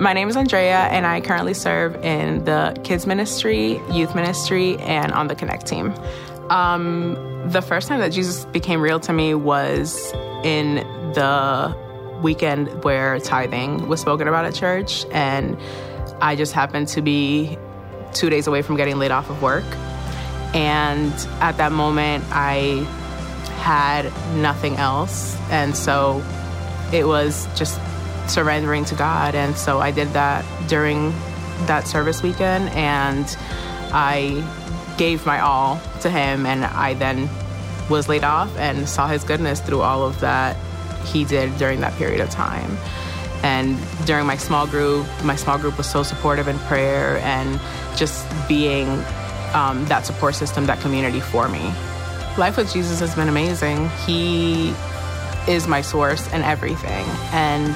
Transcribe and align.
My 0.00 0.14
name 0.14 0.30
is 0.30 0.36
Andrea, 0.36 0.78
and 0.78 1.04
I 1.04 1.20
currently 1.20 1.52
serve 1.52 1.94
in 2.02 2.46
the 2.46 2.74
kids 2.84 3.06
ministry, 3.06 3.82
youth 3.92 4.14
ministry, 4.14 4.78
and 4.78 5.12
on 5.12 5.26
the 5.26 5.34
Connect 5.34 5.66
team. 5.66 5.92
Um, 6.48 7.18
the 7.50 7.60
first 7.60 7.86
time 7.86 8.00
that 8.00 8.10
Jesus 8.10 8.46
became 8.46 8.80
real 8.80 8.98
to 9.00 9.12
me 9.12 9.34
was 9.34 10.10
in 10.42 10.76
the 11.12 11.76
weekend 12.22 12.82
where 12.82 13.20
tithing 13.20 13.88
was 13.88 14.00
spoken 14.00 14.26
about 14.26 14.46
at 14.46 14.54
church, 14.54 15.04
and 15.12 15.58
I 16.22 16.34
just 16.34 16.54
happened 16.54 16.88
to 16.88 17.02
be 17.02 17.58
two 18.14 18.30
days 18.30 18.46
away 18.46 18.62
from 18.62 18.76
getting 18.76 18.98
laid 18.98 19.10
off 19.10 19.28
of 19.28 19.42
work. 19.42 19.66
And 20.54 21.12
at 21.42 21.58
that 21.58 21.72
moment, 21.72 22.24
I 22.30 22.86
had 23.58 24.06
nothing 24.36 24.76
else. 24.76 25.36
And 25.50 25.76
so 25.76 26.24
it 26.90 27.06
was 27.06 27.46
just 27.54 27.78
surrendering 28.30 28.84
to 28.86 28.94
God. 28.94 29.34
And 29.34 29.56
so 29.56 29.80
I 29.80 29.90
did 29.90 30.08
that 30.08 30.44
during 30.68 31.12
that 31.66 31.86
service 31.86 32.22
weekend 32.22 32.70
and 32.70 33.26
I 33.92 34.42
gave 34.96 35.26
my 35.26 35.40
all 35.40 35.80
to 36.00 36.10
Him. 36.10 36.46
And 36.46 36.64
I 36.64 36.94
then 36.94 37.28
was 37.88 38.08
laid 38.08 38.24
off 38.24 38.56
and 38.56 38.88
saw 38.88 39.08
His 39.08 39.24
goodness 39.24 39.60
through 39.60 39.80
all 39.80 40.04
of 40.04 40.20
that 40.20 40.56
He 41.06 41.24
did 41.24 41.56
during 41.58 41.80
that 41.80 41.94
period 41.94 42.20
of 42.20 42.30
time. 42.30 42.76
And 43.42 43.78
during 44.06 44.26
my 44.26 44.36
small 44.36 44.66
group, 44.66 45.06
my 45.24 45.36
small 45.36 45.58
group 45.58 45.78
was 45.78 45.88
so 45.88 46.02
supportive 46.02 46.46
in 46.46 46.58
prayer 46.60 47.18
and 47.18 47.58
just 47.96 48.26
being 48.48 48.88
um, 49.54 49.84
that 49.86 50.04
support 50.04 50.34
system, 50.34 50.66
that 50.66 50.80
community 50.80 51.20
for 51.20 51.48
me. 51.48 51.72
Life 52.38 52.56
with 52.56 52.72
Jesus 52.72 53.00
has 53.00 53.14
been 53.14 53.28
amazing. 53.28 53.88
He 54.06 54.74
is 55.48 55.66
my 55.66 55.80
source 55.80 56.28
and 56.32 56.44
everything. 56.44 57.04
And 57.32 57.74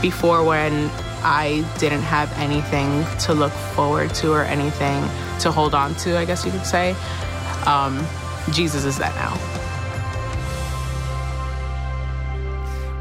before, 0.00 0.44
when 0.44 0.90
I 1.22 1.68
didn't 1.78 2.02
have 2.02 2.32
anything 2.38 3.04
to 3.20 3.34
look 3.34 3.52
forward 3.52 4.14
to 4.16 4.32
or 4.32 4.42
anything 4.42 5.02
to 5.40 5.50
hold 5.50 5.74
on 5.74 5.94
to, 5.96 6.16
I 6.16 6.24
guess 6.24 6.44
you 6.44 6.52
could 6.52 6.66
say, 6.66 6.94
um, 7.66 8.06
Jesus 8.52 8.84
is 8.84 8.96
that 8.98 9.14
now. 9.16 9.58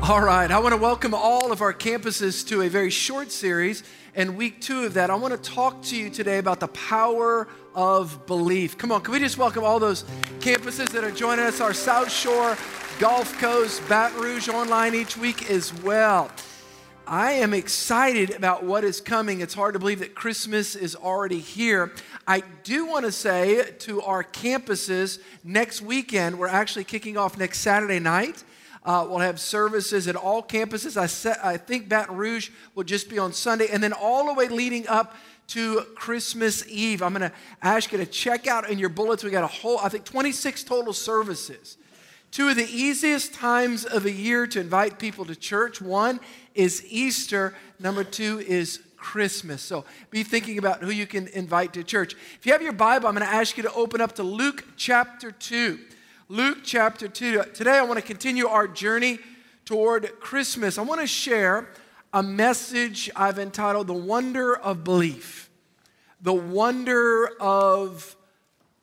All 0.09 0.21
right, 0.21 0.49
I 0.49 0.59
want 0.59 0.73
to 0.73 0.77
welcome 0.77 1.13
all 1.13 1.51
of 1.51 1.61
our 1.61 1.73
campuses 1.73 2.47
to 2.47 2.61
a 2.61 2.69
very 2.69 2.89
short 2.89 3.31
series. 3.31 3.83
And 4.15 4.37
week 4.37 4.61
two 4.61 4.85
of 4.85 4.95
that, 4.95 5.09
I 5.09 5.15
want 5.15 5.33
to 5.33 5.51
talk 5.51 5.83
to 5.83 5.95
you 5.95 6.09
today 6.09 6.37
about 6.37 6.59
the 6.59 6.69
power 6.69 7.47
of 7.75 8.25
belief. 8.25 8.77
Come 8.77 8.91
on, 8.91 9.01
can 9.01 9.11
we 9.11 9.19
just 9.19 9.37
welcome 9.37 9.63
all 9.63 9.79
those 9.79 10.03
campuses 10.39 10.89
that 10.91 11.03
are 11.03 11.11
joining 11.11 11.45
us, 11.45 11.61
our 11.61 11.73
South 11.73 12.11
Shore, 12.11 12.57
Gulf 12.99 13.37
Coast, 13.39 13.87
Baton 13.87 14.19
Rouge 14.19 14.49
online 14.49 14.95
each 14.95 15.17
week 15.17 15.51
as 15.51 15.73
well. 15.83 16.31
I 17.09 17.33
am 17.33 17.53
excited 17.53 18.31
about 18.31 18.65
what 18.65 18.83
is 18.83 18.99
coming. 18.99 19.39
It's 19.39 19.53
hard 19.53 19.73
to 19.75 19.79
believe 19.79 19.99
that 19.99 20.13
Christmas 20.13 20.75
is 20.75 20.93
already 20.93 21.39
here. 21.39 21.93
I 22.27 22.43
do 22.63 22.85
want 22.85 23.05
to 23.05 23.13
say 23.13 23.71
to 23.71 24.01
our 24.01 24.25
campuses 24.25 25.19
next 25.41 25.81
weekend, 25.81 26.37
we're 26.37 26.49
actually 26.49 26.83
kicking 26.83 27.15
off 27.15 27.37
next 27.37 27.59
Saturday 27.59 27.99
night. 27.99 28.43
Uh, 28.83 29.07
we'll 29.07 29.19
have 29.19 29.39
services 29.39 30.09
at 30.09 30.17
all 30.17 30.43
campuses. 30.43 30.97
I, 30.97 31.49
I 31.53 31.55
think 31.55 31.87
Baton 31.87 32.17
Rouge 32.17 32.49
will 32.75 32.83
just 32.83 33.09
be 33.09 33.17
on 33.17 33.31
Sunday, 33.31 33.69
and 33.71 33.81
then 33.81 33.93
all 33.93 34.25
the 34.25 34.33
way 34.33 34.49
leading 34.49 34.85
up 34.89 35.15
to 35.47 35.85
Christmas 35.95 36.67
Eve. 36.67 37.01
I'm 37.01 37.13
going 37.13 37.29
to 37.29 37.35
ask 37.61 37.93
you 37.93 37.99
to 37.99 38.05
check 38.05 38.47
out 38.47 38.69
in 38.69 38.77
your 38.77 38.89
bullets. 38.89 39.23
We 39.23 39.31
got 39.31 39.45
a 39.45 39.47
whole, 39.47 39.79
I 39.79 39.87
think, 39.87 40.03
26 40.03 40.65
total 40.65 40.91
services. 40.91 41.77
Two 42.31 42.49
of 42.49 42.57
the 42.57 42.67
easiest 42.69 43.33
times 43.33 43.85
of 43.85 44.03
the 44.03 44.11
year 44.11 44.45
to 44.47 44.59
invite 44.59 44.99
people 44.99 45.25
to 45.25 45.35
church. 45.35 45.81
One 45.81 46.19
is 46.57 46.83
Easter. 46.89 47.53
Number 47.79 48.03
two 48.03 48.39
is 48.39 48.81
Christmas. 48.97 49.61
So 49.61 49.85
be 50.09 50.23
thinking 50.23 50.57
about 50.57 50.81
who 50.83 50.89
you 50.89 51.05
can 51.05 51.27
invite 51.27 51.73
to 51.73 51.83
church. 51.83 52.15
If 52.37 52.45
you 52.45 52.51
have 52.51 52.63
your 52.63 52.73
Bible, 52.73 53.07
I'm 53.07 53.15
going 53.15 53.25
to 53.25 53.33
ask 53.33 53.55
you 53.55 53.63
to 53.63 53.73
open 53.73 54.01
up 54.01 54.15
to 54.15 54.23
Luke 54.23 54.65
chapter 54.75 55.31
2. 55.31 55.79
Luke 56.27 56.59
chapter 56.63 57.07
2. 57.07 57.43
Today 57.53 57.77
I 57.77 57.83
want 57.83 57.99
to 57.99 58.05
continue 58.05 58.47
our 58.47 58.67
journey 58.67 59.19
toward 59.65 60.19
Christmas. 60.19 60.77
I 60.77 60.81
want 60.81 60.99
to 60.99 61.07
share 61.07 61.69
a 62.11 62.23
message 62.23 63.09
I've 63.15 63.37
entitled 63.37 63.87
The 63.87 63.93
Wonder 63.93 64.55
of 64.55 64.83
Belief. 64.83 65.49
The 66.21 66.33
Wonder 66.33 67.29
of 67.39 68.15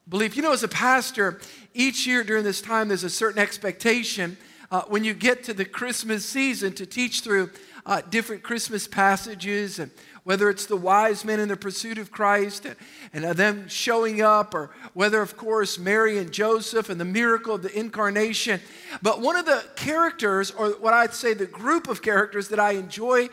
Belief. 0.08 0.36
You 0.36 0.42
know, 0.42 0.52
as 0.52 0.62
a 0.62 0.68
pastor, 0.68 1.40
each 1.74 2.06
year 2.06 2.22
during 2.22 2.44
this 2.44 2.60
time, 2.60 2.88
there's 2.88 3.04
a 3.04 3.10
certain 3.10 3.42
expectation 3.42 4.36
uh, 4.70 4.82
when 4.88 5.04
you 5.04 5.14
get 5.14 5.44
to 5.44 5.54
the 5.54 5.64
Christmas 5.64 6.24
season 6.24 6.72
to 6.74 6.86
teach 6.86 7.20
through 7.20 7.50
uh, 7.86 8.00
different 8.10 8.42
Christmas 8.42 8.88
passages 8.88 9.78
and 9.78 9.90
whether 10.24 10.48
it's 10.48 10.66
the 10.66 10.76
wise 10.76 11.24
men 11.24 11.38
in 11.38 11.48
the 11.48 11.56
pursuit 11.56 11.98
of 11.98 12.10
Christ 12.10 12.64
and, 12.64 12.76
and 13.12 13.24
them 13.36 13.68
showing 13.68 14.22
up, 14.22 14.54
or 14.54 14.70
whether, 14.94 15.20
of 15.20 15.36
course, 15.36 15.78
Mary 15.78 16.18
and 16.18 16.32
Joseph 16.32 16.88
and 16.88 16.98
the 16.98 17.04
miracle 17.04 17.54
of 17.54 17.62
the 17.62 17.78
incarnation. 17.78 18.60
But 19.02 19.20
one 19.20 19.36
of 19.36 19.44
the 19.44 19.62
characters, 19.76 20.50
or 20.50 20.70
what 20.70 20.94
I'd 20.94 21.12
say 21.12 21.34
the 21.34 21.46
group 21.46 21.88
of 21.88 22.00
characters 22.00 22.48
that 22.48 22.58
I 22.58 22.72
enjoy 22.72 23.28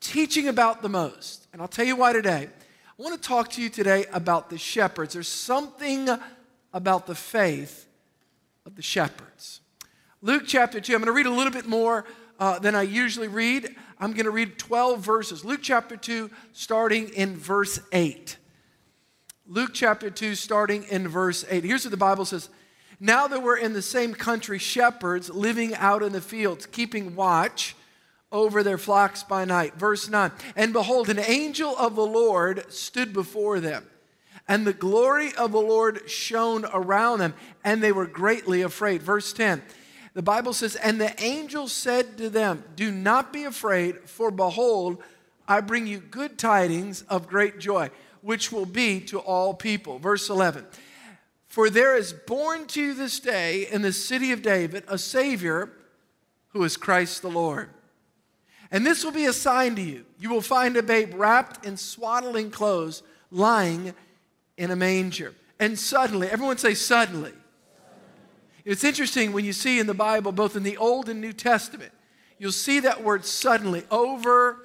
teaching 0.00 0.46
about 0.46 0.82
the 0.82 0.90
most, 0.90 1.46
and 1.52 1.62
I'll 1.62 1.68
tell 1.68 1.86
you 1.86 1.96
why 1.96 2.12
today. 2.12 2.48
I 2.98 3.02
want 3.02 3.20
to 3.20 3.28
talk 3.28 3.48
to 3.52 3.62
you 3.62 3.70
today 3.70 4.04
about 4.12 4.50
the 4.50 4.58
shepherds. 4.58 5.14
There's 5.14 5.26
something 5.26 6.06
about 6.74 7.06
the 7.06 7.14
faith 7.14 7.86
of 8.66 8.76
the 8.76 8.82
shepherds. 8.82 9.59
Luke 10.22 10.42
chapter 10.46 10.82
2, 10.82 10.92
I'm 10.92 11.00
going 11.00 11.06
to 11.06 11.12
read 11.12 11.24
a 11.24 11.30
little 11.30 11.52
bit 11.52 11.66
more 11.66 12.04
uh, 12.38 12.58
than 12.58 12.74
I 12.74 12.82
usually 12.82 13.28
read. 13.28 13.74
I'm 13.98 14.12
going 14.12 14.26
to 14.26 14.30
read 14.30 14.58
12 14.58 15.00
verses. 15.00 15.46
Luke 15.46 15.60
chapter 15.62 15.96
2, 15.96 16.30
starting 16.52 17.08
in 17.08 17.36
verse 17.36 17.80
8. 17.90 18.36
Luke 19.46 19.70
chapter 19.72 20.10
2, 20.10 20.34
starting 20.34 20.82
in 20.84 21.08
verse 21.08 21.46
8. 21.48 21.64
Here's 21.64 21.86
what 21.86 21.90
the 21.90 21.96
Bible 21.96 22.26
says 22.26 22.50
Now 23.00 23.28
there 23.28 23.40
were 23.40 23.56
in 23.56 23.72
the 23.72 23.80
same 23.80 24.12
country 24.12 24.58
shepherds 24.58 25.30
living 25.30 25.74
out 25.74 26.02
in 26.02 26.12
the 26.12 26.20
fields, 26.20 26.66
keeping 26.66 27.16
watch 27.16 27.74
over 28.30 28.62
their 28.62 28.78
flocks 28.78 29.22
by 29.22 29.46
night. 29.46 29.76
Verse 29.76 30.10
9. 30.10 30.32
And 30.54 30.74
behold, 30.74 31.08
an 31.08 31.18
angel 31.18 31.74
of 31.78 31.96
the 31.96 32.04
Lord 32.04 32.70
stood 32.70 33.14
before 33.14 33.58
them, 33.58 33.86
and 34.46 34.66
the 34.66 34.74
glory 34.74 35.34
of 35.34 35.52
the 35.52 35.62
Lord 35.62 36.10
shone 36.10 36.66
around 36.74 37.20
them, 37.20 37.32
and 37.64 37.82
they 37.82 37.90
were 37.90 38.06
greatly 38.06 38.60
afraid. 38.60 39.02
Verse 39.02 39.32
10 39.32 39.62
the 40.14 40.22
Bible 40.22 40.52
says, 40.52 40.76
And 40.76 41.00
the 41.00 41.20
angel 41.22 41.68
said 41.68 42.18
to 42.18 42.28
them, 42.30 42.64
Do 42.76 42.90
not 42.90 43.32
be 43.32 43.44
afraid, 43.44 44.08
for 44.08 44.30
behold, 44.30 44.98
I 45.46 45.60
bring 45.60 45.86
you 45.86 45.98
good 45.98 46.38
tidings 46.38 47.02
of 47.02 47.28
great 47.28 47.58
joy, 47.58 47.90
which 48.22 48.52
will 48.52 48.66
be 48.66 49.00
to 49.02 49.18
all 49.18 49.54
people. 49.54 49.98
Verse 49.98 50.28
11 50.28 50.66
For 51.48 51.70
there 51.70 51.96
is 51.96 52.12
born 52.12 52.66
to 52.68 52.80
you 52.80 52.94
this 52.94 53.20
day 53.20 53.66
in 53.70 53.82
the 53.82 53.92
city 53.92 54.32
of 54.32 54.42
David 54.42 54.84
a 54.88 54.98
Savior 54.98 55.70
who 56.48 56.64
is 56.64 56.76
Christ 56.76 57.22
the 57.22 57.30
Lord. 57.30 57.70
And 58.72 58.86
this 58.86 59.04
will 59.04 59.12
be 59.12 59.26
a 59.26 59.32
sign 59.32 59.74
to 59.76 59.82
you. 59.82 60.04
You 60.18 60.30
will 60.30 60.40
find 60.40 60.76
a 60.76 60.82
babe 60.82 61.14
wrapped 61.14 61.66
in 61.66 61.76
swaddling 61.76 62.50
clothes, 62.50 63.02
lying 63.30 63.94
in 64.56 64.70
a 64.70 64.76
manger. 64.76 65.34
And 65.58 65.78
suddenly, 65.78 66.28
everyone 66.28 66.58
say, 66.58 66.74
suddenly. 66.74 67.32
It's 68.64 68.84
interesting 68.84 69.32
when 69.32 69.44
you 69.44 69.52
see 69.52 69.78
in 69.78 69.86
the 69.86 69.94
Bible, 69.94 70.32
both 70.32 70.56
in 70.56 70.62
the 70.62 70.76
Old 70.76 71.08
and 71.08 71.20
New 71.20 71.32
Testament, 71.32 71.92
you'll 72.38 72.52
see 72.52 72.80
that 72.80 73.02
word 73.02 73.24
suddenly 73.24 73.84
over 73.90 74.58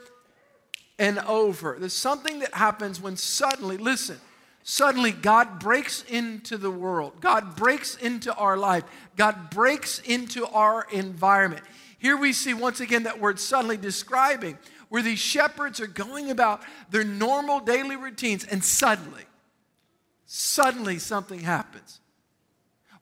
and 0.98 1.20
over. 1.20 1.78
There's 1.80 1.94
something 1.94 2.40
that 2.40 2.54
happens 2.54 3.02
when 3.02 3.18
suddenly, 3.18 3.78
listen, 3.78 4.20
suddenly 4.64 5.12
God 5.12 5.60
breaks 5.60 6.04
into 6.04 6.58
the 6.58 6.72
world. 6.72 7.22
God 7.22 7.56
breaks 7.56 7.96
into 7.96 8.34
our 8.36 8.58
life. 8.58 8.84
God 9.16 9.50
breaks 9.50 10.00
into 10.00 10.46
our 10.48 10.88
environment. 10.92 11.64
Here 11.98 12.18
we 12.18 12.34
see 12.34 12.54
once 12.54 12.80
again 12.80 13.04
that 13.04 13.20
word 13.20 13.40
suddenly 13.40 13.78
describing 13.78 14.58
where 14.90 15.02
these 15.02 15.20
shepherds 15.20 15.80
are 15.80 15.88
going 15.88 16.32
about 16.32 16.62
their 16.90 17.04
normal 17.04 17.60
daily 17.60 17.96
routines 17.96 18.46
and 18.46 18.64
suddenly, 18.64 19.24
suddenly 20.26 21.00
something 21.00 21.40
happens. 21.40 22.00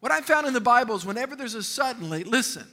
What 0.04 0.12
I 0.12 0.20
found 0.20 0.48
in 0.48 0.54
the 0.54 0.60
Bible 0.60 0.98
is 0.98 1.06
whenever 1.06 1.34
there's 1.34 1.56
a 1.56 1.64
suddenly, 1.64 2.26
listen, 2.26 2.68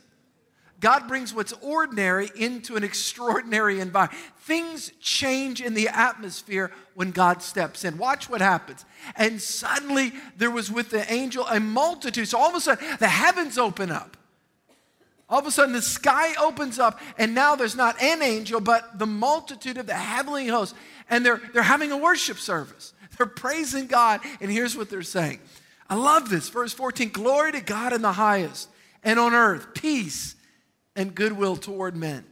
God 0.81 1.07
brings 1.07 1.33
what's 1.33 1.53
ordinary 1.63 2.29
into 2.35 2.75
an 2.75 2.83
extraordinary 2.83 3.79
environment. 3.79 4.21
Things 4.39 4.91
change 4.99 5.61
in 5.61 5.75
the 5.75 5.87
atmosphere 5.91 6.73
when 6.95 7.13
God 7.13 7.41
steps 7.41 7.85
in. 7.85 7.99
Watch 7.99 8.29
what 8.29 8.41
happens. 8.41 8.85
And 9.15 9.41
suddenly 9.41 10.13
there 10.39 10.51
was 10.51 10.73
with 10.73 10.91
the 10.91 11.09
angel 11.13 11.47
a 11.47 11.61
multitude. 11.61 12.27
So 12.27 12.37
all 12.37 12.49
of 12.49 12.57
a 12.57 12.61
sudden 12.61 12.85
the 12.99 13.07
heavens 13.07 13.59
open 13.59 13.93
up. 13.93 14.17
All 15.29 15.39
of 15.39 15.47
a 15.47 15.53
sudden 15.53 15.73
the 15.73 15.83
sky 15.83 16.35
opens 16.35 16.81
up, 16.81 16.99
and 17.17 17.33
now 17.33 17.55
there's 17.55 17.77
not 17.77 18.03
an 18.03 18.23
angel, 18.23 18.61
but 18.61 18.99
the 18.99 19.07
multitude 19.07 19.79
of 19.79 19.87
the 19.87 19.95
heavenly 19.95 20.49
hosts. 20.49 20.75
And 21.09 21.25
they're, 21.25 21.41
they're 21.55 21.63
having 21.63 21.93
a 21.93 21.97
worship 21.97 22.39
service. 22.39 22.93
They're 23.17 23.27
praising 23.29 23.87
God. 23.87 24.21
And 24.41 24.51
here's 24.51 24.77
what 24.77 24.91
they're 24.91 25.03
saying 25.03 25.39
I 25.91 25.97
love 25.97 26.31
this. 26.31 26.49
Verse 26.49 26.73
14 26.73 27.11
Glory 27.11 27.53
to 27.53 27.61
God 27.61 27.93
in 27.93 28.01
the 28.01 28.13
highest, 28.13 28.71
and 29.03 29.19
on 29.19 29.35
earth, 29.35 29.75
peace 29.75 30.37
and 30.97 31.15
goodwill 31.15 31.57
toward 31.57 31.97
men. 31.97 32.25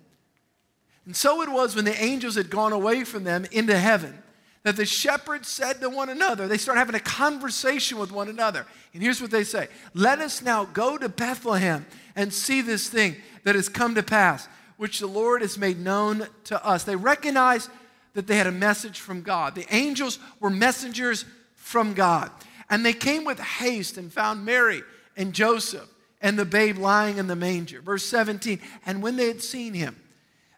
And 1.05 1.17
so 1.17 1.43
it 1.43 1.51
was 1.51 1.75
when 1.75 1.85
the 1.85 2.03
angels 2.03 2.37
had 2.37 2.51
gone 2.51 2.73
away 2.73 3.03
from 3.03 3.25
them 3.25 3.47
into 3.51 3.77
heaven 3.77 4.23
that 4.63 4.77
the 4.77 4.85
shepherds 4.85 5.49
said 5.49 5.81
to 5.81 5.89
one 5.89 6.11
another, 6.11 6.47
they 6.47 6.59
start 6.59 6.77
having 6.77 6.95
a 6.95 7.01
conversation 7.01 7.99
with 7.99 8.13
one 8.13 8.29
another. 8.29 8.67
And 8.93 9.03
here's 9.03 9.21
what 9.21 9.31
they 9.31 9.45
say 9.45 9.69
Let 9.95 10.21
us 10.21 10.43
now 10.43 10.65
go 10.67 10.99
to 10.99 11.09
Bethlehem 11.09 11.87
and 12.15 12.33
see 12.33 12.61
this 12.61 12.89
thing 12.89 13.17
that 13.45 13.55
has 13.55 13.69
come 13.69 13.95
to 13.95 14.03
pass, 14.03 14.47
which 14.77 15.01
the 15.01 15.07
Lord 15.07 15.43
has 15.43 15.59
made 15.59 15.79
known 15.79 16.27
to 16.45 16.65
us. 16.65 16.85
They 16.85 16.97
recognize 16.97 17.71
that 18.15 18.27
they 18.27 18.37
had 18.37 18.47
a 18.47 18.53
message 18.53 19.01
from 19.01 19.23
God. 19.23 19.55
The 19.55 19.67
angels 19.75 20.19
were 20.41 20.51
messengers 20.51 21.25
from 21.55 21.95
God. 21.95 22.31
And 22.71 22.85
they 22.85 22.93
came 22.93 23.25
with 23.25 23.41
haste 23.41 23.97
and 23.97 24.13
found 24.13 24.45
Mary 24.45 24.83
and 25.17 25.33
Joseph 25.33 25.89
and 26.21 26.39
the 26.39 26.45
babe 26.45 26.79
lying 26.79 27.19
in 27.19 27.27
the 27.27 27.37
manger. 27.37 27.81
Verse 27.81 28.05
17, 28.05 28.61
and 28.85 29.03
when 29.03 29.17
they 29.17 29.29
had 29.29 29.43
seen 29.43 29.75
him, 29.75 29.97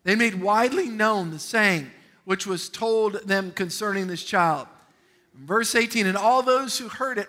they 0.04 0.16
made 0.16 0.40
widely 0.40 0.88
known 0.88 1.30
the 1.30 1.38
saying 1.38 1.90
which 2.24 2.46
was 2.46 2.68
told 2.68 3.14
them 3.26 3.52
concerning 3.52 4.06
this 4.06 4.22
child. 4.22 4.66
Verse 5.34 5.74
18, 5.74 6.06
and 6.06 6.16
all 6.16 6.42
those 6.42 6.78
who 6.78 6.88
heard 6.88 7.18
it 7.18 7.28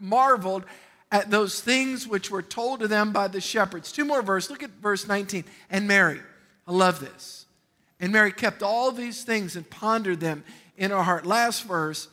marveled 0.00 0.64
at 1.10 1.30
those 1.30 1.60
things 1.60 2.08
which 2.08 2.30
were 2.30 2.42
told 2.42 2.80
to 2.80 2.88
them 2.88 3.12
by 3.12 3.28
the 3.28 3.40
shepherds. 3.40 3.92
Two 3.92 4.04
more 4.04 4.22
verses. 4.22 4.50
Look 4.50 4.62
at 4.62 4.70
verse 4.70 5.06
19. 5.06 5.44
And 5.70 5.86
Mary, 5.86 6.20
I 6.66 6.72
love 6.72 7.00
this. 7.00 7.46
And 8.00 8.12
Mary 8.12 8.32
kept 8.32 8.62
all 8.62 8.90
these 8.90 9.22
things 9.22 9.54
and 9.54 9.68
pondered 9.68 10.20
them 10.20 10.42
in 10.76 10.90
her 10.90 11.02
heart. 11.02 11.26
Last 11.26 11.64
verse. 11.64 12.08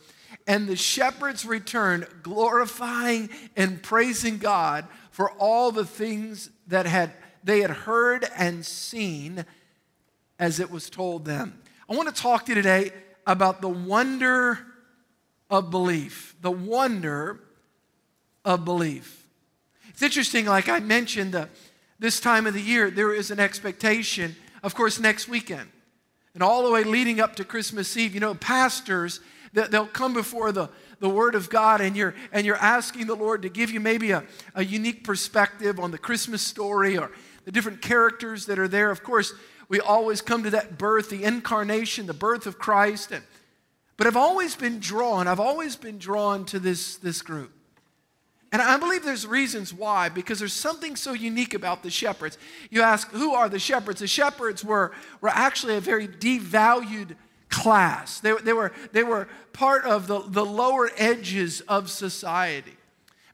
And 0.50 0.66
the 0.66 0.74
shepherds 0.74 1.44
returned, 1.44 2.08
glorifying 2.24 3.30
and 3.56 3.80
praising 3.80 4.38
God 4.38 4.84
for 5.12 5.30
all 5.30 5.70
the 5.70 5.84
things 5.84 6.50
that 6.66 6.86
had 6.86 7.12
they 7.44 7.60
had 7.60 7.70
heard 7.70 8.26
and 8.36 8.66
seen 8.66 9.44
as 10.40 10.58
it 10.58 10.68
was 10.68 10.90
told 10.90 11.24
them. 11.24 11.62
I 11.88 11.94
want 11.94 12.12
to 12.12 12.20
talk 12.20 12.46
to 12.46 12.50
you 12.50 12.56
today 12.56 12.90
about 13.28 13.60
the 13.60 13.68
wonder 13.68 14.58
of 15.48 15.70
belief. 15.70 16.34
The 16.40 16.50
wonder 16.50 17.38
of 18.44 18.64
belief. 18.64 19.28
It's 19.90 20.02
interesting, 20.02 20.46
like 20.46 20.68
I 20.68 20.80
mentioned, 20.80 21.46
this 22.00 22.18
time 22.18 22.48
of 22.48 22.54
the 22.54 22.60
year, 22.60 22.90
there 22.90 23.14
is 23.14 23.30
an 23.30 23.38
expectation, 23.38 24.34
of 24.64 24.74
course, 24.74 24.98
next 24.98 25.28
weekend. 25.28 25.70
And 26.34 26.42
all 26.42 26.64
the 26.64 26.72
way 26.72 26.82
leading 26.82 27.20
up 27.20 27.36
to 27.36 27.44
Christmas 27.44 27.96
Eve, 27.96 28.14
you 28.14 28.20
know, 28.20 28.34
pastors, 28.34 29.20
they'll 29.52 29.86
come 29.86 30.14
before 30.14 30.52
the, 30.52 30.68
the 31.00 31.08
Word 31.08 31.34
of 31.34 31.50
God 31.50 31.80
and 31.80 31.96
you're, 31.96 32.14
and 32.32 32.46
you're 32.46 32.56
asking 32.56 33.06
the 33.06 33.14
Lord 33.14 33.42
to 33.42 33.48
give 33.48 33.70
you 33.70 33.80
maybe 33.80 34.10
a, 34.12 34.24
a 34.54 34.64
unique 34.64 35.04
perspective 35.04 35.80
on 35.80 35.90
the 35.90 35.98
Christmas 35.98 36.42
story 36.42 36.96
or 36.96 37.10
the 37.44 37.52
different 37.52 37.82
characters 37.82 38.46
that 38.46 38.58
are 38.58 38.68
there. 38.68 38.90
Of 38.90 39.02
course, 39.02 39.32
we 39.68 39.80
always 39.80 40.20
come 40.20 40.42
to 40.42 40.50
that 40.50 40.78
birth, 40.78 41.10
the 41.10 41.24
incarnation, 41.24 42.06
the 42.06 42.14
birth 42.14 42.46
of 42.46 42.58
Christ. 42.58 43.12
And, 43.12 43.24
but 43.96 44.06
I've 44.06 44.16
always 44.16 44.56
been 44.56 44.78
drawn, 44.78 45.26
I've 45.28 45.40
always 45.40 45.76
been 45.76 45.98
drawn 45.98 46.44
to 46.46 46.58
this, 46.58 46.96
this 46.96 47.22
group. 47.22 47.52
And 48.52 48.60
I 48.60 48.78
believe 48.78 49.04
there's 49.04 49.26
reasons 49.26 49.72
why, 49.72 50.08
because 50.08 50.40
there's 50.40 50.52
something 50.52 50.96
so 50.96 51.12
unique 51.12 51.54
about 51.54 51.84
the 51.84 51.90
shepherds. 51.90 52.36
You 52.68 52.82
ask, 52.82 53.08
who 53.12 53.32
are 53.32 53.48
the 53.48 53.60
shepherds? 53.60 54.00
The 54.00 54.08
shepherds 54.08 54.64
were, 54.64 54.90
were 55.20 55.28
actually 55.28 55.76
a 55.76 55.80
very 55.80 56.08
devalued 56.08 57.14
class. 57.50 58.20
They, 58.20 58.32
they, 58.34 58.52
were, 58.52 58.72
they 58.92 59.02
were 59.02 59.28
part 59.52 59.84
of 59.84 60.06
the, 60.06 60.20
the 60.20 60.44
lower 60.44 60.90
edges 60.96 61.60
of 61.62 61.90
society. 61.90 62.76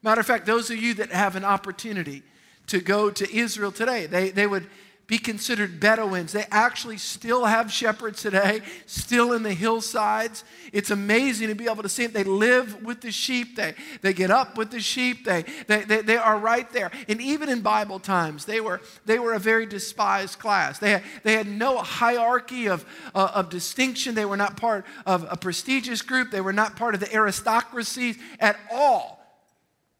Matter 0.03 0.21
of 0.21 0.27
fact, 0.27 0.45
those 0.45 0.69
of 0.69 0.77
you 0.77 0.93
that 0.95 1.11
have 1.11 1.35
an 1.35 1.45
opportunity 1.45 2.23
to 2.67 2.79
go 2.79 3.09
to 3.09 3.35
Israel 3.35 3.71
today, 3.71 4.07
they, 4.07 4.29
they 4.29 4.47
would 4.47 4.67
be 5.07 5.17
considered 5.17 5.79
Bedouins. 5.79 6.33
They 6.33 6.45
actually 6.51 6.97
still 6.97 7.45
have 7.45 7.71
shepherds 7.71 8.21
today, 8.21 8.61
still 8.85 9.31
in 9.31 9.41
the 9.41 9.53
hillsides. 9.53 10.43
It's 10.73 10.91
amazing 10.91 11.47
to 11.47 11.55
be 11.55 11.65
able 11.65 11.83
to 11.83 11.89
see 11.89 12.03
it. 12.03 12.13
They 12.13 12.25
live 12.25 12.83
with 12.83 12.99
the 12.99 13.11
sheep, 13.11 13.55
they, 13.55 13.73
they 14.01 14.11
get 14.11 14.31
up 14.31 14.57
with 14.57 14.69
the 14.69 14.81
sheep, 14.81 15.23
they, 15.23 15.45
they, 15.67 15.83
they, 15.83 16.01
they 16.01 16.17
are 16.17 16.37
right 16.37 16.69
there. 16.73 16.91
And 17.07 17.21
even 17.21 17.47
in 17.47 17.61
Bible 17.61 17.99
times, 17.99 18.43
they 18.43 18.59
were, 18.59 18.81
they 19.05 19.17
were 19.17 19.33
a 19.33 19.39
very 19.39 19.65
despised 19.65 20.39
class. 20.39 20.77
They 20.77 20.91
had, 20.91 21.03
they 21.23 21.33
had 21.33 21.47
no 21.47 21.77
hierarchy 21.77 22.67
of, 22.67 22.85
uh, 23.15 23.31
of 23.33 23.49
distinction, 23.49 24.13
they 24.13 24.25
were 24.25 24.37
not 24.37 24.57
part 24.57 24.85
of 25.05 25.25
a 25.29 25.37
prestigious 25.37 26.01
group, 26.01 26.31
they 26.31 26.41
were 26.41 26.53
not 26.53 26.75
part 26.75 26.95
of 26.95 26.99
the 26.99 27.13
aristocracy 27.15 28.17
at 28.41 28.59
all. 28.69 29.17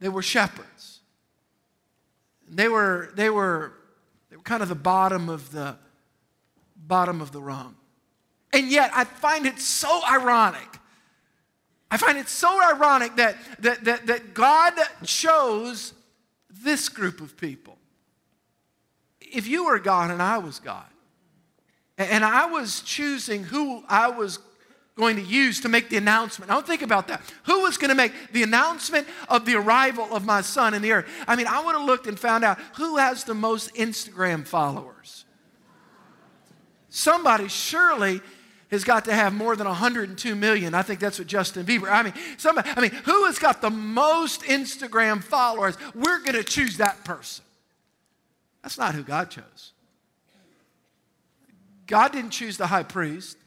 They 0.01 0.09
were 0.09 0.21
shepherds. 0.21 0.99
They 2.49 2.67
were, 2.67 3.09
they 3.15 3.29
were 3.29 3.73
kind 4.47 4.63
of 4.63 4.69
the 4.69 4.75
bottom 4.75 5.27
of 5.27 5.51
the 5.51 5.75
bottom 6.75 7.21
of 7.21 7.33
the 7.33 7.41
rung. 7.41 7.75
And 8.53 8.71
yet 8.71 8.91
I 8.93 9.03
find 9.03 9.45
it 9.45 9.59
so 9.59 10.01
ironic. 10.09 10.79
I 11.91 11.97
find 11.97 12.17
it 12.17 12.29
so 12.29 12.49
ironic 12.73 13.17
that, 13.17 13.35
that, 13.59 13.83
that, 13.83 14.07
that 14.07 14.33
God 14.33 14.73
chose 15.03 15.93
this 16.49 16.87
group 16.87 17.19
of 17.19 17.35
people. 17.35 17.77
If 19.19 19.47
you 19.47 19.65
were 19.65 19.79
God 19.79 20.11
and 20.11 20.21
I 20.21 20.37
was 20.37 20.59
God, 20.59 20.85
and 21.97 22.23
I 22.23 22.45
was 22.45 22.81
choosing 22.81 23.43
who 23.43 23.83
I 23.89 24.07
was 24.07 24.39
going 24.97 25.15
to 25.15 25.21
use 25.21 25.61
to 25.61 25.69
make 25.69 25.89
the 25.89 25.97
announcement. 25.97 26.49
Now 26.49 26.59
think 26.59 26.81
about 26.81 27.07
that. 27.07 27.21
Who 27.43 27.61
was 27.61 27.77
going 27.77 27.89
to 27.89 27.95
make 27.95 28.11
the 28.33 28.43
announcement 28.43 29.07
of 29.29 29.45
the 29.45 29.55
arrival 29.55 30.07
of 30.11 30.25
my 30.25 30.41
son 30.41 30.73
in 30.73 30.81
the 30.81 30.91
earth? 30.91 31.07
I 31.27 31.35
mean, 31.35 31.47
I 31.47 31.63
would 31.63 31.75
have 31.75 31.85
looked 31.85 32.07
and 32.07 32.19
found 32.19 32.43
out 32.43 32.59
who 32.75 32.97
has 32.97 33.23
the 33.23 33.35
most 33.35 33.73
Instagram 33.75 34.45
followers. 34.45 35.25
Somebody 36.89 37.47
surely 37.47 38.21
has 38.71 38.83
got 38.83 39.05
to 39.05 39.13
have 39.13 39.33
more 39.33 39.55
than 39.55 39.67
102 39.67 40.35
million. 40.35 40.73
I 40.73 40.81
think 40.81 40.99
that's 40.99 41.19
what 41.19 41.27
Justin 41.27 41.65
Bieber. 41.65 41.89
I 41.89 42.03
mean, 42.03 42.13
somebody, 42.37 42.69
I 42.75 42.81
mean, 42.81 42.91
who 42.91 43.25
has 43.25 43.39
got 43.39 43.61
the 43.61 43.69
most 43.69 44.41
Instagram 44.41 45.23
followers? 45.23 45.77
We're 45.95 46.19
going 46.19 46.33
to 46.33 46.43
choose 46.43 46.77
that 46.77 47.05
person. 47.05 47.45
That's 48.63 48.77
not 48.77 48.95
who 48.95 49.03
God 49.03 49.29
chose. 49.29 49.73
God 51.85 52.11
didn't 52.11 52.31
choose 52.31 52.57
the 52.57 52.67
high 52.67 52.83
priest. 52.83 53.37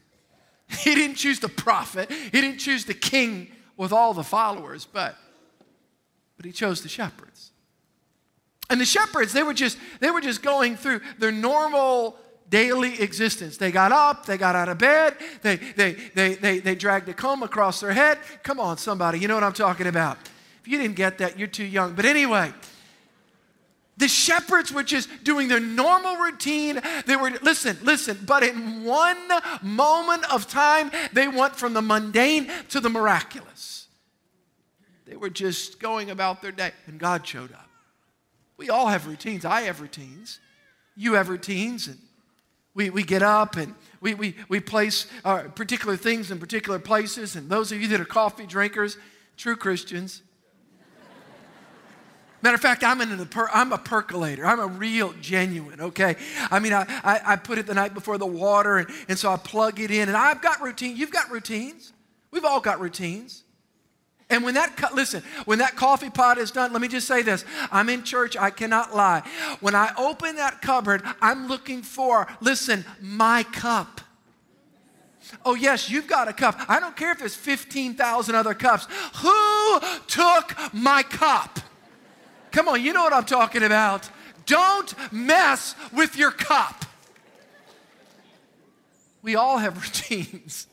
He 0.79 0.95
didn't 0.95 1.15
choose 1.15 1.39
the 1.39 1.49
prophet, 1.49 2.09
he 2.11 2.41
didn't 2.41 2.59
choose 2.59 2.85
the 2.85 2.93
king 2.93 3.51
with 3.77 3.91
all 3.91 4.13
the 4.13 4.23
followers, 4.23 4.87
but, 4.91 5.15
but 6.37 6.45
he 6.45 6.51
chose 6.51 6.81
the 6.81 6.89
shepherds. 6.89 7.51
And 8.69 8.79
the 8.79 8.85
shepherds, 8.85 9.33
they 9.33 9.43
were 9.43 9.53
just, 9.53 9.77
they 9.99 10.11
were 10.11 10.21
just 10.21 10.41
going 10.41 10.77
through 10.77 11.01
their 11.19 11.31
normal 11.31 12.15
daily 12.49 13.01
existence. 13.01 13.57
They 13.57 13.71
got 13.71 13.91
up, 13.91 14.25
they 14.25 14.37
got 14.37 14.55
out 14.55 14.69
of 14.69 14.77
bed, 14.77 15.15
they, 15.41 15.57
they, 15.57 15.93
they, 16.13 16.35
they, 16.35 16.59
they 16.59 16.75
dragged 16.75 17.09
a 17.09 17.13
comb 17.13 17.43
across 17.43 17.81
their 17.81 17.91
head. 17.91 18.19
Come 18.43 18.59
on, 18.59 18.77
somebody, 18.77 19.19
you 19.19 19.27
know 19.27 19.35
what 19.35 19.43
I'm 19.43 19.53
talking 19.53 19.87
about. 19.87 20.17
If 20.61 20.67
you 20.67 20.77
didn't 20.77 20.95
get 20.95 21.17
that, 21.17 21.39
you're 21.39 21.47
too 21.47 21.65
young. 21.65 21.93
But 21.93 22.05
anyway, 22.05 22.53
the 24.01 24.07
shepherds 24.07 24.73
were 24.73 24.83
just 24.83 25.23
doing 25.23 25.47
their 25.47 25.59
normal 25.59 26.17
routine. 26.17 26.81
They 27.05 27.15
were, 27.15 27.31
listen, 27.41 27.77
listen, 27.83 28.17
but 28.25 28.43
in 28.43 28.83
one 28.83 29.29
moment 29.61 30.31
of 30.33 30.47
time, 30.47 30.91
they 31.13 31.27
went 31.27 31.55
from 31.55 31.73
the 31.73 31.81
mundane 31.81 32.51
to 32.69 32.79
the 32.79 32.89
miraculous. 32.89 33.87
They 35.05 35.15
were 35.15 35.29
just 35.29 35.79
going 35.79 36.09
about 36.09 36.41
their 36.41 36.51
day, 36.51 36.71
and 36.87 36.99
God 36.99 37.25
showed 37.27 37.51
up. 37.51 37.69
We 38.57 38.69
all 38.69 38.87
have 38.87 39.07
routines. 39.07 39.45
I 39.45 39.61
have 39.61 39.81
routines. 39.81 40.39
You 40.95 41.13
have 41.13 41.29
routines, 41.29 41.87
and 41.87 41.97
we, 42.73 42.89
we 42.89 43.03
get 43.03 43.21
up 43.21 43.55
and 43.55 43.75
we, 43.99 44.13
we, 44.13 44.35
we 44.49 44.59
place 44.59 45.05
particular 45.55 45.95
things 45.95 46.31
in 46.31 46.39
particular 46.39 46.79
places. 46.79 47.35
And 47.35 47.49
those 47.49 47.71
of 47.71 47.81
you 47.81 47.87
that 47.89 47.99
are 47.99 48.05
coffee 48.05 48.45
drinkers, 48.47 48.97
true 49.37 49.55
Christians, 49.55 50.23
Matter 52.41 52.55
of 52.55 52.61
fact, 52.61 52.83
I'm, 52.83 53.01
in 53.01 53.19
a 53.19 53.25
per, 53.25 53.49
I'm 53.53 53.71
a 53.71 53.77
percolator. 53.77 54.45
I'm 54.45 54.59
a 54.59 54.67
real 54.67 55.13
genuine, 55.21 55.79
okay? 55.79 56.15
I 56.49 56.59
mean, 56.59 56.73
I, 56.73 56.85
I, 57.03 57.21
I, 57.25 57.35
put 57.35 57.59
it 57.59 57.67
the 57.67 57.73
night 57.75 57.93
before 57.93 58.17
the 58.17 58.25
water, 58.25 58.77
and, 58.77 58.89
and 59.07 59.19
so 59.19 59.31
I 59.31 59.37
plug 59.37 59.79
it 59.79 59.91
in, 59.91 60.07
and 60.07 60.17
I've 60.17 60.41
got 60.41 60.61
routine. 60.61 60.97
You've 60.97 61.11
got 61.11 61.29
routines. 61.29 61.93
We've 62.31 62.45
all 62.45 62.59
got 62.59 62.79
routines. 62.79 63.43
And 64.31 64.45
when 64.45 64.53
that, 64.53 64.91
listen, 64.95 65.23
when 65.43 65.59
that 65.59 65.75
coffee 65.75 66.09
pot 66.09 66.37
is 66.37 66.51
done, 66.51 66.71
let 66.71 66.81
me 66.81 66.87
just 66.87 67.05
say 67.05 67.21
this. 67.21 67.43
I'm 67.69 67.89
in 67.89 68.03
church, 68.03 68.37
I 68.37 68.49
cannot 68.49 68.95
lie. 68.95 69.23
When 69.59 69.75
I 69.75 69.91
open 69.97 70.37
that 70.37 70.61
cupboard, 70.61 71.03
I'm 71.21 71.47
looking 71.47 71.81
for, 71.81 72.27
listen, 72.39 72.85
my 73.01 73.43
cup. 73.43 73.99
Oh, 75.45 75.53
yes, 75.53 75.89
you've 75.89 76.07
got 76.07 76.27
a 76.27 76.33
cup. 76.33 76.59
I 76.67 76.79
don't 76.79 76.95
care 76.95 77.11
if 77.11 77.19
there's 77.19 77.35
15,000 77.35 78.33
other 78.33 78.53
cups. 78.53 78.87
Who 79.21 79.79
took 80.07 80.55
my 80.73 81.03
cup? 81.03 81.59
Come 82.51 82.67
on, 82.67 82.83
you 82.83 82.93
know 82.93 83.03
what 83.03 83.13
I'm 83.13 83.25
talking 83.25 83.63
about. 83.63 84.09
Don't 84.45 84.93
mess 85.11 85.75
with 85.93 86.17
your 86.17 86.31
cup. 86.31 86.85
We 89.21 89.35
all 89.35 89.57
have 89.57 89.75
routines. 89.81 90.67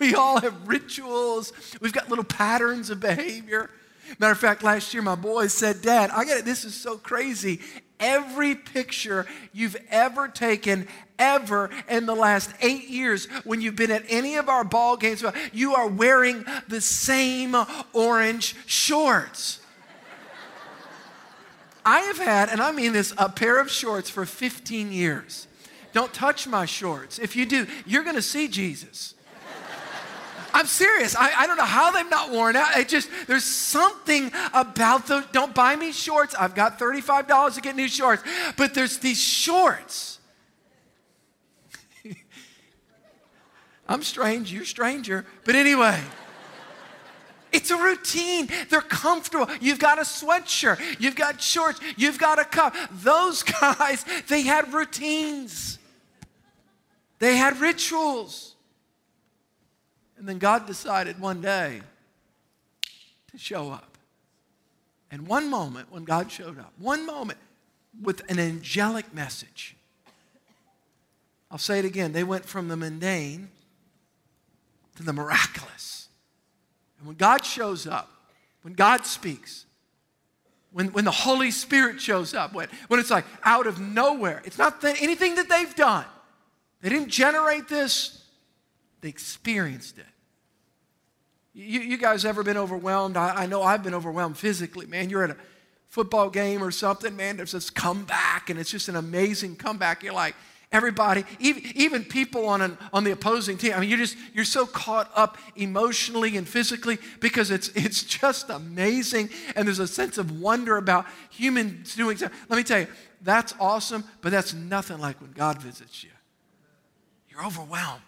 We 0.00 0.14
all 0.14 0.40
have 0.40 0.66
rituals. 0.66 1.52
We've 1.80 1.92
got 1.92 2.08
little 2.08 2.24
patterns 2.24 2.90
of 2.90 3.00
behavior. 3.00 3.70
Matter 4.18 4.32
of 4.32 4.38
fact, 4.38 4.62
last 4.62 4.92
year 4.94 5.02
my 5.02 5.14
boys 5.14 5.52
said, 5.52 5.82
Dad, 5.82 6.10
I 6.10 6.24
got 6.24 6.38
it. 6.38 6.44
This 6.44 6.64
is 6.64 6.74
so 6.74 6.96
crazy. 6.96 7.60
every 8.00 8.54
picture 8.54 9.26
you've 9.52 9.76
ever 9.90 10.26
taken 10.26 10.88
ever 11.18 11.70
in 11.88 12.06
the 12.06 12.14
last 12.14 12.50
eight 12.62 12.88
years 12.88 13.26
when 13.44 13.60
you've 13.60 13.76
been 13.76 13.90
at 13.90 14.04
any 14.08 14.36
of 14.36 14.48
our 14.48 14.64
ball 14.64 14.96
games. 14.96 15.22
You 15.52 15.74
are 15.74 15.86
wearing 15.86 16.44
the 16.66 16.80
same 16.80 17.54
orange 17.92 18.56
shorts. 18.66 19.59
I 21.84 22.00
have 22.00 22.18
had, 22.18 22.48
and 22.48 22.60
I 22.60 22.72
mean 22.72 22.92
this, 22.92 23.14
a 23.16 23.28
pair 23.28 23.60
of 23.60 23.70
shorts 23.70 24.10
for 24.10 24.24
15 24.26 24.92
years. 24.92 25.46
Don't 25.92 26.12
touch 26.12 26.46
my 26.46 26.66
shorts. 26.66 27.18
If 27.18 27.36
you 27.36 27.46
do, 27.46 27.66
you're 27.86 28.04
going 28.04 28.16
to 28.16 28.22
see 28.22 28.48
Jesus. 28.48 29.14
I'm 30.52 30.66
serious. 30.66 31.14
I, 31.16 31.32
I 31.32 31.46
don't 31.46 31.56
know 31.56 31.64
how 31.64 31.90
they've 31.90 32.10
not 32.10 32.30
worn 32.30 32.56
out. 32.56 32.76
It 32.76 32.88
just, 32.88 33.08
there's 33.26 33.44
something 33.44 34.32
about 34.52 35.06
those. 35.06 35.24
Don't 35.32 35.54
buy 35.54 35.76
me 35.76 35.92
shorts. 35.92 36.34
I've 36.34 36.54
got 36.54 36.78
$35 36.78 37.54
to 37.54 37.60
get 37.60 37.76
new 37.76 37.88
shorts. 37.88 38.22
But 38.56 38.74
there's 38.74 38.98
these 38.98 39.20
shorts. 39.20 40.18
I'm 43.88 44.02
strange, 44.02 44.52
you're 44.52 44.64
stranger. 44.64 45.24
But 45.44 45.54
anyway. 45.54 46.00
It's 47.52 47.70
a 47.70 47.76
routine. 47.76 48.48
They're 48.68 48.80
comfortable. 48.80 49.48
You've 49.60 49.78
got 49.78 49.98
a 49.98 50.02
sweatshirt, 50.02 50.80
you've 51.00 51.16
got 51.16 51.40
shorts, 51.40 51.80
you've 51.96 52.18
got 52.18 52.38
a 52.38 52.44
cup. 52.44 52.74
Those 52.90 53.42
guys, 53.60 54.04
they 54.28 54.42
had 54.42 54.72
routines, 54.72 55.78
they 57.18 57.36
had 57.36 57.60
rituals. 57.60 58.54
And 60.18 60.28
then 60.28 60.38
God 60.38 60.66
decided 60.66 61.18
one 61.18 61.40
day 61.40 61.80
to 63.30 63.38
show 63.38 63.70
up. 63.70 63.96
And 65.10 65.26
one 65.26 65.48
moment 65.48 65.90
when 65.90 66.04
God 66.04 66.30
showed 66.30 66.58
up, 66.58 66.72
one 66.78 67.06
moment 67.06 67.38
with 68.02 68.22
an 68.30 68.38
angelic 68.38 69.14
message. 69.14 69.76
I'll 71.50 71.58
say 71.58 71.78
it 71.78 71.84
again. 71.84 72.12
They 72.12 72.22
went 72.22 72.44
from 72.44 72.68
the 72.68 72.76
mundane 72.76 73.48
to 74.96 75.02
the 75.02 75.12
miraculous. 75.12 76.09
And 77.00 77.08
when 77.08 77.16
God 77.16 77.44
shows 77.44 77.86
up, 77.86 78.08
when 78.62 78.74
God 78.74 79.04
speaks, 79.06 79.64
when, 80.72 80.92
when 80.92 81.04
the 81.04 81.10
Holy 81.10 81.50
Spirit 81.50 82.00
shows 82.00 82.34
up, 82.34 82.54
when, 82.54 82.68
when 82.86 83.00
it's 83.00 83.10
like 83.10 83.24
out 83.42 83.66
of 83.66 83.80
nowhere, 83.80 84.40
it's 84.44 84.58
not 84.58 84.84
anything 84.84 85.34
that 85.34 85.48
they've 85.48 85.74
done. 85.74 86.04
They 86.80 86.90
didn't 86.90 87.08
generate 87.08 87.68
this, 87.68 88.24
they 89.00 89.08
experienced 89.08 89.98
it. 89.98 90.06
You, 91.52 91.80
you 91.80 91.96
guys 91.96 92.24
ever 92.24 92.44
been 92.44 92.56
overwhelmed? 92.56 93.16
I, 93.16 93.42
I 93.42 93.46
know 93.46 93.62
I've 93.62 93.82
been 93.82 93.94
overwhelmed 93.94 94.38
physically, 94.38 94.86
man. 94.86 95.10
You're 95.10 95.24
at 95.24 95.30
a 95.30 95.36
football 95.88 96.30
game 96.30 96.62
or 96.62 96.70
something, 96.70 97.16
man, 97.16 97.36
there's 97.36 97.52
this 97.52 97.68
comeback, 97.68 98.48
and 98.48 98.60
it's 98.60 98.70
just 98.70 98.88
an 98.88 98.94
amazing 98.94 99.56
comeback. 99.56 100.04
You're 100.04 100.14
like, 100.14 100.36
everybody, 100.72 101.24
even, 101.38 101.62
even 101.74 102.04
people 102.04 102.46
on, 102.46 102.62
an, 102.62 102.78
on 102.92 103.04
the 103.04 103.10
opposing 103.10 103.58
team, 103.58 103.72
I 103.74 103.80
mean, 103.80 103.88
you're 103.88 103.98
just, 103.98 104.16
you're 104.32 104.44
so 104.44 104.66
caught 104.66 105.10
up 105.14 105.36
emotionally 105.56 106.36
and 106.36 106.48
physically 106.48 106.98
because 107.20 107.50
it's, 107.50 107.68
it's 107.70 108.02
just 108.02 108.50
amazing, 108.50 109.30
and 109.56 109.66
there's 109.66 109.80
a 109.80 109.88
sense 109.88 110.18
of 110.18 110.40
wonder 110.40 110.76
about 110.76 111.06
humans 111.30 111.94
doing 111.94 112.16
stuff. 112.16 112.32
Let 112.48 112.56
me 112.56 112.62
tell 112.62 112.80
you, 112.80 112.86
that's 113.22 113.54
awesome, 113.58 114.04
but 114.20 114.30
that's 114.30 114.54
nothing 114.54 114.98
like 114.98 115.20
when 115.20 115.32
God 115.32 115.60
visits 115.60 116.04
you. 116.04 116.10
You're 117.28 117.44
overwhelmed. 117.44 118.02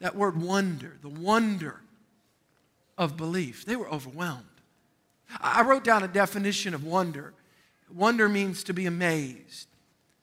That 0.00 0.16
word 0.16 0.40
wonder, 0.40 0.96
the 1.02 1.08
wonder 1.08 1.80
of 2.96 3.16
belief. 3.16 3.64
They 3.66 3.76
were 3.76 3.88
overwhelmed. 3.88 4.44
I 5.40 5.62
wrote 5.62 5.84
down 5.84 6.02
a 6.02 6.08
definition 6.08 6.74
of 6.74 6.84
wonder. 6.84 7.34
Wonder 7.92 8.28
means 8.28 8.64
to 8.64 8.74
be 8.74 8.86
amazed, 8.86 9.66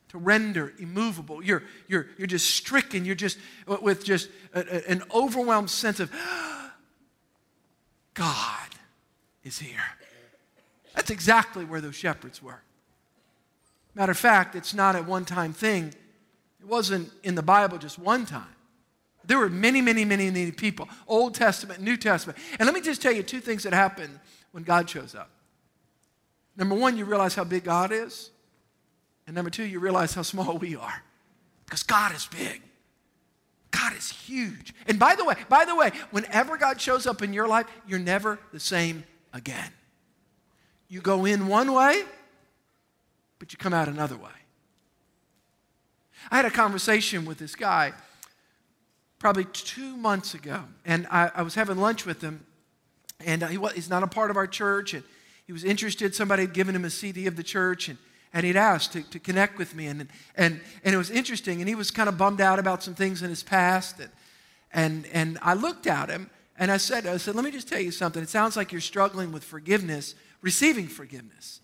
to 0.10 0.18
render 0.18 0.74
immovable. 0.80 1.44
You're, 1.44 1.64
you're, 1.88 2.08
you're 2.18 2.28
just 2.28 2.50
stricken, 2.50 3.06
you're 3.06 3.16
just 3.16 3.38
with 3.82 4.04
just 4.04 4.30
a, 4.54 4.60
a, 4.60 4.92
an 4.92 5.04
overwhelmed 5.14 5.70
sense 5.70 6.00
of, 6.00 6.12
God 8.14 8.70
is 9.44 9.60
here. 9.60 9.84
That's 10.96 11.12
exactly 11.12 11.66
where 11.66 11.82
those 11.82 11.96
shepherds 11.96 12.42
were. 12.42 12.62
Matter 13.94 14.12
of 14.12 14.18
fact, 14.18 14.56
it's 14.56 14.74
not 14.74 14.96
a 14.96 15.04
one 15.04 15.26
time 15.26 15.54
thing. 15.54 15.94
It 16.60 16.68
wasn't 16.68 17.12
in 17.24 17.36
the 17.36 17.44
Bible 17.44 17.78
just 17.78 18.00
one 18.00 18.26
time. 18.26 18.48
There 19.26 19.38
were 19.38 19.50
many, 19.50 19.82
many, 19.82 20.06
many, 20.06 20.32
many 20.32 20.52
people, 20.52 20.88
Old 21.08 21.36
Testament, 21.36 21.82
New 21.82 21.98
Testament. 21.98 22.40
And 22.60 22.66
let 22.66 22.74
me 22.74 22.82
just 22.82 23.02
tell 23.02 23.12
you 23.12 23.24
two 23.24 23.42
things 23.42 23.64
that 23.64 23.74
happen 23.74 24.20
when 24.52 24.64
God 24.64 24.90
shows 24.90 25.16
up. 25.16 25.30
Number 26.56 26.76
one, 26.76 26.98
you 26.98 27.06
realize 27.06 27.36
how 27.36 27.44
big 27.44 27.66
God 27.66 27.92
is. 27.92 28.32
And 29.28 29.36
number 29.36 29.52
two, 29.52 29.64
you 29.64 29.80
realize 29.80 30.14
how 30.14 30.22
small 30.22 30.58
we 30.58 30.76
are. 30.76 31.04
Because 31.66 31.84
God 31.84 32.16
is 32.16 32.26
big. 32.26 32.62
God 33.72 33.94
is 33.96 34.10
huge. 34.10 34.74
And 34.88 34.98
by 34.98 35.16
the 35.16 35.26
way, 35.26 35.36
by 35.50 35.66
the 35.66 35.76
way, 35.76 35.92
whenever 36.12 36.58
God 36.58 36.80
shows 36.80 37.06
up 37.06 37.22
in 37.22 37.34
your 37.34 37.48
life, 37.48 37.68
you're 37.86 38.00
never 38.00 38.40
the 38.54 38.60
same 38.60 39.04
again. 39.34 39.72
You 40.88 41.02
go 41.02 41.26
in 41.26 41.48
one 41.48 41.74
way, 41.74 42.04
but 43.38 43.52
you 43.52 43.58
come 43.58 43.74
out 43.74 43.90
another 43.90 44.16
way. 44.16 44.32
I 46.32 46.38
had 46.38 46.46
a 46.46 46.50
conversation 46.50 47.26
with 47.26 47.38
this 47.38 47.56
guy 47.56 47.92
probably 49.20 49.46
two 49.46 49.98
months 49.98 50.34
ago, 50.34 50.64
and 50.86 51.06
I, 51.12 51.32
I 51.36 51.42
was 51.42 51.56
having 51.56 51.78
lunch 51.78 52.06
with 52.06 52.22
him, 52.22 52.46
and 53.26 53.44
uh, 53.44 53.48
he 53.48 53.58
was, 53.58 53.74
he's 53.74 53.90
not 53.90 54.04
a 54.04 54.08
part 54.08 54.32
of 54.32 54.38
our 54.38 54.48
church, 54.48 54.94
and 54.94 55.04
he 55.46 55.52
was 55.52 55.64
interested. 55.64 56.16
Somebody 56.16 56.44
had 56.44 56.54
given 56.54 56.76
him 56.76 56.86
a 56.86 56.90
CD 56.90 57.28
of 57.28 57.36
the 57.36 57.44
church, 57.44 57.90
and, 57.90 57.98
and 58.38 58.46
he'd 58.46 58.56
asked 58.56 58.94
to, 58.94 59.02
to 59.02 59.18
connect 59.18 59.58
with 59.58 59.74
me, 59.74 59.88
and, 59.88 60.08
and, 60.36 60.62
and 60.84 60.94
it 60.94 60.98
was 60.98 61.10
interesting, 61.10 61.60
and 61.60 61.68
he 61.68 61.74
was 61.74 61.90
kind 61.90 62.08
of 62.08 62.20
bummed 62.20 62.40
out 62.40 62.60
about 62.60 62.84
some 62.84 62.94
things 62.94 63.24
in 63.24 63.32
his 63.32 63.42
past, 63.42 64.00
and, 64.00 64.12
and, 64.72 65.08
and 65.12 65.40
I 65.42 65.56
looked 65.56 65.88
at 65.88 66.08
him, 66.08 66.30
and 66.56 66.72
I 66.72 66.78
said, 66.78 67.08
I 67.08 67.18
said, 67.18 67.34
let 67.34 67.44
me 67.44 67.50
just 67.50 67.68
tell 67.68 67.80
you 67.80 67.90
something. 67.90 68.22
It 68.22 68.30
sounds 68.30 68.56
like 68.56 68.72
you're 68.72 68.80
struggling 68.80 69.32
with 69.32 69.44
forgiveness, 69.44 70.14
receiving 70.44 70.88
forgiveness 70.88 71.62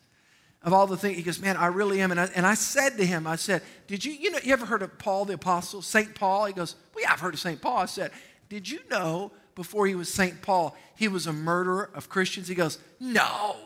of 0.64 0.74
all 0.74 0.88
the 0.88 0.98
things. 0.98 1.16
He 1.16 1.22
goes, 1.22 1.40
Man, 1.40 1.58
I 1.58 1.68
really 1.68 2.02
am. 2.02 2.10
And 2.10 2.20
I, 2.20 2.30
and 2.34 2.48
I 2.48 2.56
said 2.56 2.98
to 2.98 3.06
him, 3.06 3.28
I 3.28 3.36
said, 3.36 3.62
Did 3.86 4.04
you, 4.04 4.12
you 4.12 4.32
know, 4.32 4.40
you 4.44 4.52
ever 4.52 4.66
heard 4.66 4.82
of 4.82 4.98
Paul 4.98 5.26
the 5.26 5.34
Apostle, 5.34 5.84
St. 5.84 6.16
Paul? 6.16 6.46
He 6.46 6.54
goes, 6.54 6.76
Well, 6.96 7.04
yeah, 7.04 7.12
I've 7.14 7.20
heard 7.20 7.36
of 7.36 7.40
St. 7.40 7.62
Paul. 7.62 7.78
I 7.78 7.86
said, 7.86 8.10
Did 8.50 8.68
you 8.68 8.80
know 8.90 9.32
before 9.54 9.86
he 9.86 9.94
was 9.94 10.12
St. 10.12 10.42
Paul, 10.42 10.76
he 10.96 11.08
was 11.08 11.28
a 11.28 11.34
murderer 11.34 11.92
of 11.94 12.10
Christians? 12.10 12.48
He 12.48 12.56
goes, 12.56 12.80
No. 13.00 13.58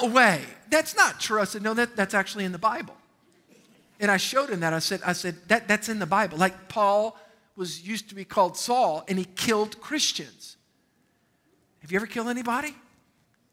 No 0.00 0.08
way. 0.08 0.42
That's 0.70 0.96
not 0.96 1.20
true. 1.20 1.40
I 1.40 1.44
said, 1.44 1.62
No, 1.62 1.74
that, 1.74 1.96
that's 1.96 2.14
actually 2.14 2.44
in 2.44 2.52
the 2.52 2.58
Bible. 2.58 2.96
And 4.00 4.10
I 4.10 4.16
showed 4.16 4.50
him 4.50 4.60
that. 4.60 4.72
I 4.72 4.80
said, 4.80 5.00
I 5.06 5.12
said, 5.12 5.36
that, 5.46 5.68
that's 5.68 5.88
in 5.88 6.00
the 6.00 6.06
Bible. 6.06 6.36
Like 6.36 6.68
Paul 6.68 7.16
was 7.54 7.86
used 7.86 8.08
to 8.08 8.14
be 8.14 8.24
called 8.24 8.56
Saul 8.56 9.04
and 9.06 9.18
he 9.18 9.24
killed 9.24 9.80
Christians. 9.80 10.56
Have 11.82 11.92
you 11.92 11.96
ever 11.96 12.06
killed 12.06 12.28
anybody? 12.28 12.74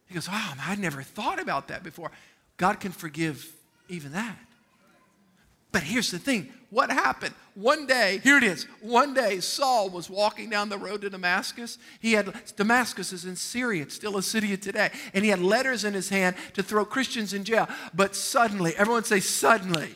He 0.08 0.13
goes, 0.15 0.27
Oh, 0.31 0.53
I'd 0.65 0.79
never 0.79 1.01
thought 1.01 1.39
about 1.39 1.67
that 1.67 1.84
before. 1.84 2.12
God 2.58 2.79
can 2.79 2.91
forgive 2.91 3.51
even 3.89 4.12
that. 4.13 4.38
But 5.72 5.84
here's 5.84 6.12
the 6.12 6.20
thing 6.20 6.50
what 6.70 6.92
happened? 6.92 7.34
One 7.56 7.88
day, 7.88 8.20
here 8.24 8.38
it 8.38 8.44
is. 8.44 8.66
One 8.82 9.14
day, 9.14 9.40
Saul 9.40 9.90
was 9.90 10.10
walking 10.10 10.50
down 10.50 10.70
the 10.70 10.78
road 10.78 11.02
to 11.02 11.10
Damascus. 11.10 11.80
He 12.00 12.14
had, 12.14 12.32
Damascus 12.56 13.12
is 13.12 13.26
in 13.26 13.36
Syria, 13.36 13.84
it's 13.84 13.96
still 13.96 14.18
a 14.18 14.24
city 14.24 14.56
today. 14.56 14.92
And 15.14 15.24
he 15.24 15.32
had 15.32 15.40
letters 15.40 15.84
in 15.84 15.94
his 15.94 16.10
hand 16.10 16.36
to 16.54 16.64
throw 16.64 16.86
Christians 16.86 17.34
in 17.34 17.44
jail. 17.44 17.68
But 17.94 18.16
suddenly, 18.16 18.76
everyone 18.78 19.04
say, 19.04 19.20
suddenly. 19.20 19.96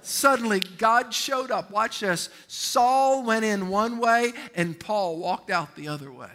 Suddenly, 0.00 0.60
God 0.78 1.12
showed 1.12 1.50
up. 1.50 1.70
Watch 1.70 2.00
this. 2.00 2.30
Saul 2.46 3.24
went 3.24 3.44
in 3.44 3.68
one 3.68 3.98
way, 3.98 4.32
and 4.54 4.78
Paul 4.78 5.18
walked 5.18 5.50
out 5.50 5.74
the 5.76 5.88
other 5.88 6.10
way. 6.10 6.30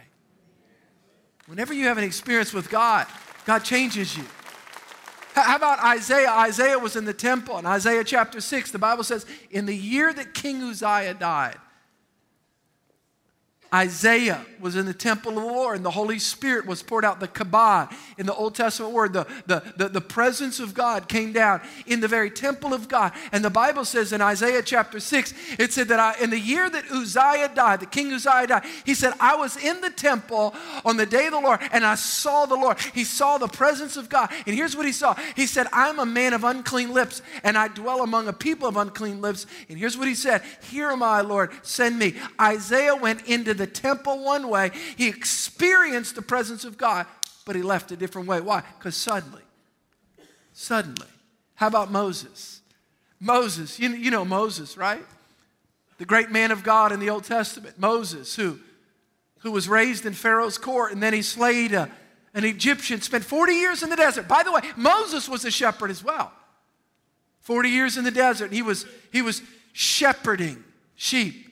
Whenever 1.46 1.74
you 1.74 1.86
have 1.86 1.98
an 1.98 2.04
experience 2.04 2.52
with 2.52 2.70
God, 2.70 3.06
God 3.46 3.60
changes 3.60 4.16
you. 4.16 4.24
How 5.34 5.56
about 5.56 5.82
Isaiah? 5.82 6.30
Isaiah 6.30 6.78
was 6.78 6.94
in 6.94 7.04
the 7.04 7.14
temple 7.14 7.58
in 7.58 7.66
Isaiah 7.66 8.04
chapter 8.04 8.40
6. 8.40 8.70
The 8.70 8.78
Bible 8.78 9.04
says, 9.04 9.24
In 9.50 9.66
the 9.66 9.74
year 9.74 10.12
that 10.12 10.34
King 10.34 10.62
Uzziah 10.62 11.14
died, 11.14 11.56
Isaiah 13.74 14.44
was 14.60 14.76
in 14.76 14.86
the 14.86 14.94
temple 14.94 15.36
of 15.38 15.44
the 15.44 15.50
Lord, 15.50 15.76
and 15.76 15.84
the 15.84 15.90
Holy 15.90 16.18
Spirit 16.18 16.66
was 16.66 16.82
poured 16.82 17.04
out. 17.04 17.20
The 17.20 17.28
kabod 17.28 17.92
in 18.18 18.26
the 18.26 18.34
Old 18.34 18.54
Testament 18.54 18.92
word, 18.92 19.12
the, 19.12 19.26
the, 19.46 19.62
the, 19.76 19.88
the, 19.88 20.00
presence 20.00 20.60
of 20.60 20.74
God 20.74 21.08
came 21.08 21.32
down 21.32 21.62
in 21.86 22.00
the 22.00 22.08
very 22.08 22.30
temple 22.30 22.74
of 22.74 22.86
God. 22.86 23.12
And 23.32 23.44
the 23.44 23.50
Bible 23.50 23.84
says 23.84 24.12
in 24.12 24.20
Isaiah 24.20 24.62
chapter 24.62 25.00
6, 25.00 25.34
it 25.58 25.72
said 25.72 25.88
that 25.88 25.98
I, 25.98 26.22
in 26.22 26.30
the 26.30 26.38
year 26.38 26.68
that 26.68 26.90
Uzziah 26.90 27.50
died, 27.54 27.80
the 27.80 27.86
king 27.86 28.12
Uzziah 28.12 28.46
died, 28.46 28.64
he 28.84 28.94
said, 28.94 29.14
I 29.18 29.36
was 29.36 29.56
in 29.56 29.80
the 29.80 29.90
temple 29.90 30.54
on 30.84 30.96
the 30.96 31.06
day 31.06 31.26
of 31.26 31.32
the 31.32 31.40
Lord, 31.40 31.60
and 31.72 31.84
I 31.84 31.94
saw 31.94 32.46
the 32.46 32.54
Lord. 32.54 32.78
He 32.94 33.04
saw 33.04 33.38
the 33.38 33.48
presence 33.48 33.96
of 33.96 34.08
God. 34.08 34.30
And 34.46 34.54
here's 34.54 34.76
what 34.76 34.86
he 34.86 34.92
saw 34.92 35.14
He 35.34 35.46
said, 35.46 35.66
I'm 35.72 35.98
a 35.98 36.06
man 36.06 36.34
of 36.34 36.44
unclean 36.44 36.92
lips, 36.92 37.22
and 37.42 37.56
I 37.56 37.68
dwell 37.68 38.02
among 38.02 38.28
a 38.28 38.32
people 38.32 38.68
of 38.68 38.76
unclean 38.76 39.20
lips. 39.20 39.46
And 39.68 39.78
here's 39.78 39.96
what 39.96 40.08
he 40.08 40.14
said 40.14 40.42
Here 40.70 40.90
am 40.90 41.02
I, 41.02 41.22
Lord, 41.22 41.50
send 41.62 41.98
me. 41.98 42.14
Isaiah 42.40 42.94
went 42.94 43.26
into 43.26 43.54
the 43.54 43.61
the 43.62 43.66
temple 43.68 44.24
one 44.24 44.48
way. 44.48 44.72
He 44.96 45.06
experienced 45.06 46.16
the 46.16 46.22
presence 46.22 46.64
of 46.64 46.76
God, 46.76 47.06
but 47.46 47.54
he 47.54 47.62
left 47.62 47.92
a 47.92 47.96
different 47.96 48.26
way. 48.26 48.40
Why? 48.40 48.64
Because 48.78 48.96
suddenly 48.96 49.42
Suddenly. 50.52 51.06
How 51.54 51.66
about 51.68 51.90
Moses? 51.90 52.60
Moses, 53.20 53.78
you, 53.78 53.90
you 53.90 54.10
know 54.10 54.24
Moses, 54.24 54.76
right? 54.76 55.04
The 55.98 56.04
great 56.04 56.30
man 56.30 56.50
of 56.50 56.62
God 56.62 56.92
in 56.92 57.00
the 57.00 57.08
Old 57.08 57.24
Testament. 57.24 57.78
Moses, 57.78 58.34
who, 58.34 58.58
who 59.38 59.52
was 59.52 59.68
raised 59.68 60.04
in 60.04 60.12
Pharaoh's 60.12 60.58
court 60.58 60.92
and 60.92 61.02
then 61.02 61.14
he 61.14 61.22
slayed 61.22 61.72
a, 61.72 61.90
an 62.34 62.44
Egyptian, 62.44 63.00
spent 63.00 63.24
40 63.24 63.52
years 63.52 63.82
in 63.82 63.90
the 63.90 63.96
desert. 63.96 64.28
By 64.28 64.42
the 64.42 64.52
way, 64.52 64.60
Moses 64.76 65.28
was 65.28 65.44
a 65.44 65.50
shepherd 65.50 65.90
as 65.90 66.02
well. 66.02 66.32
40 67.40 67.68
years 67.68 67.96
in 67.96 68.04
the 68.04 68.10
desert. 68.10 68.52
He 68.52 68.62
was, 68.62 68.84
he 69.12 69.22
was 69.22 69.40
shepherding 69.72 70.62
sheep. 70.96 71.51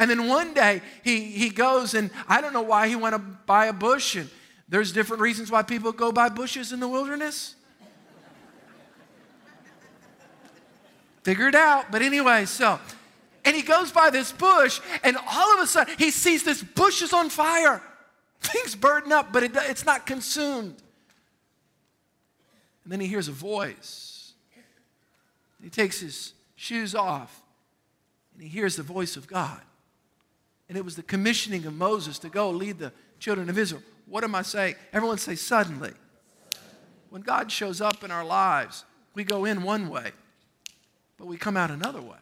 And 0.00 0.10
then 0.10 0.28
one 0.28 0.54
day 0.54 0.80
he, 1.04 1.26
he 1.26 1.50
goes 1.50 1.92
and 1.92 2.10
I 2.26 2.40
don't 2.40 2.54
know 2.54 2.62
why 2.62 2.88
he 2.88 2.96
went 2.96 3.14
to 3.14 3.18
buy 3.18 3.66
a 3.66 3.72
bush. 3.72 4.16
And 4.16 4.30
there's 4.66 4.92
different 4.92 5.20
reasons 5.20 5.50
why 5.50 5.62
people 5.62 5.92
go 5.92 6.10
buy 6.10 6.30
bushes 6.30 6.72
in 6.72 6.80
the 6.80 6.88
wilderness. 6.88 7.54
Figure 11.22 11.48
it 11.48 11.54
out. 11.54 11.92
But 11.92 12.00
anyway, 12.00 12.46
so, 12.46 12.80
and 13.44 13.54
he 13.54 13.60
goes 13.60 13.92
by 13.92 14.08
this 14.08 14.32
bush 14.32 14.80
and 15.04 15.18
all 15.30 15.54
of 15.54 15.60
a 15.60 15.66
sudden 15.66 15.94
he 15.98 16.10
sees 16.10 16.44
this 16.44 16.62
bush 16.62 17.02
is 17.02 17.12
on 17.12 17.28
fire. 17.28 17.82
Things 18.40 18.74
burn 18.74 19.12
up, 19.12 19.34
but 19.34 19.42
it, 19.42 19.52
it's 19.54 19.84
not 19.84 20.06
consumed. 20.06 20.76
And 22.84 22.90
then 22.90 23.00
he 23.00 23.06
hears 23.06 23.28
a 23.28 23.32
voice. 23.32 24.32
He 25.62 25.68
takes 25.68 26.00
his 26.00 26.32
shoes 26.56 26.94
off 26.94 27.42
and 28.32 28.42
he 28.42 28.48
hears 28.48 28.76
the 28.76 28.82
voice 28.82 29.18
of 29.18 29.26
God. 29.26 29.60
And 30.70 30.78
it 30.78 30.84
was 30.84 30.94
the 30.94 31.02
commissioning 31.02 31.66
of 31.66 31.74
Moses 31.74 32.20
to 32.20 32.28
go 32.28 32.48
lead 32.50 32.78
the 32.78 32.92
children 33.18 33.50
of 33.50 33.58
Israel. 33.58 33.82
What 34.06 34.22
am 34.22 34.36
I 34.36 34.42
saying? 34.42 34.76
Everyone 34.92 35.18
say, 35.18 35.34
suddenly. 35.34 35.90
When 37.08 37.22
God 37.22 37.50
shows 37.50 37.80
up 37.80 38.04
in 38.04 38.12
our 38.12 38.24
lives, 38.24 38.84
we 39.12 39.24
go 39.24 39.46
in 39.46 39.64
one 39.64 39.88
way, 39.88 40.12
but 41.18 41.26
we 41.26 41.36
come 41.36 41.56
out 41.56 41.72
another 41.72 42.00
way. 42.00 42.18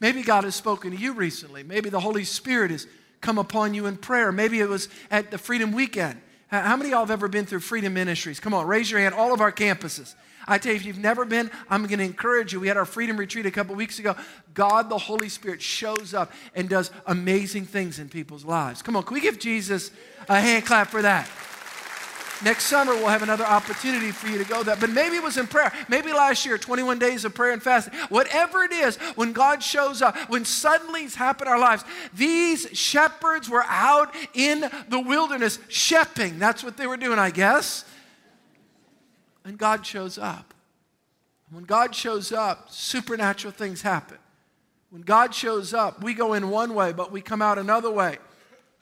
Maybe 0.00 0.22
God 0.22 0.44
has 0.44 0.54
spoken 0.54 0.90
to 0.90 0.96
you 0.98 1.14
recently. 1.14 1.62
Maybe 1.62 1.88
the 1.88 1.98
Holy 1.98 2.24
Spirit 2.24 2.70
has 2.70 2.86
come 3.22 3.38
upon 3.38 3.72
you 3.72 3.86
in 3.86 3.96
prayer. 3.96 4.30
Maybe 4.30 4.60
it 4.60 4.68
was 4.68 4.90
at 5.10 5.30
the 5.30 5.38
Freedom 5.38 5.72
Weekend. 5.72 6.20
How 6.48 6.76
many 6.76 6.90
of 6.90 6.92
y'all 6.92 7.00
have 7.00 7.10
ever 7.10 7.28
been 7.28 7.46
through 7.46 7.60
Freedom 7.60 7.94
Ministries? 7.94 8.38
Come 8.38 8.52
on, 8.52 8.66
raise 8.66 8.90
your 8.90 9.00
hand. 9.00 9.14
All 9.14 9.32
of 9.32 9.40
our 9.40 9.50
campuses. 9.50 10.14
I 10.46 10.58
tell 10.58 10.72
you, 10.72 10.76
if 10.76 10.84
you've 10.84 10.98
never 10.98 11.24
been, 11.24 11.50
I'm 11.70 11.86
going 11.86 11.98
to 11.98 12.04
encourage 12.04 12.52
you. 12.52 12.60
We 12.60 12.68
had 12.68 12.76
our 12.76 12.84
Freedom 12.84 13.16
Retreat 13.16 13.46
a 13.46 13.50
couple 13.50 13.74
weeks 13.74 13.98
ago. 13.98 14.16
God, 14.54 14.88
the 14.88 14.98
Holy 14.98 15.28
Spirit, 15.28 15.62
shows 15.62 16.14
up 16.14 16.32
and 16.54 16.68
does 16.68 16.90
amazing 17.06 17.66
things 17.66 17.98
in 17.98 18.08
people's 18.08 18.44
lives. 18.44 18.82
Come 18.82 18.96
on, 18.96 19.02
can 19.04 19.14
we 19.14 19.20
give 19.20 19.38
Jesus 19.38 19.90
a 20.28 20.40
hand 20.40 20.66
clap 20.66 20.88
for 20.88 21.02
that? 21.02 21.28
Next 22.44 22.64
summer, 22.64 22.92
we'll 22.94 23.06
have 23.06 23.22
another 23.22 23.44
opportunity 23.44 24.10
for 24.10 24.26
you 24.26 24.36
to 24.38 24.44
go 24.44 24.64
there. 24.64 24.74
But 24.74 24.90
maybe 24.90 25.14
it 25.14 25.22
was 25.22 25.38
in 25.38 25.46
prayer. 25.46 25.72
Maybe 25.88 26.12
last 26.12 26.44
year, 26.44 26.58
21 26.58 26.98
days 26.98 27.24
of 27.24 27.34
prayer 27.34 27.52
and 27.52 27.62
fasting. 27.62 27.94
Whatever 28.08 28.64
it 28.64 28.72
is, 28.72 28.96
when 29.14 29.32
God 29.32 29.62
shows 29.62 30.02
up, 30.02 30.16
when 30.28 30.42
suddenlies 30.42 31.14
happen 31.14 31.46
in 31.46 31.52
our 31.52 31.58
lives, 31.58 31.84
these 32.12 32.66
shepherds 32.72 33.48
were 33.48 33.62
out 33.68 34.12
in 34.34 34.68
the 34.88 34.98
wilderness 34.98 35.60
shepping. 35.68 36.40
That's 36.40 36.64
what 36.64 36.76
they 36.76 36.88
were 36.88 36.96
doing, 36.96 37.18
I 37.18 37.30
guess. 37.30 37.84
And 39.44 39.58
God 39.58 39.84
shows 39.84 40.18
up. 40.18 40.54
When 41.50 41.64
God 41.64 41.94
shows 41.94 42.32
up, 42.32 42.70
supernatural 42.70 43.52
things 43.52 43.82
happen. 43.82 44.18
When 44.90 45.02
God 45.02 45.34
shows 45.34 45.74
up, 45.74 46.02
we 46.02 46.14
go 46.14 46.32
in 46.34 46.50
one 46.50 46.74
way, 46.74 46.92
but 46.92 47.12
we 47.12 47.20
come 47.20 47.42
out 47.42 47.58
another 47.58 47.90
way. 47.90 48.18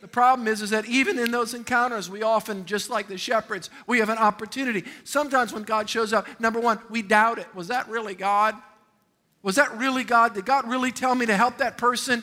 The 0.00 0.08
problem 0.08 0.48
is, 0.48 0.62
is 0.62 0.70
that 0.70 0.86
even 0.86 1.18
in 1.18 1.30
those 1.30 1.52
encounters, 1.52 2.08
we 2.08 2.22
often, 2.22 2.64
just 2.64 2.88
like 2.88 3.06
the 3.06 3.18
shepherds, 3.18 3.68
we 3.86 3.98
have 3.98 4.08
an 4.08 4.18
opportunity. 4.18 4.84
Sometimes 5.04 5.52
when 5.52 5.64
God 5.64 5.90
shows 5.90 6.12
up, 6.12 6.26
number 6.40 6.58
one, 6.58 6.78
we 6.88 7.02
doubt 7.02 7.38
it. 7.38 7.54
Was 7.54 7.68
that 7.68 7.88
really 7.88 8.14
God? 8.14 8.54
Was 9.42 9.56
that 9.56 9.76
really 9.76 10.04
God? 10.04 10.34
Did 10.34 10.46
God 10.46 10.68
really 10.68 10.90
tell 10.90 11.14
me 11.14 11.26
to 11.26 11.36
help 11.36 11.58
that 11.58 11.76
person? 11.76 12.22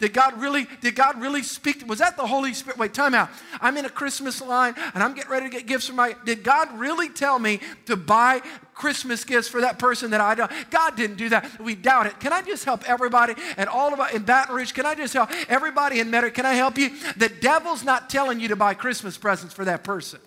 Did 0.00 0.14
God 0.14 0.40
really, 0.40 0.66
did 0.80 0.94
God 0.94 1.20
really 1.20 1.42
speak? 1.42 1.86
Was 1.86 1.98
that 1.98 2.16
the 2.16 2.26
Holy 2.26 2.54
Spirit? 2.54 2.78
Wait, 2.78 2.94
time 2.94 3.14
out. 3.14 3.28
I'm 3.60 3.76
in 3.76 3.84
a 3.84 3.90
Christmas 3.90 4.40
line 4.40 4.74
and 4.94 5.02
I'm 5.04 5.14
getting 5.14 5.30
ready 5.30 5.46
to 5.46 5.52
get 5.54 5.66
gifts 5.66 5.86
for 5.86 5.92
my. 5.92 6.16
Did 6.24 6.42
God 6.42 6.76
really 6.78 7.10
tell 7.10 7.38
me 7.38 7.60
to 7.84 7.96
buy 7.96 8.40
Christmas 8.72 9.24
gifts 9.24 9.46
for 9.46 9.60
that 9.60 9.78
person 9.78 10.10
that 10.12 10.22
I 10.22 10.34
don't? 10.34 10.50
God 10.70 10.96
didn't 10.96 11.16
do 11.16 11.28
that. 11.28 11.60
We 11.60 11.74
doubt 11.74 12.06
it. 12.06 12.18
Can 12.18 12.32
I 12.32 12.40
just 12.40 12.64
help 12.64 12.88
everybody 12.88 13.34
and 13.58 13.68
all 13.68 13.92
of 13.92 14.00
us 14.00 14.14
in 14.14 14.22
Baton 14.22 14.56
Rouge? 14.56 14.72
Can 14.72 14.86
I 14.86 14.94
just 14.94 15.12
help 15.12 15.30
everybody 15.50 16.00
in 16.00 16.10
Metter? 16.10 16.30
Can 16.30 16.46
I 16.46 16.54
help 16.54 16.78
you? 16.78 16.90
The 17.18 17.28
devil's 17.28 17.84
not 17.84 18.08
telling 18.08 18.40
you 18.40 18.48
to 18.48 18.56
buy 18.56 18.72
Christmas 18.72 19.18
presents 19.18 19.52
for 19.52 19.66
that 19.66 19.84
person. 19.84 20.18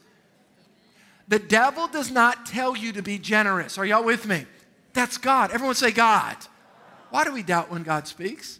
The 1.27 1.39
devil 1.39 1.88
does 1.88 2.12
not 2.12 2.45
tell 2.45 2.77
you 2.77 2.91
to 2.93 3.01
be 3.01 3.17
generous. 3.17 3.79
Are 3.79 3.86
y'all 3.86 4.03
with 4.03 4.27
me? 4.27 4.45
That's 4.93 5.17
God. 5.17 5.49
Everyone 5.49 5.73
say 5.73 5.89
God. 5.89 6.38
Why 7.09 7.23
do 7.23 7.33
we 7.33 7.41
doubt 7.41 7.71
when 7.71 7.81
God 7.81 8.07
speaks? 8.07 8.59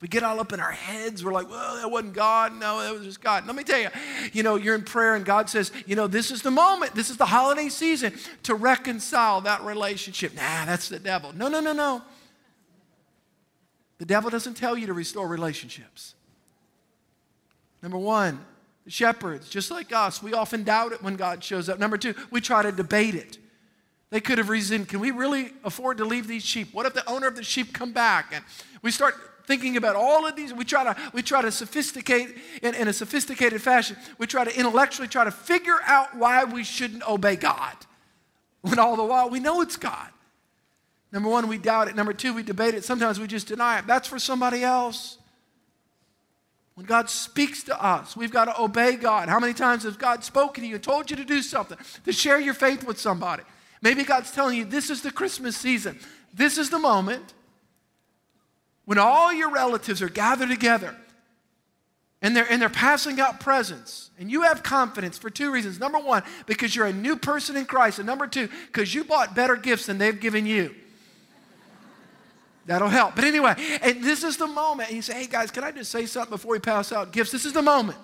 We 0.00 0.08
get 0.08 0.22
all 0.22 0.40
up 0.40 0.52
in 0.52 0.60
our 0.60 0.72
heads. 0.72 1.24
We're 1.24 1.32
like, 1.32 1.48
well, 1.48 1.76
that 1.76 1.90
wasn't 1.90 2.12
God. 2.12 2.52
No, 2.58 2.82
that 2.82 2.92
was 2.92 3.04
just 3.04 3.22
God. 3.22 3.46
Let 3.46 3.56
me 3.56 3.62
tell 3.62 3.80
you, 3.80 3.88
you 4.32 4.42
know, 4.42 4.56
you're 4.56 4.74
in 4.74 4.82
prayer 4.82 5.14
and 5.14 5.24
God 5.24 5.48
says, 5.48 5.72
you 5.86 5.96
know, 5.96 6.06
this 6.06 6.30
is 6.30 6.42
the 6.42 6.50
moment, 6.50 6.94
this 6.94 7.10
is 7.10 7.16
the 7.16 7.26
holiday 7.26 7.68
season 7.68 8.12
to 8.42 8.54
reconcile 8.54 9.40
that 9.42 9.62
relationship. 9.62 10.34
Nah, 10.34 10.66
that's 10.66 10.88
the 10.88 10.98
devil. 10.98 11.32
No, 11.34 11.48
no, 11.48 11.60
no, 11.60 11.72
no. 11.72 12.02
The 13.98 14.04
devil 14.04 14.28
doesn't 14.28 14.54
tell 14.54 14.76
you 14.76 14.88
to 14.88 14.92
restore 14.92 15.26
relationships. 15.28 16.14
Number 17.80 17.98
one, 17.98 18.44
the 18.84 18.90
shepherds, 18.90 19.48
just 19.48 19.70
like 19.70 19.92
us, 19.92 20.22
we 20.22 20.34
often 20.34 20.64
doubt 20.64 20.92
it 20.92 21.02
when 21.02 21.16
God 21.16 21.42
shows 21.42 21.68
up. 21.68 21.78
Number 21.78 21.96
two, 21.96 22.14
we 22.30 22.40
try 22.40 22.62
to 22.62 22.72
debate 22.72 23.14
it. 23.14 23.38
They 24.10 24.20
could 24.20 24.38
have 24.38 24.48
reasoned, 24.48 24.88
can 24.88 25.00
we 25.00 25.10
really 25.10 25.52
afford 25.64 25.98
to 25.98 26.04
leave 26.04 26.26
these 26.26 26.44
sheep? 26.44 26.74
What 26.74 26.84
if 26.84 26.94
the 26.94 27.08
owner 27.08 27.26
of 27.26 27.36
the 27.36 27.42
sheep 27.42 27.72
come 27.72 27.92
back? 27.92 28.32
And 28.32 28.44
we 28.82 28.90
start 28.90 29.14
thinking 29.46 29.76
about 29.76 29.96
all 29.96 30.26
of 30.26 30.36
these. 30.36 30.52
We 30.52 30.64
try 30.64 30.84
to, 30.84 30.96
we 31.12 31.22
try 31.22 31.42
to 31.42 31.52
sophisticate 31.52 32.36
in, 32.62 32.74
in 32.74 32.88
a 32.88 32.92
sophisticated 32.92 33.62
fashion. 33.62 33.96
We 34.18 34.26
try 34.26 34.44
to 34.44 34.58
intellectually 34.58 35.08
try 35.08 35.24
to 35.24 35.30
figure 35.30 35.78
out 35.84 36.16
why 36.16 36.44
we 36.44 36.64
shouldn't 36.64 37.06
obey 37.08 37.36
God. 37.36 37.74
When 38.62 38.78
all 38.78 38.96
the 38.96 39.04
while 39.04 39.28
we 39.28 39.40
know 39.40 39.60
it's 39.60 39.76
God. 39.76 40.08
Number 41.12 41.28
one, 41.28 41.46
we 41.46 41.58
doubt 41.58 41.88
it. 41.88 41.94
Number 41.94 42.12
two, 42.12 42.34
we 42.34 42.42
debate 42.42 42.74
it. 42.74 42.84
Sometimes 42.84 43.20
we 43.20 43.26
just 43.26 43.46
deny 43.46 43.78
it. 43.78 43.86
That's 43.86 44.08
for 44.08 44.18
somebody 44.18 44.64
else. 44.64 45.18
When 46.74 46.86
God 46.86 47.08
speaks 47.08 47.62
to 47.64 47.84
us, 47.84 48.16
we've 48.16 48.32
got 48.32 48.46
to 48.46 48.60
obey 48.60 48.96
God. 48.96 49.28
How 49.28 49.38
many 49.38 49.54
times 49.54 49.84
has 49.84 49.96
God 49.96 50.24
spoken 50.24 50.64
to 50.64 50.68
you 50.68 50.78
told 50.78 51.08
you 51.10 51.16
to 51.16 51.24
do 51.24 51.40
something, 51.40 51.78
to 52.04 52.12
share 52.12 52.40
your 52.40 52.54
faith 52.54 52.84
with 52.84 52.98
somebody? 52.98 53.44
Maybe 53.80 54.02
God's 54.02 54.32
telling 54.32 54.58
you 54.58 54.64
this 54.64 54.90
is 54.90 55.02
the 55.02 55.12
Christmas 55.12 55.56
season. 55.56 56.00
This 56.32 56.58
is 56.58 56.70
the 56.70 56.80
moment 56.80 57.34
when 58.84 58.98
all 58.98 59.32
your 59.32 59.50
relatives 59.50 60.02
are 60.02 60.08
gathered 60.08 60.48
together 60.48 60.94
and 62.22 62.34
they're, 62.34 62.50
and 62.50 62.60
they're 62.60 62.70
passing 62.70 63.20
out 63.20 63.38
presents, 63.40 64.10
and 64.18 64.30
you 64.30 64.42
have 64.42 64.62
confidence 64.62 65.18
for 65.18 65.28
two 65.28 65.52
reasons. 65.52 65.78
Number 65.78 65.98
one, 65.98 66.22
because 66.46 66.74
you're 66.74 66.86
a 66.86 66.92
new 66.92 67.16
person 67.16 67.56
in 67.56 67.66
Christ, 67.66 67.98
and 67.98 68.06
number 68.06 68.26
two, 68.26 68.48
because 68.66 68.94
you 68.94 69.04
bought 69.04 69.34
better 69.34 69.56
gifts 69.56 69.86
than 69.86 69.98
they've 69.98 70.18
given 70.18 70.46
you. 70.46 70.74
That'll 72.66 72.88
help. 72.88 73.14
But 73.14 73.24
anyway, 73.24 73.54
and 73.82 74.02
this 74.02 74.24
is 74.24 74.38
the 74.38 74.46
moment. 74.46 74.88
And 74.88 74.96
you 74.96 75.02
say, 75.02 75.14
hey 75.14 75.26
guys, 75.26 75.50
can 75.50 75.64
I 75.64 75.70
just 75.70 75.90
say 75.90 76.06
something 76.06 76.30
before 76.30 76.52
we 76.52 76.60
pass 76.60 76.92
out 76.92 77.12
gifts? 77.12 77.30
This 77.30 77.44
is 77.44 77.52
the 77.52 77.60
moment. 77.60 77.98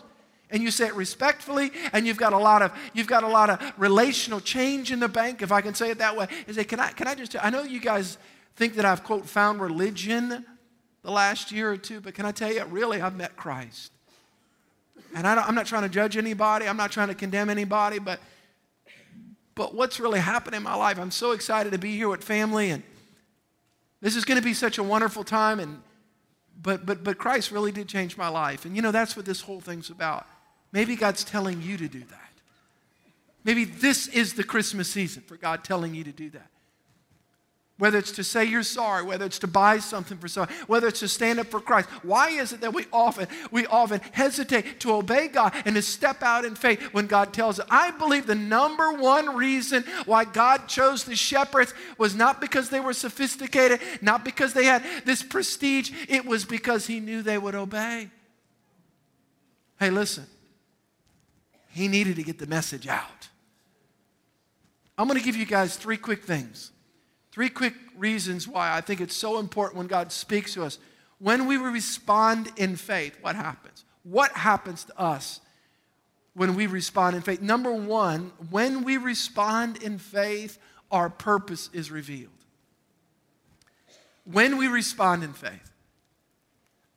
And 0.51 0.62
you 0.62 0.71
say 0.71 0.88
it 0.88 0.95
respectfully, 0.95 1.71
and 1.93 2.07
you've 2.07 2.19
got 2.19 2.33
a 2.33 2.38
lot 2.38 2.61
of 2.61 2.73
you've 2.93 3.07
got 3.07 3.23
a 3.23 3.29
lot 3.29 3.49
of 3.49 3.73
relational 3.79 4.40
change 4.40 4.93
in 4.93 5.01
the 5.01 5.09
bank, 5.09 5.40
if 5.40 5.53
I 5.53 5.61
can 5.61 5.75
say 5.75 5.90
it 5.90 5.99
that 5.99 6.16
way. 6.16 6.27
And 6.47 6.57
say, 6.57 6.64
can 6.64 6.81
I 6.81 6.90
can 6.90 7.07
I 7.07 7.14
just 7.14 7.37
I 7.43 7.49
know 7.51 7.62
you 7.62 7.81
guys 7.81 8.19
think 8.57 8.75
that 8.75 8.85
I've 8.85 9.05
quote 9.05 9.27
found 9.27 9.62
religion 9.62 10.45
the 11.02 11.10
last 11.10 11.50
year 11.50 11.70
or 11.70 11.76
two, 11.76 12.00
but 12.00 12.14
can 12.14 12.26
I 12.26 12.32
tell 12.32 12.52
you, 12.52 12.64
really, 12.64 13.00
I've 13.00 13.16
met 13.16 13.36
Christ. 13.36 13.92
And 15.14 15.26
I 15.26 15.48
am 15.48 15.54
not 15.54 15.66
trying 15.66 15.82
to 15.82 15.88
judge 15.88 16.16
anybody, 16.16 16.66
I'm 16.66 16.76
not 16.76 16.92
trying 16.92 17.08
to 17.08 17.14
condemn 17.14 17.50
anybody, 17.50 17.98
but, 17.98 18.20
but 19.54 19.74
what's 19.74 19.98
really 19.98 20.20
happened 20.20 20.54
in 20.54 20.62
my 20.62 20.74
life, 20.74 20.98
I'm 20.98 21.10
so 21.10 21.32
excited 21.32 21.72
to 21.72 21.78
be 21.78 21.96
here 21.96 22.08
with 22.08 22.22
family, 22.22 22.70
and 22.70 22.82
this 24.00 24.14
is 24.14 24.24
going 24.24 24.38
to 24.38 24.44
be 24.44 24.54
such 24.54 24.78
a 24.78 24.82
wonderful 24.82 25.24
time. 25.24 25.58
And, 25.58 25.80
but, 26.62 26.86
but, 26.86 27.02
but 27.02 27.18
Christ 27.18 27.50
really 27.50 27.72
did 27.72 27.88
change 27.88 28.16
my 28.16 28.28
life. 28.28 28.64
And 28.64 28.76
you 28.76 28.82
know, 28.82 28.92
that's 28.92 29.16
what 29.16 29.26
this 29.26 29.40
whole 29.40 29.60
thing's 29.60 29.90
about. 29.90 30.26
Maybe 30.72 30.96
God's 30.96 31.24
telling 31.24 31.60
you 31.60 31.76
to 31.76 31.88
do 31.88 32.00
that. 32.00 32.30
Maybe 33.42 33.64
this 33.64 34.06
is 34.06 34.34
the 34.34 34.44
Christmas 34.44 34.88
season 34.88 35.22
for 35.22 35.36
God 35.36 35.64
telling 35.64 35.94
you 35.94 36.04
to 36.04 36.12
do 36.12 36.30
that 36.30 36.50
whether 37.81 37.99
it's 37.99 38.12
to 38.12 38.23
say 38.23 38.45
you're 38.45 38.62
sorry, 38.62 39.03
whether 39.03 39.25
it's 39.25 39.40
to 39.40 39.49
buy 39.49 39.79
something 39.79 40.19
for 40.19 40.29
someone, 40.29 40.55
whether 40.69 40.87
it's 40.87 41.01
to 41.01 41.09
stand 41.09 41.40
up 41.40 41.49
for 41.49 41.61
Christ. 41.61 41.88
Why 42.03 42.31
is 42.31 42.53
it 42.53 42.61
that 42.61 42.73
we 42.73 42.85
often 42.93 43.27
we 43.51 43.66
often 43.66 44.01
hesitate 44.12 44.79
to 44.81 44.93
obey 44.93 45.27
God 45.27 45.53
and 45.64 45.75
to 45.75 45.83
step 45.83 46.23
out 46.23 46.45
in 46.45 46.55
faith 46.55 46.81
when 46.93 47.09
God 47.09 47.33
tells 47.33 47.59
us? 47.59 47.66
I 47.69 47.90
believe 47.90 48.27
the 48.27 48.35
number 48.37 48.93
one 48.93 49.35
reason 49.35 49.83
why 50.05 50.25
God 50.25 50.69
chose 50.69 51.05
the 51.05 51.16
shepherds 51.16 51.75
was 51.99 52.14
not 52.14 52.40
because 52.40 52.69
they 52.69 52.81
were 52.81 52.93
sophisticated, 52.93 53.81
not 54.01 54.25
because 54.25 54.53
they 54.53 54.66
had 54.66 54.85
this 55.05 55.23
prestige, 55.23 55.90
it 56.09 56.25
was 56.25 56.45
because 56.45 56.87
he 56.87 57.01
knew 57.01 57.23
they 57.23 57.38
would 57.38 57.57
obey. 57.57 58.11
Hey, 59.81 59.90
listen. 59.90 60.27
He 61.73 61.88
needed 61.88 62.16
to 62.16 62.23
get 62.23 62.38
the 62.38 62.47
message 62.47 62.87
out. 62.87 63.29
I'm 64.99 65.07
going 65.07 65.19
to 65.19 65.25
give 65.25 65.37
you 65.37 65.47
guys 65.47 65.77
three 65.77 65.97
quick 65.97 66.25
things. 66.25 66.73
Three 67.33 67.49
quick 67.49 67.75
reasons 67.97 68.49
why 68.49 68.75
I 68.75 68.81
think 68.81 69.01
it's 69.01 69.16
so 69.16 69.38
important 69.38 69.79
when 69.79 69.87
God 69.87 70.11
speaks 70.11 70.55
to 70.55 70.64
us. 70.64 70.79
When 71.19 71.47
we 71.47 71.57
respond 71.57 72.51
in 72.57 72.77
faith, 72.77 73.16
what 73.21 73.37
happens? 73.37 73.85
What 74.03 74.33
happens 74.33 74.85
to 74.85 74.99
us 74.99 75.40
when 76.35 76.55
we 76.55 76.66
respond 76.66 77.16
in 77.16 77.23
faith? 77.23 77.40
Number 77.40 77.73
one, 77.73 78.33
when 78.51 78.85
we 78.85 78.97
respond 78.97 79.83
in 79.83 79.99
faith, 79.99 80.59
our 80.90 81.09
purpose 81.09 81.71
is 81.73 81.90
revealed. 81.90 82.33
When 84.25 84.57
we 84.57 84.66
respond 84.66 85.23
in 85.23 85.33
faith. 85.33 85.71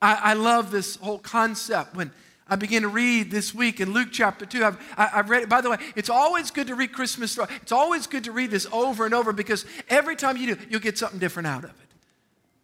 I, 0.02 0.16
I 0.16 0.34
love 0.34 0.72
this 0.72 0.96
whole 0.98 1.20
concept 1.20 1.96
when 1.96 2.12
I 2.48 2.58
began 2.58 2.82
to 2.82 2.90
read 2.90 3.32
this 3.32 3.56
week 3.56 3.80
in 3.80 3.94
Luke 3.94 4.10
chapter 4.12 4.46
2. 4.46 4.66
I've, 4.66 4.94
I, 4.98 5.08
have 5.08 5.30
read 5.30 5.44
it. 5.44 5.50
By 5.50 5.62
the 5.62 5.70
way, 5.70 5.78
it's 5.96 6.10
always 6.10 6.52
good 6.52 6.68
to 6.68 6.76
read 6.76 6.92
Christmas 6.92 7.32
story. 7.32 7.48
It's 7.62 7.72
always 7.72 8.06
good 8.06 8.26
to 8.26 8.32
read 8.32 8.52
this 8.52 8.68
over 8.72 9.06
and 9.06 9.14
over 9.14 9.32
because 9.32 9.66
every 9.90 10.16
time 10.16 10.36
you 10.36 10.56
do, 10.56 10.66
you'll 10.70 10.82
get 10.82 10.98
something 10.98 11.20
different 11.20 11.48
out 11.48 11.64
of 11.64 11.70
it. 11.70 11.76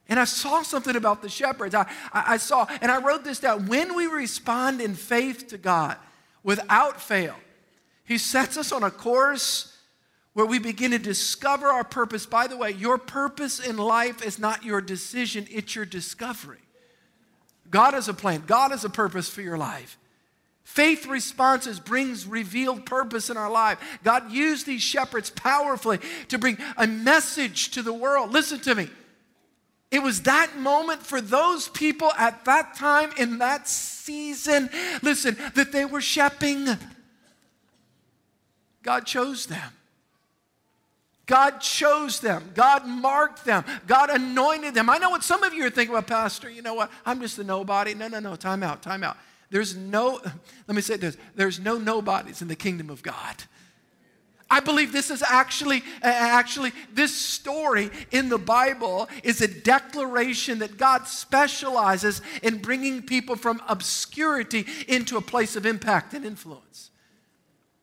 And 0.09 0.19
I 0.19 0.25
saw 0.25 0.63
something 0.63 0.95
about 0.95 1.21
the 1.21 1.29
shepherds. 1.29 1.73
I, 1.73 1.83
I, 2.11 2.33
I 2.33 2.37
saw, 2.37 2.67
and 2.81 2.91
I 2.91 3.01
wrote 3.01 3.23
this 3.23 3.39
down. 3.39 3.67
When 3.67 3.95
we 3.95 4.07
respond 4.07 4.81
in 4.81 4.95
faith 4.95 5.47
to 5.49 5.57
God 5.57 5.97
without 6.43 6.99
fail, 6.99 7.35
He 8.03 8.17
sets 8.17 8.57
us 8.57 8.71
on 8.71 8.83
a 8.83 8.91
course 8.91 9.77
where 10.33 10.45
we 10.45 10.59
begin 10.59 10.91
to 10.91 10.99
discover 10.99 11.67
our 11.67 11.83
purpose. 11.83 12.25
By 12.25 12.47
the 12.47 12.57
way, 12.57 12.71
your 12.71 12.97
purpose 12.97 13.59
in 13.59 13.77
life 13.77 14.25
is 14.25 14.39
not 14.39 14.63
your 14.63 14.81
decision, 14.81 15.47
it's 15.49 15.75
your 15.75 15.85
discovery. 15.85 16.59
God 17.69 17.93
has 17.93 18.07
a 18.07 18.13
plan, 18.13 18.43
God 18.45 18.71
has 18.71 18.83
a 18.83 18.89
purpose 18.89 19.29
for 19.29 19.41
your 19.41 19.57
life. 19.57 19.97
Faith 20.63 21.07
responses 21.07 21.79
brings 21.79 22.27
revealed 22.27 22.85
purpose 22.85 23.31
in 23.31 23.37
our 23.37 23.49
life. 23.49 23.79
God 24.03 24.31
used 24.31 24.67
these 24.67 24.83
shepherds 24.83 25.31
powerfully 25.31 25.99
to 26.27 26.37
bring 26.37 26.59
a 26.77 26.85
message 26.85 27.71
to 27.71 27.81
the 27.81 27.91
world. 27.91 28.31
Listen 28.31 28.59
to 28.59 28.75
me. 28.75 28.87
It 29.89 30.03
was 30.03 30.21
that 30.23 30.55
moment 30.57 31.01
for 31.01 31.21
those 31.21 31.67
people 31.69 32.11
at 32.15 32.45
that 32.45 32.75
time 32.75 33.09
in 33.17 33.39
that 33.39 33.67
season, 33.67 34.69
listen, 35.01 35.35
that 35.55 35.71
they 35.71 35.85
were 35.85 36.01
shepping. 36.01 36.67
God 38.83 39.07
chose 39.07 39.47
them. 39.47 39.71
God 41.29 41.59
chose 41.59 42.19
them. 42.19 42.49
God 42.55 42.87
marked 42.87 43.45
them. 43.45 43.63
God 43.85 44.09
anointed 44.09 44.73
them. 44.73 44.89
I 44.89 44.97
know 44.97 45.11
what 45.11 45.23
some 45.23 45.43
of 45.43 45.53
you 45.53 45.63
are 45.63 45.69
thinking 45.69 45.93
about, 45.93 46.07
Pastor. 46.07 46.49
You 46.49 46.63
know 46.63 46.73
what? 46.73 46.89
I'm 47.05 47.21
just 47.21 47.37
a 47.37 47.43
nobody. 47.43 47.93
No, 47.93 48.07
no, 48.07 48.19
no. 48.19 48.35
Time 48.35 48.63
out. 48.63 48.81
Time 48.81 49.03
out. 49.03 49.15
There's 49.51 49.75
no, 49.75 50.19
let 50.67 50.75
me 50.75 50.81
say 50.81 50.97
this 50.97 51.17
there's 51.35 51.59
no 51.59 51.77
nobodies 51.77 52.41
in 52.41 52.47
the 52.47 52.55
kingdom 52.55 52.89
of 52.89 53.03
God. 53.03 53.35
I 54.49 54.59
believe 54.59 54.91
this 54.91 55.11
is 55.11 55.21
actually, 55.21 55.83
actually, 56.01 56.71
this 56.91 57.15
story 57.15 57.91
in 58.09 58.29
the 58.29 58.39
Bible 58.39 59.07
is 59.23 59.41
a 59.41 59.47
declaration 59.47 60.57
that 60.59 60.77
God 60.77 61.07
specializes 61.07 62.23
in 62.41 62.57
bringing 62.57 63.03
people 63.03 63.35
from 63.35 63.61
obscurity 63.67 64.65
into 64.87 65.17
a 65.17 65.21
place 65.21 65.55
of 65.55 65.67
impact 65.67 66.15
and 66.15 66.25
influence. 66.25 66.89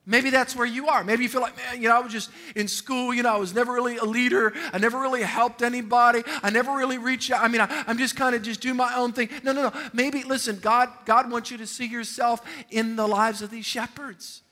Maybe 0.09 0.31
that's 0.31 0.55
where 0.55 0.67
you 0.67 0.87
are. 0.87 1.03
Maybe 1.03 1.25
you 1.25 1.29
feel 1.29 1.41
like, 1.41 1.57
man, 1.57 1.83
you 1.83 1.89
know, 1.89 1.97
I 1.97 1.99
was 1.99 2.13
just 2.13 2.31
in 2.55 2.69
school, 2.69 3.13
you 3.13 3.25
know, 3.25 3.35
I 3.35 3.39
was 3.39 3.53
never 3.53 3.73
really 3.73 3.97
a 3.97 4.05
leader. 4.05 4.53
I 4.73 4.79
never 4.79 5.01
really 5.01 5.23
helped 5.23 5.63
anybody. 5.63 6.23
I 6.45 6.51
never 6.51 6.73
really 6.73 6.97
reached 6.97 7.33
out. 7.33 7.43
I 7.43 7.49
mean, 7.49 7.61
I, 7.61 7.85
am 7.89 7.99
just 7.99 8.15
kind 8.15 8.37
of 8.37 8.43
just 8.43 8.61
doing 8.61 8.77
my 8.77 8.95
own 8.95 9.13
thing. 9.13 9.29
No, 9.43 9.51
no, 9.51 9.63
no. 9.63 9.73
Maybe, 9.93 10.23
listen, 10.23 10.61
God, 10.61 10.91
God 11.07 11.29
wants 11.29 11.51
you 11.51 11.59
to 11.59 11.67
see 11.67 11.87
yourself 11.87 12.41
in 12.71 12.95
the 12.95 13.09
lives 13.09 13.43
of 13.43 13.51
these 13.51 13.67
shepherds 13.67 14.43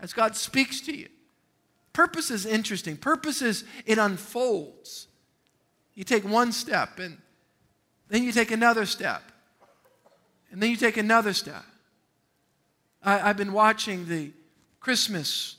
as 0.00 0.12
God 0.12 0.34
speaks 0.34 0.80
to 0.82 0.96
you. 0.96 1.08
Purpose 1.92 2.32
is 2.32 2.44
interesting. 2.44 2.96
Purpose 2.96 3.42
is, 3.42 3.62
it 3.86 3.98
unfolds. 3.98 5.06
You 5.94 6.02
take 6.02 6.24
one 6.24 6.50
step 6.50 6.98
and 6.98 7.18
then 8.08 8.24
you 8.24 8.32
take 8.32 8.50
another 8.50 8.86
step. 8.86 9.22
And 10.50 10.60
then 10.60 10.70
you 10.70 10.76
take 10.76 10.96
another 10.96 11.32
step. 11.32 11.64
I, 13.04 13.18
have 13.18 13.36
been 13.36 13.52
watching 13.52 14.08
the 14.08 14.32
Christmas 14.88 15.56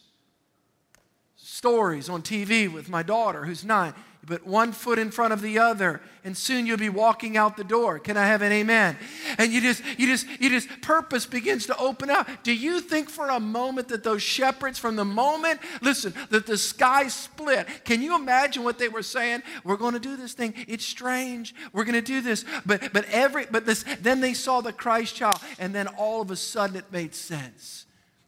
stories 1.35 2.09
on 2.09 2.23
TV 2.23 2.67
with 2.67 2.89
my 2.89 3.03
daughter 3.03 3.45
who's 3.45 3.63
nine. 3.63 3.93
You 4.23 4.27
put 4.27 4.47
one 4.47 4.71
foot 4.71 4.97
in 4.97 5.11
front 5.11 5.33
of 5.33 5.43
the 5.43 5.59
other, 5.59 6.01
and 6.23 6.35
soon 6.35 6.65
you'll 6.65 6.79
be 6.79 6.89
walking 6.89 7.37
out 7.37 7.55
the 7.55 7.63
door. 7.63 7.99
Can 7.99 8.17
I 8.17 8.25
have 8.25 8.41
an 8.41 8.51
amen? 8.51 8.97
And 9.37 9.53
you 9.53 9.61
just, 9.61 9.83
you 9.99 10.07
just, 10.07 10.25
you 10.41 10.49
just, 10.49 10.81
purpose 10.81 11.27
begins 11.27 11.67
to 11.67 11.77
open 11.77 12.09
up. 12.09 12.27
Do 12.41 12.51
you 12.51 12.81
think 12.81 13.07
for 13.07 13.29
a 13.29 13.39
moment 13.39 13.89
that 13.89 14.03
those 14.03 14.23
shepherds, 14.23 14.79
from 14.79 14.95
the 14.95 15.05
moment, 15.05 15.59
listen, 15.83 16.15
that 16.31 16.47
the 16.47 16.57
sky 16.57 17.07
split, 17.07 17.67
can 17.85 18.01
you 18.01 18.15
imagine 18.15 18.63
what 18.63 18.79
they 18.79 18.89
were 18.89 19.03
saying? 19.03 19.43
We're 19.63 19.77
going 19.77 19.93
to 19.93 19.99
do 19.99 20.17
this 20.17 20.33
thing. 20.33 20.55
It's 20.67 20.85
strange. 20.85 21.53
We're 21.71 21.85
going 21.85 21.93
to 21.93 22.01
do 22.01 22.21
this. 22.21 22.45
But, 22.65 22.91
but 22.93 23.05
every, 23.11 23.45
but 23.45 23.67
this, 23.67 23.85
then 24.01 24.21
they 24.21 24.33
saw 24.33 24.61
the 24.61 24.73
Christ 24.73 25.17
child, 25.17 25.37
and 25.59 25.75
then 25.75 25.85
all 25.85 26.19
of 26.19 26.31
a 26.31 26.35
sudden 26.35 26.77
it 26.77 26.91
made 26.91 27.13
sense. 27.13 27.85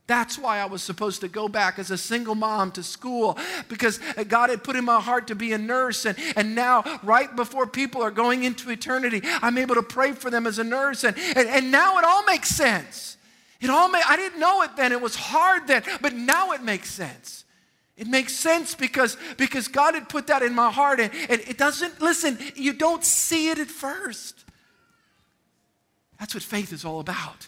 That's 0.08 0.38
why 0.38 0.60
I 0.60 0.66
was 0.66 0.84
supposed 0.84 1.22
to 1.22 1.28
go 1.28 1.48
back 1.48 1.80
as 1.80 1.90
a 1.90 1.98
single 1.98 2.36
mom 2.36 2.72
to 2.74 2.84
school 2.84 3.38
because 3.70 4.00
God 4.28 4.50
had 4.50 4.64
put 4.64 4.76
in 4.76 4.84
my 4.84 5.00
heart 5.00 5.28
to 5.28 5.36
be 5.36 5.54
a 5.54 5.58
nurse. 5.58 6.06
And, 6.06 6.18
and 6.36 6.54
now, 6.54 6.84
right 7.04 7.34
before 7.34 7.66
people 7.66 8.02
are 8.02 8.12
going 8.12 8.44
into 8.44 8.70
eternity, 8.72 9.22
I'm 9.24 9.58
able 9.58 9.76
to 9.76 9.84
pray 9.84 10.12
for 10.12 10.30
them 10.30 10.48
as 10.48 10.60
a 10.60 10.64
nurse. 10.64 11.04
And, 11.04 11.16
and, 11.36 11.48
and 11.48 11.72
now 11.72 11.98
it 11.98 12.04
all 12.04 12.26
makes 12.26 12.50
sense. 12.50 13.16
It 13.62 13.70
all 13.70 13.90
may, 13.90 14.02
I 14.06 14.18
didn't 14.18 14.40
know 14.40 14.64
it 14.64 14.76
then. 14.76 14.92
It 14.92 15.02
was 15.02 15.16
hard 15.16 15.68
then, 15.68 15.84
but 16.02 16.14
now 16.14 16.52
it 16.52 16.64
makes 16.64 16.90
sense. 16.90 17.46
It 17.96 18.08
makes 18.08 18.36
sense 18.36 18.74
because, 18.74 19.16
because 19.38 19.68
God 19.68 19.94
had 19.94 20.10
put 20.10 20.28
that 20.28 20.42
in 20.42 20.56
my 20.56 20.72
heart. 20.72 21.00
And, 21.00 21.14
and 21.30 21.40
it 21.42 21.60
doesn't, 21.60 22.02
listen, 22.02 22.40
you 22.56 22.74
don't 22.74 23.04
see 23.04 23.50
it 23.50 23.60
at 23.60 23.68
first. 23.68 24.44
That's 26.20 26.34
what 26.34 26.44
faith 26.44 26.74
is 26.74 26.84
all 26.84 27.00
about. 27.00 27.48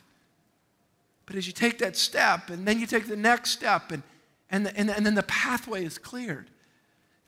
But 1.33 1.39
as 1.39 1.47
you 1.47 1.53
take 1.53 1.79
that 1.79 1.97
step, 1.97 2.51
and 2.51 2.63
then 2.67 2.79
you 2.79 2.85
take 2.85 3.07
the 3.07 3.15
next 3.15 3.49
step, 3.49 3.91
and, 3.91 4.03
and, 4.51 4.67
the, 4.67 4.77
and, 4.77 4.91
and 4.91 5.03
then 5.03 5.15
the 5.15 5.23
pathway 5.23 5.83
is 5.83 5.97
cleared. 5.97 6.51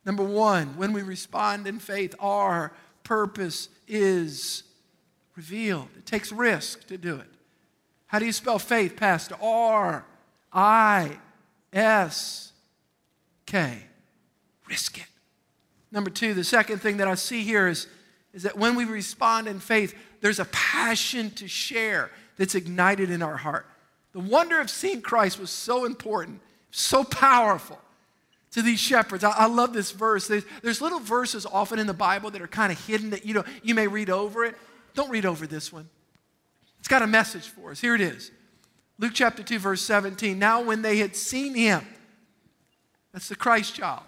Number 0.06 0.22
one, 0.22 0.78
when 0.78 0.94
we 0.94 1.02
respond 1.02 1.66
in 1.66 1.80
faith, 1.80 2.14
our 2.20 2.72
purpose 3.04 3.68
is 3.88 4.62
revealed. 5.36 5.88
It 5.98 6.06
takes 6.06 6.32
risk 6.32 6.86
to 6.86 7.00
do 7.00 7.16
it. 7.16 7.26
How 8.06 8.20
do 8.20 8.28
you 8.28 8.32
spell 8.32 8.60
faith, 8.60 8.96
Pastor? 8.96 9.38
R 9.42 10.06
I 10.54 11.18
S 11.74 12.52
K. 13.48 13.86
Risk 14.70 15.00
it. 15.00 15.08
Number 15.92 16.12
two, 16.12 16.36
the 16.36 16.44
second 16.44 16.78
thing 16.78 16.98
that 16.98 17.08
I 17.08 17.16
see 17.16 17.42
here 17.42 17.68
is, 17.68 17.88
is 18.36 18.44
that 18.44 18.56
when 18.56 18.76
we 18.76 18.86
respond 18.86 19.48
in 19.48 19.60
faith, 19.60 19.96
there's 20.22 20.40
a 20.40 20.46
passion 20.46 21.32
to 21.32 21.48
share 21.48 22.12
that's 22.38 22.54
ignited 22.54 23.10
in 23.10 23.24
our 23.24 23.38
heart. 23.38 23.66
The 24.16 24.22
wonder 24.22 24.62
of 24.62 24.70
seeing 24.70 25.02
Christ 25.02 25.38
was 25.38 25.50
so 25.50 25.84
important, 25.84 26.40
so 26.72 27.04
powerful 27.04 27.78
to 28.52 28.62
these 28.62 28.80
shepherds. 28.80 29.26
I, 29.26 29.32
I 29.32 29.48
love 29.48 29.74
this 29.74 29.92
verse. 29.92 30.30
There's, 30.30 30.46
there's, 30.62 30.80
little 30.80 31.02
verses 31.02 31.46
often 31.46 31.80
in 31.80 31.86
the 31.86 31.94
Bible 31.94 32.32
that 32.32 32.42
are 32.42 32.48
kind 32.48 32.72
of 32.72 32.80
hidden 32.88 33.10
that 33.10 33.26
you 33.26 33.34
know 33.34 33.44
you 33.62 33.76
may 33.76 33.88
read 33.88 34.10
over 34.10 34.46
it. 34.46 34.56
Don't 34.94 35.10
read 35.10 35.26
over 35.26 35.46
this 35.46 35.74
one. 35.74 35.90
It's 36.80 36.88
got 36.88 37.02
a 37.02 37.08
message 37.08 37.50
for 37.50 37.72
us. 37.72 37.82
Here 37.82 37.94
it 37.94 38.00
is. 38.00 38.32
Luke 39.00 39.12
chapter 39.14 39.44
2, 39.44 39.60
verse 39.60 39.82
17. 39.82 40.40
Now, 40.40 40.62
when 40.62 40.82
they 40.82 41.00
had 41.00 41.14
seen 41.14 41.54
him, 41.54 41.86
that's 43.12 43.28
the 43.28 43.36
Christ 43.36 43.76
child, 43.76 44.04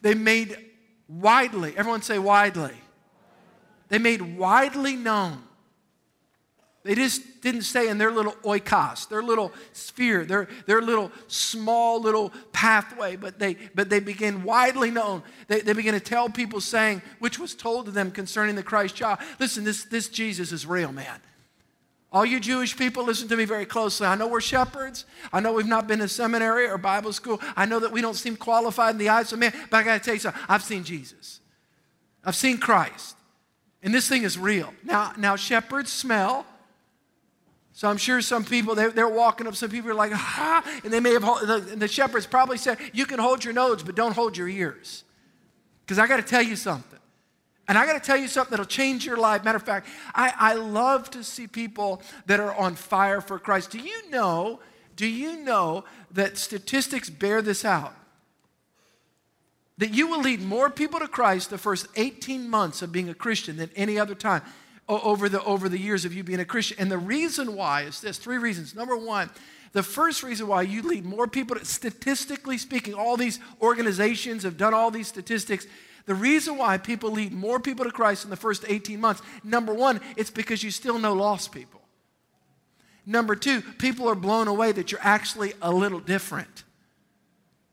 they 0.00 0.14
made 0.14 0.56
widely, 1.08 1.76
everyone 1.76 2.00
say 2.00 2.18
widely. 2.18 2.72
They 3.90 3.98
made 3.98 4.22
widely 4.22 4.96
known 4.96 5.45
they 6.86 6.94
just 6.94 7.40
didn't 7.40 7.62
stay 7.62 7.88
in 7.88 7.98
their 7.98 8.10
little 8.10 8.32
oikos, 8.44 9.08
their 9.08 9.22
little 9.22 9.52
sphere, 9.72 10.24
their, 10.24 10.48
their 10.66 10.80
little 10.80 11.10
small 11.26 12.00
little 12.00 12.32
pathway, 12.52 13.16
but 13.16 13.38
they, 13.38 13.56
but 13.74 13.90
they 13.90 14.00
began 14.00 14.44
widely 14.44 14.90
known. 14.90 15.22
They, 15.48 15.60
they 15.60 15.72
began 15.72 15.94
to 15.94 16.00
tell 16.00 16.28
people 16.28 16.60
saying, 16.60 17.02
which 17.18 17.38
was 17.38 17.54
told 17.54 17.86
to 17.86 17.90
them 17.90 18.10
concerning 18.10 18.54
the 18.54 18.62
Christ 18.62 18.94
child. 18.94 19.18
Listen, 19.40 19.64
this, 19.64 19.84
this 19.84 20.08
Jesus 20.08 20.52
is 20.52 20.66
real, 20.66 20.92
man. 20.92 21.20
All 22.12 22.24
you 22.24 22.38
Jewish 22.40 22.76
people, 22.76 23.04
listen 23.04 23.28
to 23.28 23.36
me 23.36 23.44
very 23.44 23.66
closely. 23.66 24.06
I 24.06 24.14
know 24.14 24.28
we're 24.28 24.40
shepherds. 24.40 25.04
I 25.32 25.40
know 25.40 25.52
we've 25.52 25.66
not 25.66 25.88
been 25.88 25.98
to 25.98 26.08
seminary 26.08 26.68
or 26.68 26.78
Bible 26.78 27.12
school. 27.12 27.40
I 27.56 27.66
know 27.66 27.80
that 27.80 27.90
we 27.90 28.00
don't 28.00 28.14
seem 28.14 28.36
qualified 28.36 28.92
in 28.92 28.98
the 28.98 29.08
eyes 29.08 29.32
of 29.32 29.38
man, 29.38 29.52
but 29.70 29.78
I 29.78 29.82
got 29.82 29.98
to 29.98 30.04
tell 30.04 30.14
you 30.14 30.20
something. 30.20 30.42
I've 30.48 30.62
seen 30.62 30.84
Jesus. 30.84 31.40
I've 32.24 32.36
seen 32.36 32.58
Christ. 32.58 33.16
And 33.82 33.92
this 33.92 34.08
thing 34.08 34.22
is 34.22 34.38
real. 34.38 34.72
Now, 34.82 35.12
now 35.16 35.36
shepherds 35.36 35.92
smell 35.92 36.46
so 37.76 37.90
I'm 37.90 37.98
sure 37.98 38.22
some 38.22 38.42
people, 38.42 38.74
they're, 38.74 38.90
they're 38.90 39.06
walking 39.06 39.46
up, 39.46 39.54
some 39.54 39.68
people 39.68 39.90
are 39.90 39.94
like, 39.94 40.10
ah, 40.14 40.64
and 40.82 40.90
they 40.90 40.98
may 40.98 41.12
have, 41.12 41.20
the, 41.20 41.74
the 41.76 41.86
shepherds 41.86 42.26
probably 42.26 42.56
said, 42.56 42.78
you 42.94 43.04
can 43.04 43.18
hold 43.18 43.44
your 43.44 43.52
nose, 43.52 43.82
but 43.82 43.94
don't 43.94 44.14
hold 44.14 44.34
your 44.34 44.48
ears. 44.48 45.04
Because 45.84 45.98
I 45.98 46.06
got 46.06 46.16
to 46.16 46.22
tell 46.22 46.40
you 46.40 46.56
something. 46.56 46.98
And 47.68 47.76
I 47.76 47.84
got 47.84 47.92
to 47.92 48.00
tell 48.00 48.16
you 48.16 48.28
something 48.28 48.52
that'll 48.52 48.64
change 48.64 49.04
your 49.04 49.18
life. 49.18 49.44
Matter 49.44 49.56
of 49.56 49.62
fact, 49.62 49.88
I, 50.14 50.32
I 50.38 50.54
love 50.54 51.10
to 51.10 51.22
see 51.22 51.46
people 51.46 52.00
that 52.24 52.40
are 52.40 52.54
on 52.54 52.76
fire 52.76 53.20
for 53.20 53.38
Christ. 53.38 53.72
Do 53.72 53.78
you 53.78 54.08
know, 54.08 54.58
do 54.96 55.06
you 55.06 55.44
know 55.44 55.84
that 56.12 56.38
statistics 56.38 57.10
bear 57.10 57.42
this 57.42 57.62
out? 57.62 57.94
that 59.78 59.92
you 59.92 60.06
will 60.06 60.22
lead 60.22 60.40
more 60.40 60.70
people 60.70 60.98
to 61.00 61.06
Christ 61.06 61.50
the 61.50 61.58
first 61.58 61.86
18 61.96 62.48
months 62.48 62.80
of 62.80 62.92
being 62.92 63.10
a 63.10 63.14
Christian 63.14 63.58
than 63.58 63.68
any 63.76 63.98
other 63.98 64.14
time 64.14 64.40
over 64.88 65.28
the, 65.28 65.42
over 65.44 65.68
the 65.68 65.78
years 65.78 66.04
of 66.04 66.14
you 66.14 66.22
being 66.22 66.40
a 66.40 66.44
Christian. 66.44 66.76
And 66.78 66.90
the 66.90 66.98
reason 66.98 67.56
why 67.56 67.82
is 67.82 68.00
this 68.00 68.18
three 68.18 68.38
reasons. 68.38 68.74
Number 68.74 68.96
one, 68.96 69.30
the 69.72 69.82
first 69.82 70.22
reason 70.22 70.46
why 70.46 70.62
you 70.62 70.82
lead 70.82 71.04
more 71.04 71.26
people, 71.26 71.56
statistically 71.62 72.56
speaking, 72.56 72.94
all 72.94 73.16
these 73.16 73.40
organizations 73.60 74.44
have 74.44 74.56
done 74.56 74.74
all 74.74 74.90
these 74.90 75.08
statistics. 75.08 75.66
The 76.06 76.14
reason 76.14 76.56
why 76.56 76.78
people 76.78 77.10
lead 77.10 77.32
more 77.32 77.58
people 77.58 77.84
to 77.84 77.90
Christ 77.90 78.24
in 78.24 78.30
the 78.30 78.36
first 78.36 78.64
18 78.66 79.00
months, 79.00 79.22
number 79.42 79.74
one, 79.74 80.00
it's 80.16 80.30
because 80.30 80.62
you 80.62 80.70
still 80.70 80.98
know 80.98 81.14
lost 81.14 81.52
people. 81.52 81.82
Number 83.04 83.36
two, 83.36 83.60
people 83.60 84.08
are 84.08 84.14
blown 84.14 84.48
away 84.48 84.72
that 84.72 84.90
you're 84.92 85.00
actually 85.02 85.52
a 85.60 85.72
little 85.72 86.00
different. 86.00 86.64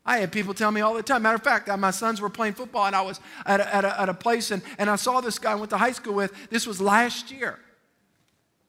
I 0.05 0.17
had 0.17 0.31
people 0.31 0.53
tell 0.53 0.71
me 0.71 0.81
all 0.81 0.93
the 0.93 1.03
time. 1.03 1.21
Matter 1.21 1.35
of 1.35 1.43
fact, 1.43 1.69
uh, 1.69 1.77
my 1.77 1.91
sons 1.91 2.19
were 2.19 2.29
playing 2.29 2.53
football, 2.55 2.85
and 2.85 2.95
I 2.95 3.01
was 3.01 3.21
at 3.45 3.61
a, 3.61 3.75
at 3.75 3.85
a, 3.85 4.01
at 4.01 4.09
a 4.09 4.13
place, 4.13 4.51
and, 4.51 4.61
and 4.77 4.89
I 4.89 4.97
saw 4.97 5.21
this 5.21 5.39
guy 5.39 5.53
I 5.53 5.55
went 5.55 5.69
to 5.69 5.77
high 5.77 5.93
school 5.93 6.13
with. 6.13 6.33
This 6.49 6.67
was 6.67 6.81
last 6.81 7.31
year. 7.31 7.57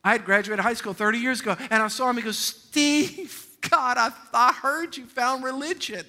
I 0.05 0.13
had 0.13 0.25
graduated 0.25 0.63
high 0.63 0.75
school 0.75 0.93
30 0.93 1.19
years 1.19 1.41
ago, 1.41 1.57
and 1.71 1.83
I 1.83 1.89
saw 1.89 2.09
him. 2.11 2.17
He 2.17 2.23
goes, 2.23 2.39
Steve, 2.39 3.47
God, 3.71 3.99
I, 3.99 4.11
I 4.33 4.53
heard 4.53 4.97
you 4.97 5.07
found 5.07 5.43
religion. 5.43 6.05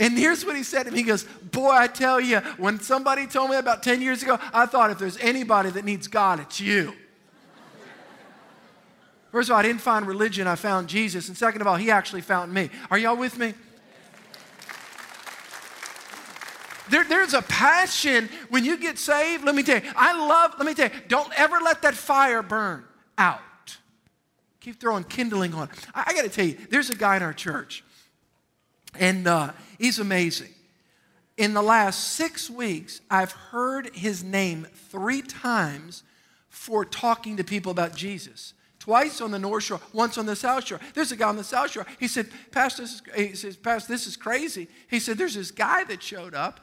And 0.00 0.16
here's 0.16 0.44
what 0.44 0.54
he 0.54 0.62
said 0.62 0.84
to 0.84 0.92
me. 0.92 0.98
He 0.98 1.04
goes, 1.04 1.24
Boy, 1.24 1.70
I 1.70 1.88
tell 1.88 2.20
you, 2.20 2.38
when 2.56 2.78
somebody 2.78 3.26
told 3.26 3.50
me 3.50 3.56
about 3.56 3.82
10 3.82 4.00
years 4.00 4.22
ago, 4.22 4.38
I 4.52 4.66
thought 4.66 4.90
if 4.90 4.98
there's 4.98 5.16
anybody 5.18 5.70
that 5.70 5.84
needs 5.84 6.06
God, 6.06 6.38
it's 6.38 6.60
you. 6.60 6.94
First 9.30 9.50
of 9.50 9.54
all, 9.54 9.58
I 9.58 9.62
didn't 9.62 9.82
find 9.82 10.06
religion, 10.06 10.46
I 10.46 10.54
found 10.54 10.88
Jesus. 10.88 11.28
And 11.28 11.36
second 11.36 11.60
of 11.60 11.66
all, 11.66 11.76
he 11.76 11.90
actually 11.90 12.22
found 12.22 12.52
me. 12.52 12.70
Are 12.90 12.98
y'all 12.98 13.16
with 13.16 13.38
me? 13.38 13.54
There, 16.90 17.04
there's 17.04 17.34
a 17.34 17.42
passion 17.42 18.30
when 18.48 18.64
you 18.64 18.78
get 18.78 18.98
saved. 18.98 19.44
Let 19.44 19.54
me 19.54 19.62
tell 19.62 19.82
you, 19.82 19.90
I 19.94 20.26
love, 20.26 20.54
let 20.56 20.66
me 20.66 20.72
tell 20.72 20.88
you, 20.88 20.94
don't 21.08 21.30
ever 21.38 21.58
let 21.62 21.82
that 21.82 21.94
fire 21.94 22.42
burn 22.42 22.84
out. 23.18 23.40
Keep 24.60 24.80
throwing 24.80 25.04
kindling 25.04 25.52
on. 25.52 25.68
I, 25.94 26.04
I 26.06 26.14
got 26.14 26.22
to 26.22 26.30
tell 26.30 26.46
you, 26.46 26.56
there's 26.70 26.88
a 26.88 26.96
guy 26.96 27.16
in 27.16 27.22
our 27.22 27.34
church, 27.34 27.84
and 28.98 29.26
uh, 29.26 29.52
he's 29.78 29.98
amazing. 29.98 30.54
In 31.36 31.52
the 31.52 31.62
last 31.62 32.14
six 32.14 32.48
weeks, 32.48 33.02
I've 33.10 33.32
heard 33.32 33.94
his 33.94 34.24
name 34.24 34.66
three 34.90 35.20
times 35.20 36.02
for 36.48 36.84
talking 36.84 37.36
to 37.36 37.44
people 37.44 37.70
about 37.70 37.94
Jesus 37.94 38.54
twice 38.88 39.20
on 39.20 39.30
the 39.30 39.38
North 39.38 39.64
Shore, 39.64 39.80
once 39.92 40.16
on 40.16 40.24
the 40.24 40.34
South 40.34 40.66
Shore. 40.66 40.80
There's 40.94 41.12
a 41.12 41.16
guy 41.16 41.28
on 41.28 41.36
the 41.36 41.44
South 41.44 41.70
Shore. 41.70 41.86
He 42.00 42.08
said, 42.08 42.30
Pastor, 42.50 42.80
this 42.84 42.94
is, 42.94 43.02
he 43.14 43.34
says, 43.34 43.54
Pastor, 43.54 43.92
this 43.92 44.06
is 44.06 44.16
crazy. 44.16 44.66
He 44.88 44.98
said, 44.98 45.18
there's 45.18 45.34
this 45.34 45.50
guy 45.50 45.84
that 45.84 46.02
showed 46.02 46.34
up. 46.34 46.60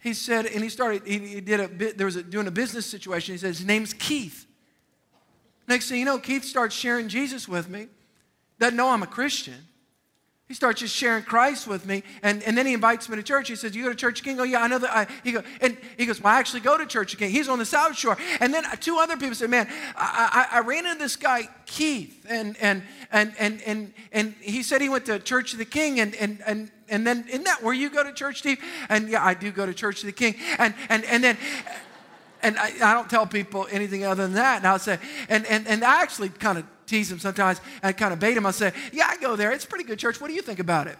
He 0.00 0.12
said, 0.12 0.46
and 0.46 0.64
he 0.64 0.68
started, 0.68 1.06
he, 1.06 1.20
he 1.20 1.40
did 1.40 1.60
a 1.60 1.68
bit, 1.68 1.96
there 1.96 2.06
was 2.06 2.16
a, 2.16 2.24
doing 2.24 2.48
a 2.48 2.50
business 2.50 2.84
situation. 2.84 3.34
He 3.34 3.38
said, 3.38 3.46
his 3.46 3.64
name's 3.64 3.94
Keith. 3.94 4.44
Next 5.68 5.88
thing 5.88 6.00
you 6.00 6.04
know, 6.04 6.18
Keith 6.18 6.42
starts 6.42 6.74
sharing 6.74 7.06
Jesus 7.06 7.46
with 7.46 7.68
me. 7.68 7.86
Doesn't 8.58 8.76
know 8.76 8.88
I'm 8.88 9.04
a 9.04 9.06
Christian. 9.06 9.68
He 10.52 10.56
starts 10.56 10.80
just 10.80 10.94
sharing 10.94 11.22
Christ 11.22 11.66
with 11.66 11.86
me, 11.86 12.02
and, 12.22 12.42
and 12.42 12.58
then 12.58 12.66
he 12.66 12.74
invites 12.74 13.08
me 13.08 13.16
to 13.16 13.22
church. 13.22 13.48
He 13.48 13.56
says, 13.56 13.74
"You 13.74 13.84
go 13.84 13.88
to 13.88 13.94
Church 13.94 14.22
King?" 14.22 14.38
Oh 14.38 14.42
yeah, 14.42 14.60
I 14.60 14.66
know 14.66 14.76
that. 14.76 14.90
I, 14.94 15.06
he 15.24 15.32
go, 15.32 15.42
and 15.62 15.78
he 15.96 16.04
goes, 16.04 16.20
"Well, 16.20 16.30
I 16.30 16.38
actually 16.38 16.60
go 16.60 16.76
to 16.76 16.84
Church 16.84 17.16
King." 17.16 17.30
He's 17.30 17.48
on 17.48 17.58
the 17.58 17.64
South 17.64 17.96
Shore, 17.96 18.18
and 18.38 18.52
then 18.52 18.64
two 18.78 18.98
other 18.98 19.16
people 19.16 19.34
said, 19.34 19.48
"Man, 19.48 19.66
I, 19.96 20.48
I, 20.52 20.58
I 20.58 20.60
ran 20.60 20.84
into 20.84 20.98
this 20.98 21.16
guy 21.16 21.48
Keith, 21.64 22.26
and 22.28 22.54
and 22.60 22.82
and 23.10 23.32
and 23.38 23.62
and 23.62 23.94
and 24.12 24.34
he 24.42 24.62
said 24.62 24.82
he 24.82 24.90
went 24.90 25.06
to 25.06 25.18
Church 25.20 25.54
of 25.54 25.58
the 25.58 25.64
King, 25.64 26.00
and 26.00 26.14
and 26.16 26.42
and." 26.44 26.70
And 26.90 27.06
then, 27.06 27.24
isn't 27.26 27.44
that 27.44 27.62
where 27.62 27.72
you 27.72 27.88
go 27.88 28.04
to 28.04 28.12
church, 28.12 28.40
Steve? 28.40 28.58
And 28.90 29.08
yeah, 29.08 29.24
I 29.24 29.32
do 29.32 29.50
go 29.50 29.64
to 29.64 29.72
Church 29.72 30.00
of 30.00 30.06
the 30.06 30.12
King. 30.12 30.34
And 30.58 30.74
and 30.90 31.02
and 31.06 31.24
then 31.24 31.38
and 32.42 32.58
I, 32.58 32.66
I, 32.66 32.92
don't 32.92 33.08
tell 33.08 33.26
people 33.26 33.66
anything 33.70 34.04
other 34.04 34.24
than 34.24 34.34
that. 34.34 34.58
And 34.58 34.66
I'll 34.66 34.78
say, 34.78 34.98
and, 35.30 35.46
and, 35.46 35.66
and 35.66 35.82
I 35.82 36.02
actually 36.02 36.28
kind 36.28 36.58
of 36.58 36.66
tease 36.92 37.10
him 37.10 37.18
sometimes 37.18 37.58
and 37.82 37.96
kind 37.96 38.12
of 38.12 38.20
bait 38.20 38.36
him. 38.36 38.44
I'll 38.44 38.52
say, 38.52 38.72
yeah, 38.92 39.06
I 39.08 39.16
go 39.16 39.34
there. 39.34 39.50
It's 39.50 39.64
pretty 39.64 39.84
good 39.84 39.98
church. 39.98 40.20
What 40.20 40.28
do 40.28 40.34
you 40.34 40.42
think 40.42 40.58
about 40.58 40.86
it? 40.86 40.98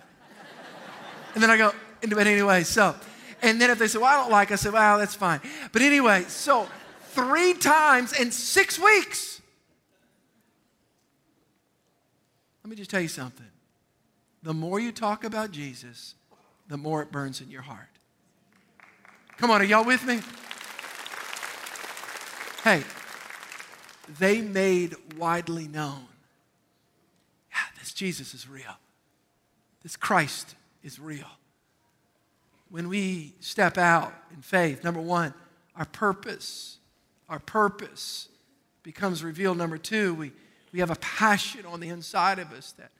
and 1.34 1.42
then 1.42 1.50
I 1.50 1.58
go, 1.58 1.72
but 2.08 2.26
anyway, 2.26 2.62
so, 2.62 2.96
and 3.42 3.60
then 3.60 3.70
if 3.70 3.78
they 3.78 3.88
say, 3.88 3.98
well, 3.98 4.06
I 4.06 4.22
don't 4.22 4.30
like 4.30 4.50
it, 4.50 4.54
I 4.54 4.56
say, 4.56 4.70
well, 4.70 4.98
that's 4.98 5.14
fine. 5.14 5.40
But 5.70 5.82
anyway, 5.82 6.24
so 6.28 6.66
three 7.10 7.52
times 7.52 8.18
in 8.18 8.32
six 8.32 8.78
weeks. 8.78 9.42
Let 12.64 12.70
me 12.70 12.76
just 12.76 12.90
tell 12.90 13.02
you 13.02 13.08
something. 13.08 13.46
The 14.42 14.54
more 14.54 14.80
you 14.80 14.92
talk 14.92 15.24
about 15.24 15.50
Jesus, 15.50 16.14
the 16.68 16.78
more 16.78 17.02
it 17.02 17.12
burns 17.12 17.42
in 17.42 17.50
your 17.50 17.62
heart. 17.62 17.88
Come 19.36 19.50
on, 19.50 19.60
are 19.60 19.64
y'all 19.64 19.84
with 19.84 20.04
me? 20.06 20.20
Hey, 22.64 22.82
they 24.18 24.40
made 24.40 24.94
widely 25.16 25.68
known 25.68 26.06
yeah, 27.52 27.58
this 27.78 27.92
Jesus 27.92 28.34
is 28.34 28.48
real. 28.48 28.78
This 29.82 29.96
Christ 29.96 30.54
is 30.82 30.98
real. 30.98 31.26
When 32.70 32.88
we 32.88 33.34
step 33.40 33.76
out 33.76 34.14
in 34.34 34.40
faith, 34.40 34.82
number 34.82 35.00
one, 35.00 35.34
our 35.76 35.84
purpose, 35.84 36.78
our 37.28 37.38
purpose 37.38 38.28
becomes 38.82 39.22
revealed. 39.22 39.58
Number 39.58 39.76
two, 39.76 40.14
we, 40.14 40.32
we 40.72 40.80
have 40.80 40.90
a 40.90 40.96
passion 40.96 41.66
on 41.66 41.80
the 41.80 41.88
inside 41.88 42.38
of 42.38 42.52
us 42.52 42.72
that 42.72 42.90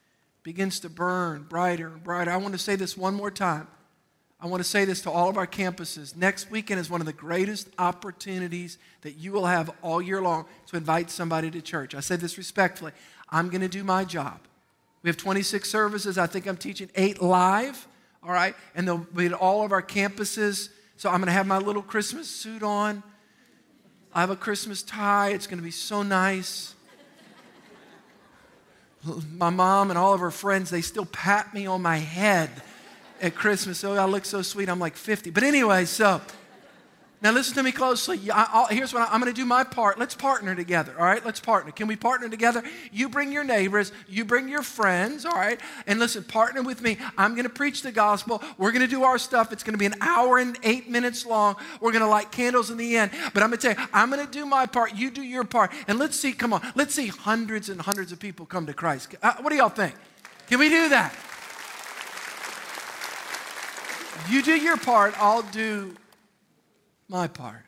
begins 0.42 0.80
to 0.80 0.90
burn 0.90 1.46
brighter 1.48 1.86
and 1.86 2.02
brighter. 2.04 2.30
I 2.30 2.36
want 2.36 2.52
to 2.52 2.58
say 2.58 2.76
this 2.76 2.96
one 2.96 3.14
more 3.14 3.30
time. 3.30 3.68
I 4.42 4.46
want 4.46 4.60
to 4.60 4.68
say 4.68 4.84
this 4.84 5.02
to 5.02 5.10
all 5.10 5.28
of 5.28 5.36
our 5.36 5.46
campuses. 5.46 6.16
Next 6.16 6.50
weekend 6.50 6.80
is 6.80 6.90
one 6.90 7.00
of 7.00 7.06
the 7.06 7.12
greatest 7.12 7.68
opportunities 7.78 8.76
that 9.02 9.12
you 9.12 9.30
will 9.30 9.46
have 9.46 9.70
all 9.82 10.02
year 10.02 10.20
long 10.20 10.46
to 10.66 10.76
invite 10.76 11.12
somebody 11.12 11.48
to 11.52 11.62
church. 11.62 11.94
I 11.94 12.00
say 12.00 12.16
this 12.16 12.36
respectfully. 12.36 12.90
I'm 13.30 13.50
going 13.50 13.60
to 13.60 13.68
do 13.68 13.84
my 13.84 14.04
job. 14.04 14.40
We 15.04 15.10
have 15.10 15.16
26 15.16 15.70
services. 15.70 16.18
I 16.18 16.26
think 16.26 16.48
I'm 16.48 16.56
teaching 16.56 16.90
eight 16.96 17.22
live, 17.22 17.86
all 18.20 18.32
right? 18.32 18.56
And 18.74 18.86
they'll 18.86 18.98
be 18.98 19.26
at 19.26 19.32
all 19.32 19.64
of 19.64 19.70
our 19.70 19.82
campuses. 19.82 20.70
So 20.96 21.08
I'm 21.08 21.18
going 21.18 21.26
to 21.26 21.32
have 21.32 21.46
my 21.46 21.58
little 21.58 21.82
Christmas 21.82 22.28
suit 22.28 22.64
on. 22.64 23.04
I 24.12 24.22
have 24.22 24.30
a 24.30 24.36
Christmas 24.36 24.82
tie. 24.82 25.28
It's 25.28 25.46
going 25.46 25.58
to 25.58 25.64
be 25.64 25.70
so 25.70 26.02
nice. 26.02 26.74
My 29.36 29.50
mom 29.50 29.90
and 29.90 29.98
all 29.98 30.14
of 30.14 30.20
her 30.20 30.32
friends, 30.32 30.68
they 30.68 30.80
still 30.80 31.06
pat 31.06 31.54
me 31.54 31.66
on 31.66 31.80
my 31.80 31.96
head 31.98 32.50
at 33.22 33.34
Christmas. 33.34 33.82
Oh, 33.84 33.94
I 33.94 34.04
look 34.04 34.24
so 34.24 34.42
sweet. 34.42 34.68
I'm 34.68 34.80
like 34.80 34.96
50. 34.96 35.30
But 35.30 35.44
anyway, 35.44 35.84
so 35.84 36.20
now 37.22 37.30
listen 37.30 37.54
to 37.54 37.62
me 37.62 37.70
closely. 37.70 38.20
I, 38.32 38.66
here's 38.70 38.92
what 38.92 39.08
I, 39.08 39.14
I'm 39.14 39.20
going 39.20 39.32
to 39.32 39.40
do 39.40 39.46
my 39.46 39.62
part. 39.62 39.96
Let's 39.96 40.16
partner 40.16 40.56
together, 40.56 40.92
all 40.98 41.04
right? 41.04 41.24
Let's 41.24 41.38
partner. 41.38 41.70
Can 41.70 41.86
we 41.86 41.94
partner 41.94 42.28
together? 42.28 42.64
You 42.90 43.08
bring 43.08 43.30
your 43.30 43.44
neighbors, 43.44 43.92
you 44.08 44.24
bring 44.24 44.48
your 44.48 44.62
friends, 44.62 45.24
all 45.24 45.36
right? 45.36 45.60
And 45.86 46.00
listen, 46.00 46.24
partner 46.24 46.62
with 46.62 46.82
me. 46.82 46.98
I'm 47.16 47.34
going 47.34 47.44
to 47.44 47.48
preach 47.48 47.82
the 47.82 47.92
gospel. 47.92 48.42
We're 48.58 48.72
going 48.72 48.82
to 48.82 48.88
do 48.88 49.04
our 49.04 49.18
stuff. 49.18 49.52
It's 49.52 49.62
going 49.62 49.74
to 49.74 49.78
be 49.78 49.86
an 49.86 49.94
hour 50.00 50.38
and 50.38 50.58
eight 50.64 50.90
minutes 50.90 51.24
long. 51.24 51.54
We're 51.80 51.92
going 51.92 52.02
to 52.02 52.10
light 52.10 52.32
candles 52.32 52.70
in 52.70 52.76
the 52.76 52.96
end. 52.96 53.12
But 53.32 53.44
I'm 53.44 53.50
going 53.50 53.60
to 53.60 53.72
tell 53.72 53.80
you, 53.80 53.90
I'm 53.94 54.10
going 54.10 54.26
to 54.26 54.32
do 54.32 54.44
my 54.44 54.66
part. 54.66 54.96
You 54.96 55.12
do 55.12 55.22
your 55.22 55.44
part. 55.44 55.70
And 55.86 56.00
let's 56.00 56.18
see, 56.18 56.32
come 56.32 56.52
on, 56.52 56.60
let's 56.74 56.92
see 56.92 57.06
hundreds 57.06 57.68
and 57.68 57.80
hundreds 57.80 58.10
of 58.10 58.18
people 58.18 58.46
come 58.46 58.66
to 58.66 58.74
Christ. 58.74 59.14
Uh, 59.22 59.34
what 59.42 59.50
do 59.50 59.56
y'all 59.56 59.68
think? 59.68 59.94
Can 60.48 60.58
we 60.58 60.68
do 60.68 60.88
that? 60.88 61.14
You 64.30 64.42
do 64.42 64.52
your 64.52 64.76
part, 64.76 65.14
I'll 65.18 65.42
do 65.42 65.94
my 67.08 67.28
part. 67.28 67.64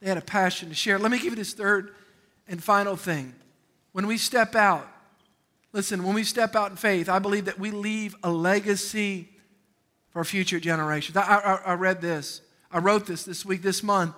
They 0.00 0.08
had 0.08 0.18
a 0.18 0.22
passion 0.22 0.68
to 0.68 0.74
share. 0.74 0.98
Let 0.98 1.10
me 1.10 1.18
give 1.18 1.30
you 1.32 1.36
this 1.36 1.54
third 1.54 1.94
and 2.48 2.62
final 2.62 2.96
thing. 2.96 3.34
When 3.92 4.06
we 4.06 4.18
step 4.18 4.54
out, 4.54 4.88
listen, 5.72 6.02
when 6.02 6.14
we 6.14 6.24
step 6.24 6.56
out 6.56 6.70
in 6.70 6.76
faith, 6.76 7.08
I 7.08 7.18
believe 7.18 7.44
that 7.44 7.58
we 7.58 7.70
leave 7.70 8.16
a 8.22 8.30
legacy 8.30 9.28
for 10.10 10.24
future 10.24 10.60
generations. 10.60 11.16
I, 11.16 11.22
I, 11.22 11.54
I 11.66 11.74
read 11.74 12.00
this, 12.00 12.42
I 12.70 12.78
wrote 12.78 13.06
this 13.06 13.24
this 13.24 13.44
week, 13.44 13.62
this 13.62 13.82
month, 13.82 14.14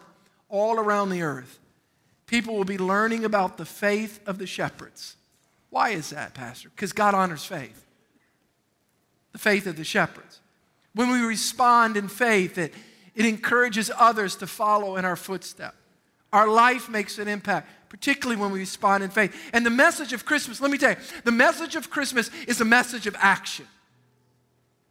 all 0.48 0.78
around 0.78 1.10
the 1.10 1.22
earth. 1.22 1.58
People 2.26 2.56
will 2.56 2.64
be 2.64 2.78
learning 2.78 3.24
about 3.24 3.58
the 3.58 3.64
faith 3.64 4.20
of 4.26 4.38
the 4.38 4.46
shepherds. 4.46 5.16
Why 5.70 5.90
is 5.90 6.10
that, 6.10 6.34
Pastor? 6.34 6.70
Because 6.70 6.92
God 6.92 7.14
honors 7.14 7.44
faith. 7.44 7.84
The 9.32 9.38
faith 9.38 9.66
of 9.66 9.76
the 9.76 9.84
shepherds. 9.84 10.40
When 10.94 11.10
we 11.10 11.20
respond 11.20 11.96
in 11.96 12.08
faith, 12.08 12.58
it, 12.58 12.72
it 13.14 13.26
encourages 13.26 13.90
others 13.96 14.36
to 14.36 14.46
follow 14.46 14.96
in 14.96 15.04
our 15.04 15.16
footsteps. 15.16 15.76
Our 16.32 16.48
life 16.48 16.88
makes 16.88 17.18
an 17.18 17.28
impact, 17.28 17.68
particularly 17.88 18.40
when 18.40 18.50
we 18.50 18.58
respond 18.58 19.04
in 19.04 19.10
faith. 19.10 19.32
And 19.52 19.64
the 19.64 19.70
message 19.70 20.12
of 20.12 20.24
Christmas, 20.24 20.60
let 20.60 20.70
me 20.70 20.78
tell 20.78 20.90
you, 20.90 20.96
the 21.22 21.30
message 21.30 21.76
of 21.76 21.90
Christmas 21.90 22.28
is 22.48 22.60
a 22.60 22.64
message 22.64 23.06
of 23.06 23.14
action. 23.20 23.66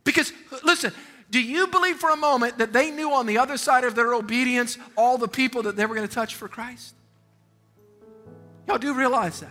Because, 0.06 0.32
listen, 0.64 0.94
do 1.30 1.42
you 1.42 1.68
believe 1.68 1.98
for 1.98 2.12
a 2.12 2.16
moment 2.16 2.60
that 2.60 2.72
they 2.72 2.92
knew 2.92 3.12
on 3.12 3.26
the 3.26 3.38
other 3.38 3.58
side 3.58 3.84
of 3.84 3.96
their 3.96 4.14
obedience 4.14 4.78
all 4.96 5.18
the 5.18 5.28
people 5.28 5.64
that 5.64 5.76
they 5.76 5.86
were 5.86 5.96
going 5.96 6.08
to 6.08 6.14
touch 6.14 6.36
for 6.36 6.48
Christ? 6.48 6.96
Y'all 8.68 8.78
do 8.78 8.94
realize 8.94 9.42
that. 9.42 9.50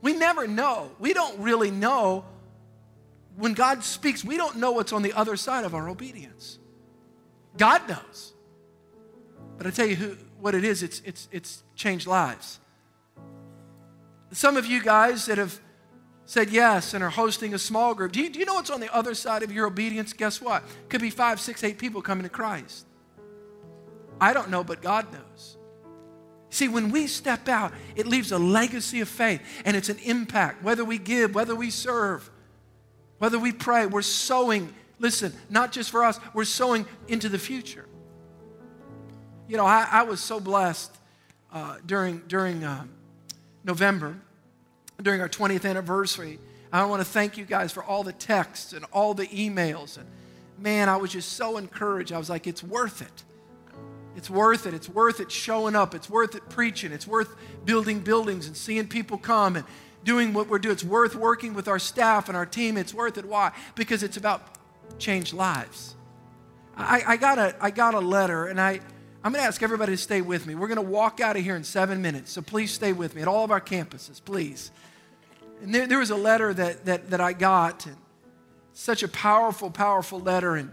We 0.00 0.14
never 0.14 0.46
know. 0.46 0.90
We 0.98 1.12
don't 1.12 1.38
really 1.38 1.70
know 1.70 2.24
when 3.36 3.54
God 3.54 3.82
speaks, 3.82 4.24
we 4.24 4.36
don't 4.36 4.56
know 4.56 4.72
what's 4.72 4.92
on 4.92 5.02
the 5.02 5.12
other 5.12 5.36
side 5.36 5.64
of 5.64 5.74
our 5.74 5.88
obedience. 5.88 6.58
God 7.56 7.88
knows. 7.88 8.32
But 9.58 9.66
I 9.66 9.70
tell 9.70 9.86
you 9.86 9.96
who, 9.96 10.16
what 10.40 10.54
it 10.54 10.64
is, 10.64 10.82
it's, 10.82 11.00
it's, 11.04 11.28
it's 11.30 11.62
changed 11.74 12.06
lives. 12.06 12.58
Some 14.32 14.56
of 14.56 14.66
you 14.66 14.82
guys 14.82 15.26
that 15.26 15.38
have 15.38 15.60
said 16.24 16.50
yes 16.50 16.94
and 16.94 17.04
are 17.04 17.10
hosting 17.10 17.54
a 17.54 17.58
small 17.58 17.94
group, 17.94 18.12
do 18.12 18.20
you, 18.20 18.30
do 18.30 18.38
you 18.38 18.44
know 18.44 18.54
what's 18.54 18.70
on 18.70 18.80
the 18.80 18.94
other 18.94 19.14
side 19.14 19.42
of 19.42 19.52
your 19.52 19.66
obedience? 19.66 20.12
Guess 20.12 20.40
what? 20.40 20.64
Could 20.88 21.00
be 21.00 21.10
five, 21.10 21.40
six, 21.40 21.62
eight 21.62 21.78
people 21.78 22.00
coming 22.02 22.24
to 22.24 22.30
Christ. 22.30 22.86
I 24.20 24.32
don't 24.32 24.50
know, 24.50 24.64
but 24.64 24.82
God 24.82 25.12
knows. 25.12 25.58
See, 26.48 26.68
when 26.68 26.90
we 26.90 27.06
step 27.06 27.48
out, 27.48 27.72
it 27.96 28.06
leaves 28.06 28.30
a 28.30 28.38
legacy 28.38 29.00
of 29.00 29.08
faith 29.08 29.40
and 29.64 29.76
it's 29.76 29.88
an 29.88 29.98
impact. 30.04 30.62
Whether 30.62 30.84
we 30.84 30.98
give, 30.98 31.34
whether 31.34 31.54
we 31.54 31.70
serve, 31.70 32.30
whether 33.22 33.38
we 33.38 33.52
pray, 33.52 33.86
we're 33.86 34.02
sowing, 34.02 34.74
listen, 34.98 35.32
not 35.48 35.70
just 35.70 35.92
for 35.92 36.02
us, 36.02 36.18
we're 36.34 36.42
sowing 36.42 36.84
into 37.06 37.28
the 37.28 37.38
future. 37.38 37.86
You 39.46 39.56
know, 39.56 39.64
I, 39.64 39.86
I 39.88 40.02
was 40.02 40.18
so 40.20 40.40
blessed 40.40 40.92
uh, 41.52 41.76
during, 41.86 42.18
during 42.26 42.64
uh, 42.64 42.82
November, 43.62 44.16
during 45.00 45.20
our 45.20 45.28
20th 45.28 45.64
anniversary. 45.70 46.40
I 46.72 46.84
want 46.86 47.00
to 47.00 47.04
thank 47.04 47.36
you 47.36 47.44
guys 47.44 47.70
for 47.70 47.84
all 47.84 48.02
the 48.02 48.12
texts 48.12 48.72
and 48.72 48.84
all 48.92 49.14
the 49.14 49.28
emails. 49.28 49.98
And 49.98 50.08
man, 50.58 50.88
I 50.88 50.96
was 50.96 51.12
just 51.12 51.34
so 51.34 51.58
encouraged. 51.58 52.12
I 52.12 52.18
was 52.18 52.28
like, 52.28 52.48
it's 52.48 52.64
worth 52.64 53.02
it. 53.02 53.22
It's 54.16 54.30
worth 54.30 54.66
it. 54.66 54.74
It's 54.74 54.88
worth 54.88 55.20
it 55.20 55.30
showing 55.30 55.76
up. 55.76 55.94
It's 55.94 56.10
worth 56.10 56.34
it 56.34 56.48
preaching. 56.48 56.90
It's 56.90 57.06
worth 57.06 57.36
building 57.64 58.00
buildings 58.00 58.48
and 58.48 58.56
seeing 58.56 58.88
people 58.88 59.16
come 59.16 59.54
and 59.54 59.64
doing 60.04 60.32
what 60.32 60.48
we're 60.48 60.58
doing. 60.58 60.72
It's 60.72 60.84
worth 60.84 61.14
working 61.14 61.54
with 61.54 61.68
our 61.68 61.78
staff 61.78 62.28
and 62.28 62.36
our 62.36 62.46
team. 62.46 62.76
It's 62.76 62.94
worth 62.94 63.18
it. 63.18 63.24
Why? 63.24 63.52
Because 63.74 64.02
it's 64.02 64.16
about 64.16 64.42
change 64.98 65.32
lives. 65.32 65.94
I, 66.76 67.02
I, 67.06 67.16
got, 67.16 67.38
a, 67.38 67.54
I 67.60 67.70
got 67.70 67.94
a 67.94 68.00
letter, 68.00 68.46
and 68.46 68.60
I, 68.60 68.80
I'm 69.22 69.32
going 69.32 69.42
to 69.42 69.46
ask 69.46 69.62
everybody 69.62 69.92
to 69.92 69.98
stay 69.98 70.22
with 70.22 70.46
me. 70.46 70.54
We're 70.54 70.68
going 70.68 70.76
to 70.76 70.82
walk 70.82 71.20
out 71.20 71.36
of 71.36 71.42
here 71.42 71.54
in 71.54 71.64
seven 71.64 72.00
minutes, 72.02 72.32
so 72.32 72.40
please 72.40 72.70
stay 72.70 72.92
with 72.92 73.14
me 73.14 73.22
at 73.22 73.28
all 73.28 73.44
of 73.44 73.50
our 73.50 73.60
campuses, 73.60 74.24
please. 74.24 74.70
And 75.62 75.74
there, 75.74 75.86
there 75.86 75.98
was 75.98 76.10
a 76.10 76.16
letter 76.16 76.52
that, 76.54 76.86
that, 76.86 77.10
that 77.10 77.20
I 77.20 77.34
got, 77.34 77.86
and 77.86 77.96
such 78.72 79.02
a 79.02 79.08
powerful, 79.08 79.70
powerful 79.70 80.18
letter. 80.18 80.56
And 80.56 80.72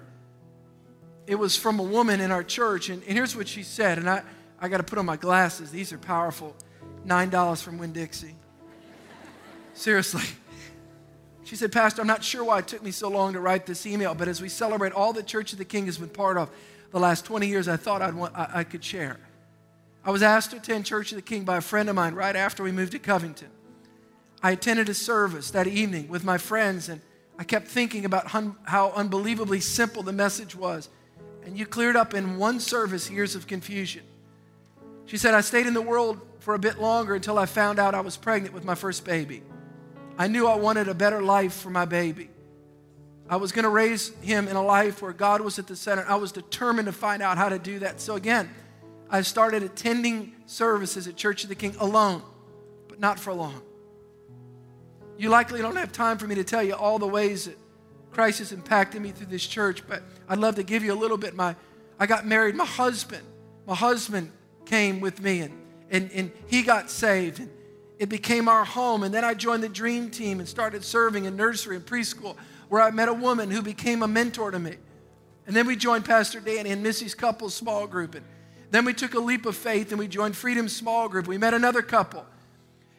it 1.27 1.35
was 1.35 1.55
from 1.55 1.79
a 1.79 1.83
woman 1.83 2.21
in 2.21 2.31
our 2.31 2.43
church, 2.43 2.89
and, 2.89 3.03
and 3.03 3.13
here's 3.13 3.35
what 3.35 3.47
she 3.47 3.61
said. 3.61 3.97
And 3.97 4.09
I, 4.09 4.23
I 4.59 4.69
got 4.69 4.77
to 4.77 4.83
put 4.83 4.97
on 4.97 5.05
my 5.05 5.17
glasses. 5.17 5.69
These 5.69 5.93
are 5.93 5.97
powerful. 5.97 6.55
$9 7.05 7.61
from 7.61 7.77
Winn 7.77 7.93
Dixie. 7.93 8.35
Seriously. 9.73 10.23
She 11.43 11.55
said, 11.55 11.71
Pastor, 11.71 12.01
I'm 12.01 12.07
not 12.07 12.23
sure 12.23 12.43
why 12.43 12.59
it 12.59 12.67
took 12.67 12.83
me 12.83 12.91
so 12.91 13.09
long 13.09 13.33
to 13.33 13.39
write 13.39 13.65
this 13.65 13.87
email, 13.87 14.13
but 14.13 14.27
as 14.27 14.39
we 14.39 14.49
celebrate 14.49 14.93
all 14.93 15.13
that 15.13 15.25
Church 15.25 15.51
of 15.51 15.57
the 15.57 15.65
King 15.65 15.87
has 15.87 15.97
been 15.97 16.09
part 16.09 16.37
of 16.37 16.49
the 16.91 16.99
last 16.99 17.25
20 17.25 17.47
years, 17.47 17.67
I 17.67 17.75
thought 17.75 18.03
I'd 18.03 18.13
want, 18.13 18.37
I, 18.37 18.49
I 18.53 18.63
could 18.63 18.83
share. 18.83 19.19
I 20.05 20.11
was 20.11 20.21
asked 20.21 20.51
to 20.51 20.57
attend 20.57 20.85
Church 20.85 21.11
of 21.11 21.15
the 21.15 21.23
King 21.23 21.45
by 21.45 21.57
a 21.57 21.61
friend 21.61 21.89
of 21.89 21.95
mine 21.95 22.13
right 22.13 22.35
after 22.35 22.61
we 22.61 22.71
moved 22.71 22.91
to 22.91 22.99
Covington. 22.99 23.49
I 24.43 24.51
attended 24.51 24.89
a 24.89 24.93
service 24.93 25.49
that 25.51 25.65
evening 25.65 26.07
with 26.07 26.23
my 26.23 26.37
friends, 26.37 26.87
and 26.87 27.01
I 27.39 27.43
kept 27.43 27.67
thinking 27.67 28.05
about 28.05 28.27
how 28.27 28.91
unbelievably 28.91 29.61
simple 29.61 30.03
the 30.03 30.13
message 30.13 30.55
was 30.55 30.87
and 31.49 31.57
you 31.57 31.65
cleared 31.65 31.95
up 31.95 32.13
in 32.13 32.37
one 32.37 32.59
service 32.59 33.09
years 33.09 33.33
of 33.33 33.47
confusion. 33.47 34.03
She 35.07 35.17
said, 35.17 35.33
I 35.33 35.41
stayed 35.41 35.65
in 35.65 35.73
the 35.73 35.81
world 35.81 36.19
for 36.39 36.53
a 36.53 36.59
bit 36.59 36.79
longer 36.79 37.15
until 37.15 37.39
I 37.39 37.47
found 37.47 37.79
out 37.79 37.95
I 37.95 38.01
was 38.01 38.17
pregnant 38.17 38.53
with 38.53 38.63
my 38.63 38.75
first 38.75 39.03
baby. 39.03 39.41
I 40.19 40.27
knew 40.27 40.47
I 40.47 40.55
wanted 40.55 40.89
a 40.89 40.93
better 40.93 41.21
life 41.23 41.53
for 41.53 41.69
my 41.69 41.85
baby. 41.85 42.29
I 43.29 43.37
was 43.37 43.53
going 43.53 43.63
to 43.63 43.69
raise 43.69 44.09
him 44.15 44.49
in 44.49 44.57
a 44.57 44.61
life 44.61 45.01
where 45.01 45.13
God 45.13 45.39
was 45.39 45.57
at 45.59 45.67
the 45.67 45.77
center. 45.77 46.03
I 46.05 46.15
was 46.15 46.33
determined 46.33 46.87
to 46.87 46.91
find 46.91 47.23
out 47.23 47.37
how 47.37 47.47
to 47.47 47.57
do 47.57 47.79
that. 47.79 48.01
So, 48.01 48.15
again, 48.15 48.49
I 49.09 49.21
started 49.21 49.63
attending 49.63 50.35
services 50.45 51.07
at 51.07 51.15
Church 51.15 51.43
of 51.43 51.49
the 51.49 51.55
King 51.55 51.73
alone, 51.79 52.21
but 52.89 52.99
not 52.99 53.17
for 53.17 53.33
long. 53.33 53.61
You 55.17 55.29
likely 55.29 55.61
don't 55.61 55.77
have 55.77 55.93
time 55.93 56.17
for 56.17 56.27
me 56.27 56.35
to 56.35 56.43
tell 56.43 56.63
you 56.63 56.73
all 56.73 56.99
the 56.99 57.07
ways 57.07 57.45
that 57.45 57.57
Christ 58.11 58.39
has 58.39 58.51
impacted 58.51 59.01
me 59.01 59.11
through 59.11 59.27
this 59.27 59.45
church, 59.45 59.87
but 59.87 60.03
I'd 60.27 60.39
love 60.39 60.55
to 60.55 60.63
give 60.63 60.83
you 60.83 60.91
a 60.91 60.99
little 60.99 61.17
bit. 61.17 61.33
My, 61.33 61.55
I 61.97 62.07
got 62.07 62.25
married. 62.25 62.55
My 62.55 62.65
husband, 62.65 63.25
my 63.65 63.75
husband 63.75 64.33
came 64.65 64.99
with 64.99 65.21
me, 65.21 65.41
and, 65.41 65.57
and, 65.89 66.11
and 66.11 66.31
he 66.47 66.61
got 66.61 66.89
saved. 66.89 67.39
And 67.39 67.49
it 67.99 68.07
became 68.07 68.47
our 68.47 68.63
home. 68.63 69.03
And 69.03 69.13
then 69.13 69.25
I 69.25 69.33
joined 69.33 69.61
the 69.61 69.69
Dream 69.69 70.09
Team 70.09 70.39
and 70.39 70.47
started 70.47 70.83
serving 70.83 71.25
in 71.25 71.35
nursery 71.35 71.75
and 71.75 71.85
preschool, 71.85 72.35
where 72.69 72.81
I 72.81 72.89
met 72.91 73.09
a 73.09 73.13
woman 73.13 73.51
who 73.51 73.61
became 73.61 74.01
a 74.01 74.07
mentor 74.07 74.49
to 74.49 74.57
me. 74.57 74.77
And 75.45 75.55
then 75.55 75.67
we 75.67 75.75
joined 75.75 76.05
Pastor 76.05 76.39
Danny 76.39 76.71
and 76.71 76.81
Missy's 76.81 77.13
couple 77.13 77.49
small 77.49 77.87
group. 77.87 78.15
And 78.15 78.23
then 78.71 78.85
we 78.85 78.93
took 78.93 79.15
a 79.15 79.19
leap 79.19 79.45
of 79.45 79.55
faith 79.55 79.91
and 79.91 79.99
we 79.99 80.07
joined 80.07 80.35
Freedom 80.35 80.69
Small 80.69 81.09
Group. 81.09 81.27
We 81.27 81.37
met 81.37 81.53
another 81.53 81.81
couple. 81.81 82.25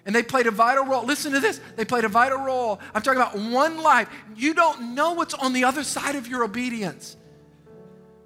And 0.05 0.15
they 0.15 0.23
played 0.23 0.47
a 0.47 0.51
vital 0.51 0.85
role. 0.85 1.05
Listen 1.05 1.33
to 1.33 1.41
this. 1.41 1.61
They 1.77 1.85
played 1.85 2.05
a 2.05 2.09
vital 2.09 2.39
role. 2.39 2.81
I'm 2.95 3.03
talking 3.03 3.21
about 3.21 3.39
one 3.39 3.83
life. 3.83 4.09
You 4.35 4.53
don't 4.55 4.95
know 4.95 5.13
what's 5.13 5.35
on 5.35 5.53
the 5.53 5.65
other 5.65 5.85
side 5.85 6.17
of 6.17 6.27
your 6.27 6.43
obedience. 6.43 7.17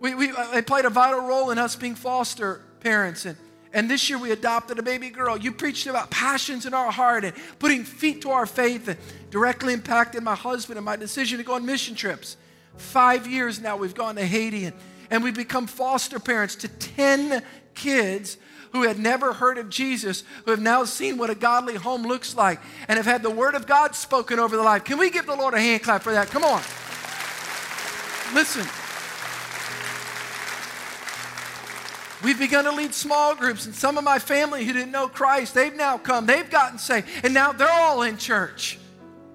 We, 0.01 0.15
we, 0.15 0.31
uh, 0.31 0.53
they 0.53 0.63
played 0.63 0.87
a 0.87 0.91
vital 0.91 1.21
role 1.21 1.51
in 1.51 1.59
us 1.59 1.77
being 1.77 1.95
foster 1.95 2.63
parents. 2.81 3.27
And, 3.27 3.37
and 3.75 3.91
this 3.91 4.09
year 4.09 4.19
we 4.19 4.31
adopted 4.31 4.79
a 4.79 4.83
baby 4.83 5.11
girl. 5.11 5.37
You 5.37 5.51
preached 5.51 5.89
about 5.89 6.09
passions 6.09 6.65
in 6.65 6.73
our 6.73 6.93
heart 6.93 7.25
and 7.25 7.35
putting 7.59 7.83
feet 7.83 8.23
to 8.23 8.31
our 8.31 8.47
faith 8.47 8.87
and 8.87 8.97
directly 9.31 9.73
impacted 9.73 10.23
my 10.23 10.37
husband 10.37 10.79
and 10.79 10.87
my 10.87 10.95
decision 10.95 11.39
to 11.39 11.45
go 11.45 11.55
on 11.55 11.67
mission 11.67 11.97
trips. 11.97 12.37
Five 12.77 13.27
years 13.27 13.61
now 13.61 13.77
we've 13.77 13.95
gone 13.95 14.15
to 14.15 14.25
Haiti 14.25 14.67
and, 14.67 14.77
and 15.11 15.25
we've 15.25 15.35
become 15.35 15.67
foster 15.67 16.21
parents 16.21 16.55
to 16.57 16.69
10 16.69 17.43
kids 17.75 18.39
who 18.71 18.85
had 18.85 18.99
never 18.99 19.33
heard 19.33 19.59
of 19.59 19.69
Jesus, 19.69 20.23
who 20.45 20.53
have 20.53 20.61
now 20.61 20.85
seen 20.85 21.19
what 21.19 21.31
a 21.31 21.35
godly 21.35 21.75
home 21.75 22.03
looks 22.03 22.37
like, 22.37 22.61
and 22.89 22.97
have 22.97 23.07
had 23.07 23.23
the 23.23 23.31
word 23.31 23.55
of 23.55 23.67
God 23.67 23.95
spoken 23.95 24.39
over 24.39 24.57
their 24.57 24.65
life. 24.65 24.85
Can 24.85 24.99
we 24.99 25.11
give 25.11 25.27
the 25.27 25.37
Lord 25.37 25.55
a 25.55 25.61
hand 25.61 25.83
clap 25.83 26.03
for 26.03 26.13
that? 26.13 26.29
Come 26.29 26.45
on. 26.45 26.61
Listen. 28.35 28.84
We've 32.25 32.39
begun 32.39 32.65
to 32.65 32.73
lead 32.73 32.95
small 32.95 33.35
groups, 33.35 33.67
and 33.67 33.75
some 33.75 33.99
of 33.99 34.05
my 34.05 34.19
family 34.19 34.65
who 34.65 34.73
didn't 34.73 34.93
know 34.93 35.09
Christ, 35.09 35.55
they've 35.55 35.75
now 35.75 35.99
come, 35.99 36.25
they've 36.25 36.49
gotten 36.49 36.79
saved, 36.79 37.07
and 37.23 37.35
now 37.35 37.53
they're 37.53 37.71
all 37.71 38.03
in 38.03 38.17
church. 38.17 38.79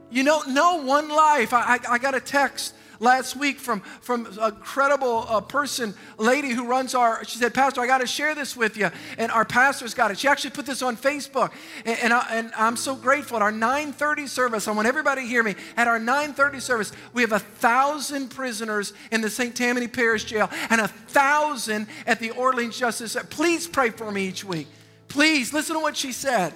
You 0.10 0.24
don't 0.24 0.56
know 0.56 0.82
one 0.84 1.08
life. 1.08 1.54
I, 1.54 1.76
I, 1.76 1.80
I 1.94 1.98
got 2.00 2.16
a 2.16 2.20
text 2.20 2.74
last 3.00 3.36
week 3.36 3.60
from, 3.60 3.82
from 4.02 4.28
a 4.40 4.52
credible 4.52 5.26
uh, 5.28 5.42
person, 5.42 5.94
lady 6.18 6.50
who 6.50 6.66
runs 6.66 6.94
our, 6.94 7.24
she 7.26 7.38
said, 7.38 7.54
Pastor, 7.54 7.82
I 7.82 7.88
got 7.88 8.00
to 8.02 8.08
share 8.08 8.36
this 8.36 8.56
with 8.56 8.78
you. 8.78 8.90
And 9.18 9.32
our 9.32 9.46
pastor's 9.46 9.94
got 9.94 10.12
it. 10.12 10.20
She 10.20 10.28
actually 10.28 10.52
put 10.52 10.66
this 10.66 10.82
on 10.82 10.98
Facebook. 10.98 11.52
And, 11.86 12.00
and, 12.00 12.14
I, 12.14 12.28
and 12.32 12.52
I'm 12.58 12.76
so 12.76 12.96
grateful. 12.96 13.38
At 13.38 13.44
our 13.44 13.52
930 13.52 14.28
service, 14.28 14.68
I 14.68 14.72
want 14.72 14.88
everybody 14.88 15.22
to 15.22 15.28
hear 15.28 15.44
me. 15.44 15.56
At 15.78 15.88
our 15.88 16.00
930 16.00 16.60
service, 16.60 16.92
we 17.14 17.22
have 17.22 17.32
a 17.32 17.40
thousand 17.40 18.30
prisoners 18.30 18.94
in 19.12 19.22
the 19.22 19.30
St. 19.30 19.56
Tammany 19.56 19.88
Parish 19.88 20.26
Jail 20.26 20.50
and 20.70 20.82
a 20.82 20.88
thousand 20.88 21.88
at 22.06 22.20
the 22.20 22.32
Orleans 22.32 22.78
Justice. 22.78 23.16
Please 23.30 23.68
pray 23.68 23.90
for 23.90 24.12
me 24.12 24.28
each 24.28 24.44
week. 24.44 24.68
Please 25.08 25.54
listen 25.54 25.76
to 25.76 25.82
what 25.82 25.98
she 25.98 26.12
said. 26.12 26.54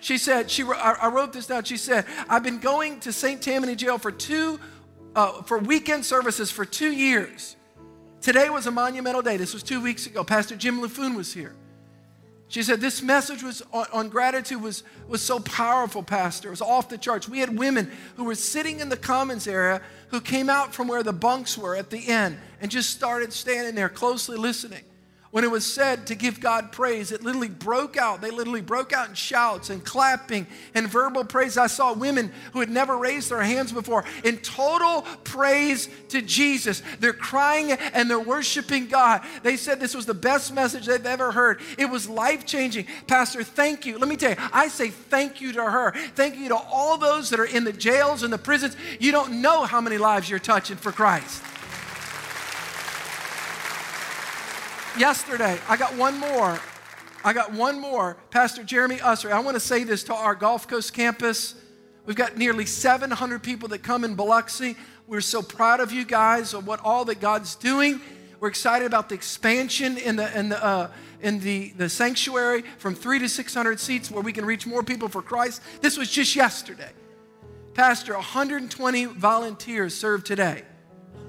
She 0.00 0.16
said, 0.16 0.50
she, 0.50 0.62
I 0.64 1.08
wrote 1.08 1.34
this 1.34 1.46
down. 1.46 1.64
She 1.64 1.76
said, 1.76 2.06
I've 2.28 2.42
been 2.42 2.58
going 2.58 3.00
to 3.00 3.12
St. 3.12 3.42
Tammany 3.42 3.76
Jail 3.76 3.98
for 3.98 4.10
two 4.10 4.58
uh, 5.14 5.42
for 5.42 5.58
weekend 5.58 6.04
services 6.04 6.50
for 6.50 6.64
two 6.64 6.92
years. 6.92 7.56
Today 8.20 8.50
was 8.50 8.66
a 8.66 8.70
monumental 8.70 9.22
day. 9.22 9.36
This 9.36 9.54
was 9.54 9.62
two 9.62 9.80
weeks 9.80 10.06
ago. 10.06 10.22
Pastor 10.24 10.56
Jim 10.56 10.80
Laffoon 10.80 11.16
was 11.16 11.32
here. 11.32 11.54
She 12.48 12.62
said, 12.62 12.80
This 12.80 13.00
message 13.00 13.42
was 13.42 13.62
on, 13.72 13.86
on, 13.92 14.08
gratitude 14.08 14.60
was, 14.60 14.82
was 15.08 15.22
so 15.22 15.38
powerful, 15.38 16.02
Pastor. 16.02 16.48
It 16.48 16.50
was 16.50 16.60
off 16.60 16.88
the 16.88 16.98
charts. 16.98 17.28
We 17.28 17.38
had 17.38 17.56
women 17.56 17.90
who 18.16 18.24
were 18.24 18.34
sitting 18.34 18.80
in 18.80 18.88
the 18.88 18.96
commons 18.96 19.46
area 19.46 19.80
who 20.08 20.20
came 20.20 20.50
out 20.50 20.74
from 20.74 20.88
where 20.88 21.02
the 21.02 21.12
bunks 21.12 21.56
were 21.56 21.76
at 21.76 21.90
the 21.90 22.08
end 22.08 22.38
and 22.60 22.70
just 22.70 22.90
started 22.90 23.32
standing 23.32 23.74
there 23.74 23.88
closely 23.88 24.36
listening 24.36 24.82
when 25.30 25.44
it 25.44 25.50
was 25.50 25.64
said 25.64 26.08
to 26.08 26.16
give 26.16 26.40
God 26.40 26.72
praise, 26.72 27.12
it 27.12 27.22
literally 27.22 27.48
broke 27.48 27.96
out. 27.96 28.20
They 28.20 28.32
literally 28.32 28.62
broke 28.62 28.92
out 28.92 29.08
in 29.08 29.14
shouts 29.14 29.70
and 29.70 29.84
clapping 29.84 30.44
and 30.74 30.88
verbal 30.88 31.24
praise. 31.24 31.56
I 31.56 31.68
saw 31.68 31.92
women 31.92 32.32
who 32.52 32.58
had 32.58 32.68
never 32.68 32.96
raised 32.96 33.30
their 33.30 33.42
hands 33.42 33.70
before 33.70 34.04
in 34.24 34.38
total 34.38 35.02
praise 35.22 35.88
to 36.08 36.20
Jesus. 36.20 36.82
They're 36.98 37.12
crying 37.12 37.70
and 37.70 38.10
they're 38.10 38.18
worshiping 38.18 38.88
God. 38.88 39.22
They 39.44 39.56
said 39.56 39.78
this 39.78 39.94
was 39.94 40.06
the 40.06 40.14
best 40.14 40.52
message 40.52 40.86
they've 40.86 41.06
ever 41.06 41.30
heard. 41.30 41.60
It 41.78 41.86
was 41.86 42.08
life 42.08 42.44
changing. 42.44 42.86
Pastor, 43.06 43.44
thank 43.44 43.86
you. 43.86 43.98
Let 43.98 44.08
me 44.08 44.16
tell 44.16 44.30
you, 44.30 44.36
I 44.52 44.66
say 44.66 44.88
thank 44.88 45.40
you 45.40 45.52
to 45.52 45.62
her. 45.62 45.92
Thank 46.16 46.38
you 46.38 46.48
to 46.48 46.56
all 46.56 46.98
those 46.98 47.30
that 47.30 47.38
are 47.38 47.44
in 47.44 47.62
the 47.62 47.72
jails 47.72 48.24
and 48.24 48.32
the 48.32 48.38
prisons. 48.38 48.76
You 48.98 49.12
don't 49.12 49.40
know 49.40 49.62
how 49.62 49.80
many 49.80 49.96
lives 49.96 50.28
you're 50.28 50.40
touching 50.40 50.76
for 50.76 50.90
Christ. 50.90 51.40
Yesterday, 54.98 55.58
I 55.68 55.76
got 55.76 55.96
one 55.96 56.18
more. 56.18 56.58
I 57.24 57.32
got 57.32 57.52
one 57.52 57.80
more. 57.80 58.16
Pastor 58.30 58.64
Jeremy 58.64 58.96
Usser. 58.96 59.30
I 59.30 59.40
want 59.40 59.54
to 59.54 59.60
say 59.60 59.84
this 59.84 60.04
to 60.04 60.14
our 60.14 60.34
Gulf 60.34 60.66
Coast 60.66 60.94
campus. 60.94 61.54
We've 62.06 62.16
got 62.16 62.36
nearly 62.36 62.66
700 62.66 63.42
people 63.42 63.68
that 63.68 63.82
come 63.82 64.04
in 64.04 64.14
Biloxi. 64.14 64.76
We're 65.06 65.20
so 65.20 65.42
proud 65.42 65.80
of 65.80 65.92
you 65.92 66.04
guys 66.04 66.54
of 66.54 66.66
what 66.66 66.80
all 66.82 67.04
that 67.06 67.20
God's 67.20 67.54
doing. 67.54 68.00
We're 68.40 68.48
excited 68.48 68.86
about 68.86 69.10
the 69.10 69.14
expansion 69.14 69.98
in 69.98 70.16
the 70.16 70.38
in 70.38 70.48
the 70.48 70.64
uh, 70.64 70.90
in 71.20 71.40
the, 71.40 71.72
the 71.76 71.88
sanctuary 71.88 72.62
from 72.78 72.94
three 72.94 73.18
to 73.18 73.28
600 73.28 73.78
seats 73.78 74.10
where 74.10 74.22
we 74.22 74.32
can 74.32 74.46
reach 74.46 74.66
more 74.66 74.82
people 74.82 75.08
for 75.08 75.20
Christ. 75.20 75.60
This 75.82 75.98
was 75.98 76.10
just 76.10 76.34
yesterday. 76.34 76.90
Pastor, 77.74 78.14
120 78.14 79.04
volunteers 79.04 79.94
served 79.94 80.26
today 80.26 80.62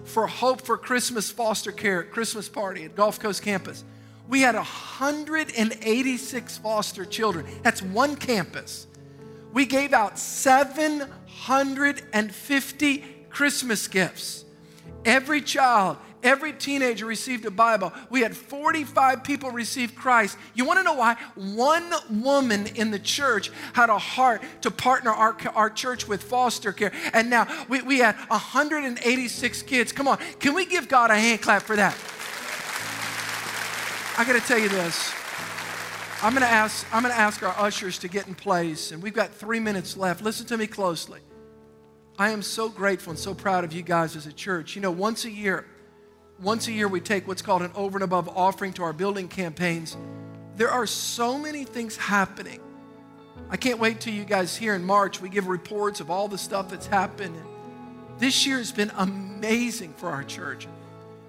for 0.03 0.27
Hope 0.27 0.61
for 0.61 0.77
Christmas 0.77 1.31
foster 1.31 1.71
care 1.71 2.03
Christmas 2.03 2.49
party 2.49 2.83
at 2.85 2.95
Gulf 2.95 3.19
Coast 3.19 3.41
campus. 3.43 3.83
We 4.27 4.41
had 4.41 4.53
186 4.55 6.57
foster 6.59 7.05
children. 7.05 7.47
That's 7.63 7.81
one 7.81 8.15
campus. 8.15 8.85
We 9.53 9.65
gave 9.65 9.91
out 9.93 10.17
750 10.17 12.97
Christmas 13.29 13.87
gifts. 13.87 14.45
Every 15.03 15.41
child, 15.41 15.97
every 16.23 16.53
teenager 16.53 17.05
received 17.05 17.45
a 17.45 17.51
Bible. 17.51 17.93
We 18.09 18.21
had 18.21 18.35
45 18.35 19.23
people 19.23 19.51
receive 19.51 19.95
Christ. 19.95 20.37
You 20.53 20.65
want 20.65 20.79
to 20.79 20.83
know 20.83 20.93
why? 20.93 21.15
One 21.35 21.93
woman 22.09 22.67
in 22.67 22.91
the 22.91 22.99
church 22.99 23.51
had 23.73 23.89
a 23.89 23.97
heart 23.97 24.41
to 24.61 24.71
partner 24.71 25.11
our, 25.11 25.35
our 25.55 25.69
church 25.69 26.07
with 26.07 26.23
foster 26.23 26.71
care. 26.71 26.91
And 27.13 27.29
now 27.29 27.47
we, 27.67 27.81
we 27.81 27.99
had 27.99 28.15
186 28.27 29.61
kids. 29.63 29.91
Come 29.91 30.07
on, 30.07 30.17
can 30.39 30.53
we 30.53 30.65
give 30.65 30.87
God 30.87 31.11
a 31.11 31.15
hand 31.15 31.41
clap 31.41 31.63
for 31.63 31.75
that? 31.75 31.97
I 34.17 34.25
got 34.25 34.39
to 34.39 34.47
tell 34.47 34.59
you 34.59 34.69
this. 34.69 35.13
I'm 36.23 36.33
going 36.33 36.43
to 36.43 36.47
ask 36.47 36.85
I'm 36.93 37.01
going 37.01 37.13
to 37.13 37.19
ask 37.19 37.41
our 37.41 37.55
ushers 37.57 37.97
to 37.99 38.07
get 38.07 38.27
in 38.27 38.35
place 38.35 38.91
and 38.91 39.01
we've 39.01 39.13
got 39.13 39.33
3 39.33 39.59
minutes 39.59 39.97
left. 39.97 40.21
Listen 40.21 40.45
to 40.47 40.57
me 40.57 40.67
closely. 40.67 41.19
I 42.19 42.29
am 42.29 42.43
so 42.43 42.69
grateful 42.69 43.11
and 43.11 43.19
so 43.19 43.33
proud 43.33 43.63
of 43.63 43.73
you 43.73 43.81
guys 43.81 44.15
as 44.15 44.27
a 44.27 44.33
church. 44.33 44.75
You 44.75 44.81
know, 44.81 44.91
once 44.91 45.25
a 45.25 45.31
year 45.31 45.65
once 46.41 46.67
a 46.67 46.71
year 46.71 46.87
we 46.87 46.99
take 46.99 47.27
what's 47.27 47.41
called 47.41 47.61
an 47.61 47.71
over 47.75 47.97
and 47.97 48.03
above 48.03 48.27
offering 48.35 48.73
to 48.73 48.83
our 48.83 48.93
building 48.93 49.27
campaigns. 49.27 49.95
There 50.55 50.69
are 50.69 50.87
so 50.87 51.37
many 51.37 51.63
things 51.63 51.95
happening. 51.95 52.59
I 53.49 53.57
can't 53.57 53.79
wait 53.79 53.99
till 53.99 54.13
you 54.13 54.23
guys 54.23 54.55
here 54.55 54.75
in 54.75 54.83
March. 54.83 55.21
We 55.21 55.29
give 55.29 55.47
reports 55.47 55.99
of 55.99 56.09
all 56.09 56.27
the 56.27 56.37
stuff 56.37 56.69
that's 56.69 56.87
happened. 56.87 57.35
This 58.17 58.45
year 58.45 58.57
has 58.57 58.71
been 58.71 58.91
amazing 58.97 59.93
for 59.93 60.09
our 60.09 60.23
church. 60.23 60.67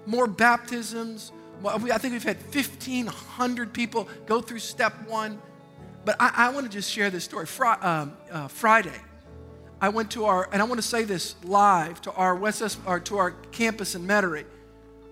More 0.05 0.27
baptisms, 0.27 1.31
I 1.65 1.97
think 1.97 2.13
we've 2.13 2.23
had 2.23 2.37
1,500 2.53 3.73
people 3.73 4.07
go 4.25 4.41
through 4.41 4.59
step 4.59 4.93
one. 5.07 5.41
But 6.05 6.17
I, 6.19 6.31
I 6.35 6.49
want 6.49 6.65
to 6.65 6.71
just 6.71 6.91
share 6.91 7.09
this 7.09 7.23
story. 7.23 7.47
Um, 7.81 8.13
uh, 8.31 8.47
Friday, 8.47 8.91
I 9.79 9.89
went 9.89 10.11
to 10.11 10.25
our, 10.25 10.49
and 10.51 10.61
I 10.61 10.65
want 10.65 10.79
to 10.79 10.87
say 10.87 11.03
this 11.03 11.35
live 11.43 12.01
to 12.01 12.11
our 12.13 12.35
West, 12.35 12.77
or 12.85 12.99
to 13.01 13.17
our 13.17 13.31
campus 13.51 13.95
in 13.95 14.05
Metairie. 14.05 14.45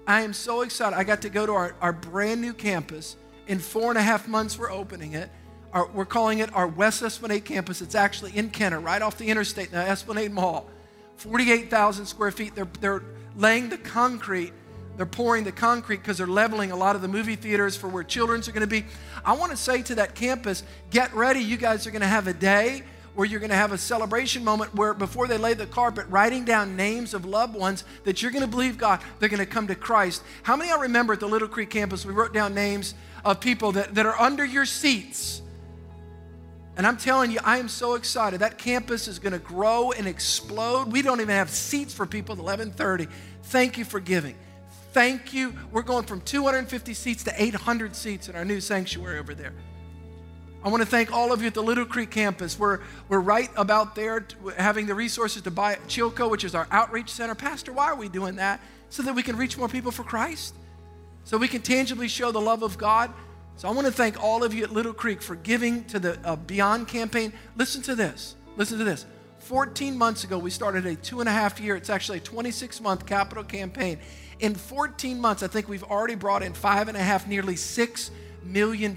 I 0.07 0.21
am 0.21 0.33
so 0.33 0.61
excited. 0.61 0.95
I 0.95 1.03
got 1.03 1.21
to 1.21 1.29
go 1.29 1.45
to 1.45 1.51
our, 1.53 1.75
our 1.81 1.93
brand 1.93 2.41
new 2.41 2.53
campus. 2.53 3.15
In 3.47 3.59
four 3.59 3.89
and 3.89 3.97
a 3.97 4.01
half 4.01 4.27
months, 4.27 4.57
we're 4.57 4.71
opening 4.71 5.13
it. 5.13 5.29
Our, 5.73 5.87
we're 5.87 6.05
calling 6.05 6.39
it 6.39 6.53
our 6.53 6.67
West 6.67 7.01
Esplanade 7.01 7.45
campus. 7.45 7.81
It's 7.81 7.95
actually 7.95 8.35
in 8.37 8.49
Kenner, 8.49 8.79
right 8.79 9.01
off 9.01 9.17
the 9.17 9.27
interstate, 9.27 9.67
in 9.67 9.73
the 9.73 9.87
Esplanade 9.89 10.31
Mall. 10.31 10.69
48,000 11.17 12.05
square 12.05 12.31
feet. 12.31 12.55
They're, 12.55 12.67
they're 12.79 13.03
laying 13.35 13.69
the 13.69 13.77
concrete 13.77 14.53
they're 14.97 15.05
pouring 15.05 15.43
the 15.43 15.51
concrete 15.51 15.97
because 15.97 16.17
they're 16.17 16.27
leveling 16.27 16.71
a 16.71 16.75
lot 16.75 16.95
of 16.95 17.01
the 17.01 17.07
movie 17.07 17.35
theaters 17.35 17.75
for 17.75 17.87
where 17.87 18.03
children's 18.03 18.47
are 18.47 18.51
going 18.51 18.61
to 18.61 18.67
be. 18.67 18.85
I 19.23 19.33
want 19.33 19.51
to 19.51 19.57
say 19.57 19.81
to 19.83 19.95
that 19.95 20.15
campus, 20.15 20.63
get 20.89 21.13
ready. 21.13 21.39
You 21.39 21.57
guys 21.57 21.87
are 21.87 21.91
going 21.91 22.01
to 22.01 22.07
have 22.07 22.27
a 22.27 22.33
day 22.33 22.83
where 23.15 23.27
you're 23.27 23.39
going 23.39 23.49
to 23.49 23.55
have 23.55 23.71
a 23.71 23.77
celebration 23.77 24.43
moment 24.43 24.73
where 24.73 24.93
before 24.93 25.27
they 25.27 25.37
lay 25.37 25.53
the 25.53 25.65
carpet, 25.65 26.05
writing 26.09 26.45
down 26.45 26.75
names 26.75 27.13
of 27.13 27.25
loved 27.25 27.55
ones 27.55 27.83
that 28.03 28.21
you're 28.21 28.31
going 28.31 28.43
to 28.43 28.49
believe 28.49 28.77
God, 28.77 29.01
they're 29.19 29.29
going 29.29 29.39
to 29.39 29.45
come 29.45 29.67
to 29.67 29.75
Christ. 29.75 30.23
How 30.43 30.55
many 30.55 30.71
I 30.71 30.77
remember 30.77 31.13
at 31.13 31.19
the 31.19 31.27
Little 31.27 31.47
Creek 31.47 31.69
campus, 31.69 32.05
we 32.05 32.13
wrote 32.13 32.33
down 32.33 32.53
names 32.53 32.93
of 33.25 33.39
people 33.39 33.73
that, 33.73 33.95
that 33.95 34.05
are 34.05 34.19
under 34.19 34.45
your 34.45 34.65
seats. 34.65 35.41
And 36.77 36.87
I'm 36.87 36.97
telling 36.97 37.31
you, 37.31 37.39
I 37.43 37.57
am 37.57 37.67
so 37.67 37.95
excited. 37.95 38.39
That 38.39 38.57
campus 38.57 39.07
is 39.07 39.19
going 39.19 39.33
to 39.33 39.39
grow 39.39 39.91
and 39.91 40.07
explode. 40.07 40.91
We 40.91 41.01
don't 41.01 41.19
even 41.19 41.35
have 41.35 41.49
seats 41.49 41.93
for 41.93 42.05
people 42.05 42.33
at 42.33 42.39
1130. 42.39 43.07
Thank 43.43 43.77
you 43.77 43.85
for 43.85 43.99
giving. 43.99 44.35
Thank 44.93 45.33
you. 45.33 45.53
We're 45.71 45.83
going 45.83 46.05
from 46.05 46.21
250 46.21 46.93
seats 46.93 47.23
to 47.25 47.33
800 47.41 47.95
seats 47.95 48.29
in 48.29 48.35
our 48.35 48.45
new 48.45 48.61
sanctuary 48.61 49.19
over 49.19 49.33
there. 49.33 49.53
I 50.63 50.69
want 50.69 50.83
to 50.83 50.87
thank 50.87 51.11
all 51.11 51.33
of 51.33 51.41
you 51.41 51.47
at 51.47 51.55
the 51.55 51.63
Little 51.63 51.85
Creek 51.85 52.11
campus. 52.11 52.59
We're, 52.59 52.81
we're 53.09 53.19
right 53.19 53.49
about 53.57 53.95
there 53.95 54.27
having 54.57 54.85
the 54.85 54.93
resources 54.93 55.41
to 55.43 55.51
buy 55.51 55.75
Chilco, 55.87 56.29
which 56.29 56.43
is 56.43 56.53
our 56.53 56.67
outreach 56.69 57.09
center. 57.09 57.33
Pastor, 57.33 57.73
why 57.73 57.85
are 57.85 57.95
we 57.95 58.07
doing 58.07 58.35
that? 58.35 58.61
So 58.89 59.01
that 59.01 59.15
we 59.15 59.23
can 59.23 59.37
reach 59.37 59.57
more 59.57 59.67
people 59.67 59.89
for 59.89 60.03
Christ, 60.03 60.53
so 61.23 61.37
we 61.37 61.47
can 61.47 61.61
tangibly 61.61 62.07
show 62.07 62.31
the 62.31 62.41
love 62.41 62.61
of 62.61 62.77
God. 62.77 63.11
So 63.55 63.67
I 63.67 63.71
want 63.71 63.87
to 63.87 63.93
thank 63.93 64.21
all 64.21 64.43
of 64.43 64.53
you 64.53 64.63
at 64.63 64.71
Little 64.71 64.93
Creek 64.93 65.21
for 65.21 65.35
giving 65.35 65.83
to 65.85 65.97
the 65.97 66.19
uh, 66.23 66.35
Beyond 66.35 66.87
campaign. 66.87 67.33
Listen 67.55 67.81
to 67.83 67.95
this. 67.95 68.35
Listen 68.55 68.77
to 68.77 68.83
this. 68.83 69.05
14 69.39 69.97
months 69.97 70.23
ago, 70.23 70.37
we 70.37 70.51
started 70.51 70.85
a 70.85 70.95
two 70.95 71.21
and 71.21 71.29
a 71.29 71.31
half 71.31 71.59
year, 71.59 71.75
it's 71.75 71.89
actually 71.89 72.19
a 72.19 72.21
26 72.21 72.81
month 72.81 73.07
capital 73.07 73.43
campaign. 73.43 73.97
In 74.39 74.53
14 74.53 75.19
months, 75.19 75.41
I 75.41 75.47
think 75.47 75.67
we've 75.67 75.83
already 75.83 76.15
brought 76.15 76.43
in 76.43 76.53
five 76.53 76.87
and 76.87 76.97
a 76.97 77.01
half, 77.01 77.27
nearly 77.27 77.55
$6 77.55 78.11
million. 78.43 78.95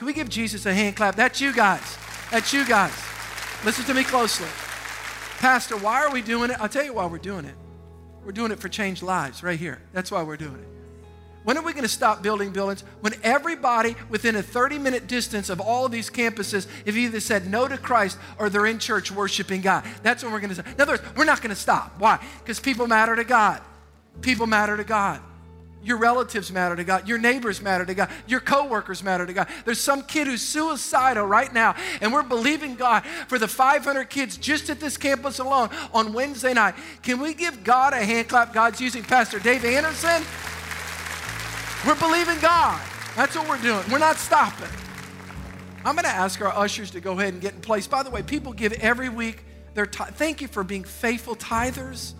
Can 0.00 0.06
we 0.06 0.14
give 0.14 0.30
Jesus 0.30 0.64
a 0.64 0.72
hand 0.72 0.96
clap? 0.96 1.14
That's 1.14 1.42
you 1.42 1.52
guys. 1.52 1.98
That's 2.30 2.54
you 2.54 2.64
guys. 2.64 2.90
Listen 3.66 3.84
to 3.84 3.92
me 3.92 4.02
closely. 4.02 4.48
Pastor, 5.40 5.76
why 5.76 6.02
are 6.02 6.10
we 6.10 6.22
doing 6.22 6.50
it? 6.50 6.58
I'll 6.58 6.70
tell 6.70 6.82
you 6.82 6.94
why 6.94 7.04
we're 7.04 7.18
doing 7.18 7.44
it. 7.44 7.54
We're 8.24 8.32
doing 8.32 8.50
it 8.50 8.58
for 8.58 8.70
changed 8.70 9.02
lives 9.02 9.42
right 9.42 9.58
here. 9.58 9.82
That's 9.92 10.10
why 10.10 10.22
we're 10.22 10.38
doing 10.38 10.54
it. 10.54 10.68
When 11.44 11.58
are 11.58 11.62
we 11.62 11.74
going 11.74 11.82
to 11.82 11.88
stop 11.88 12.22
building 12.22 12.50
buildings? 12.50 12.82
When 13.02 13.12
everybody 13.22 13.94
within 14.08 14.36
a 14.36 14.42
30 14.42 14.78
minute 14.78 15.06
distance 15.06 15.50
of 15.50 15.60
all 15.60 15.84
of 15.84 15.92
these 15.92 16.08
campuses 16.08 16.66
have 16.86 16.96
either 16.96 17.20
said 17.20 17.46
no 17.46 17.68
to 17.68 17.76
Christ 17.76 18.16
or 18.38 18.48
they're 18.48 18.64
in 18.64 18.78
church 18.78 19.12
worshiping 19.12 19.60
God. 19.60 19.84
That's 20.02 20.22
when 20.22 20.32
we're 20.32 20.40
going 20.40 20.54
to 20.54 20.62
say. 20.62 20.64
In 20.66 20.80
other 20.80 20.92
words, 20.92 21.02
we're 21.14 21.26
not 21.26 21.42
going 21.42 21.54
to 21.54 21.60
stop. 21.60 21.96
Why? 21.98 22.24
Because 22.38 22.58
people 22.58 22.86
matter 22.86 23.14
to 23.16 23.24
God. 23.24 23.60
People 24.22 24.46
matter 24.46 24.78
to 24.78 24.84
God. 24.84 25.20
Your 25.82 25.96
relatives 25.96 26.52
matter 26.52 26.76
to 26.76 26.84
God. 26.84 27.08
Your 27.08 27.18
neighbors 27.18 27.62
matter 27.62 27.86
to 27.86 27.94
God. 27.94 28.10
Your 28.26 28.40
coworkers 28.40 29.02
matter 29.02 29.24
to 29.24 29.32
God. 29.32 29.48
There's 29.64 29.80
some 29.80 30.02
kid 30.02 30.26
who's 30.26 30.42
suicidal 30.42 31.26
right 31.26 31.52
now, 31.52 31.74
and 32.02 32.12
we're 32.12 32.22
believing 32.22 32.74
God 32.74 33.04
for 33.28 33.38
the 33.38 33.48
500 33.48 34.10
kids 34.10 34.36
just 34.36 34.68
at 34.68 34.78
this 34.78 34.98
campus 34.98 35.38
alone 35.38 35.70
on 35.94 36.12
Wednesday 36.12 36.52
night. 36.52 36.74
Can 37.02 37.20
we 37.20 37.32
give 37.32 37.64
God 37.64 37.94
a 37.94 38.04
hand 38.04 38.28
clap? 38.28 38.52
God's 38.52 38.80
using 38.80 39.02
Pastor 39.02 39.38
Dave 39.38 39.64
Anderson. 39.64 40.22
We're 41.86 41.98
believing 41.98 42.38
God. 42.40 42.80
That's 43.16 43.34
what 43.34 43.48
we're 43.48 43.62
doing. 43.62 43.82
We're 43.90 43.98
not 43.98 44.16
stopping. 44.16 44.68
I'm 45.82 45.94
going 45.94 46.04
to 46.04 46.10
ask 46.10 46.42
our 46.42 46.54
ushers 46.54 46.90
to 46.90 47.00
go 47.00 47.18
ahead 47.18 47.32
and 47.32 47.40
get 47.40 47.54
in 47.54 47.60
place. 47.62 47.86
By 47.86 48.02
the 48.02 48.10
way, 48.10 48.22
people 48.22 48.52
give 48.52 48.74
every 48.74 49.08
week 49.08 49.44
their 49.72 49.86
tithe. 49.86 50.14
Thank 50.14 50.42
you 50.42 50.48
for 50.48 50.62
being 50.62 50.84
faithful 50.84 51.34
tithers. 51.34 52.12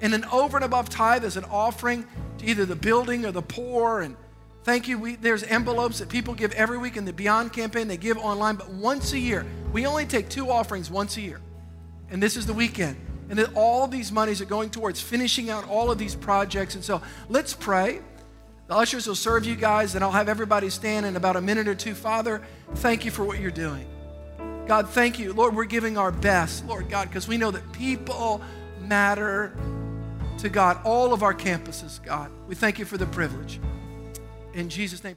And 0.00 0.14
an 0.14 0.24
over 0.26 0.56
and 0.56 0.64
above 0.64 0.88
tithe 0.88 1.24
is 1.24 1.36
an 1.36 1.44
offering 1.44 2.06
either 2.46 2.64
the 2.64 2.76
building 2.76 3.26
or 3.26 3.32
the 3.32 3.42
poor. 3.42 4.00
And 4.00 4.16
thank 4.64 4.88
you. 4.88 4.98
We, 4.98 5.16
there's 5.16 5.42
envelopes 5.42 5.98
that 5.98 6.08
people 6.08 6.34
give 6.34 6.52
every 6.52 6.78
week 6.78 6.96
in 6.96 7.04
the 7.04 7.12
Beyond 7.12 7.52
campaign. 7.52 7.88
They 7.88 7.96
give 7.96 8.16
online, 8.16 8.56
but 8.56 8.70
once 8.70 9.12
a 9.12 9.18
year. 9.18 9.44
We 9.72 9.84
only 9.84 10.06
take 10.06 10.28
two 10.28 10.50
offerings 10.50 10.90
once 10.90 11.16
a 11.16 11.20
year. 11.20 11.40
And 12.10 12.22
this 12.22 12.36
is 12.36 12.46
the 12.46 12.54
weekend. 12.54 12.96
And 13.28 13.38
that 13.38 13.50
all 13.54 13.88
these 13.88 14.12
monies 14.12 14.40
are 14.40 14.46
going 14.46 14.70
towards 14.70 15.00
finishing 15.00 15.50
out 15.50 15.68
all 15.68 15.90
of 15.90 15.98
these 15.98 16.14
projects. 16.14 16.76
And 16.76 16.84
so 16.84 17.02
let's 17.28 17.52
pray. 17.52 18.00
The 18.68 18.74
ushers 18.74 19.06
will 19.06 19.14
serve 19.14 19.44
you 19.44 19.54
guys, 19.54 19.94
and 19.94 20.02
I'll 20.02 20.10
have 20.10 20.28
everybody 20.28 20.70
stand 20.70 21.06
in 21.06 21.14
about 21.14 21.36
a 21.36 21.40
minute 21.40 21.68
or 21.68 21.74
two. 21.74 21.94
Father, 21.94 22.42
thank 22.76 23.04
you 23.04 23.10
for 23.12 23.24
what 23.24 23.38
you're 23.38 23.50
doing. 23.50 23.86
God, 24.66 24.90
thank 24.90 25.20
you. 25.20 25.32
Lord, 25.32 25.54
we're 25.54 25.64
giving 25.64 25.96
our 25.96 26.10
best, 26.10 26.66
Lord 26.66 26.90
God, 26.90 27.08
because 27.08 27.28
we 27.28 27.36
know 27.36 27.52
that 27.52 27.72
people 27.72 28.40
matter 28.80 29.56
to 30.46 30.52
God, 30.52 30.78
all 30.84 31.12
of 31.12 31.22
our 31.22 31.34
campuses, 31.34 32.02
God. 32.04 32.30
We 32.46 32.54
thank 32.54 32.78
you 32.78 32.84
for 32.84 32.96
the 32.96 33.06
privilege. 33.06 33.60
In 34.54 34.68
Jesus' 34.68 35.02
name. 35.02 35.16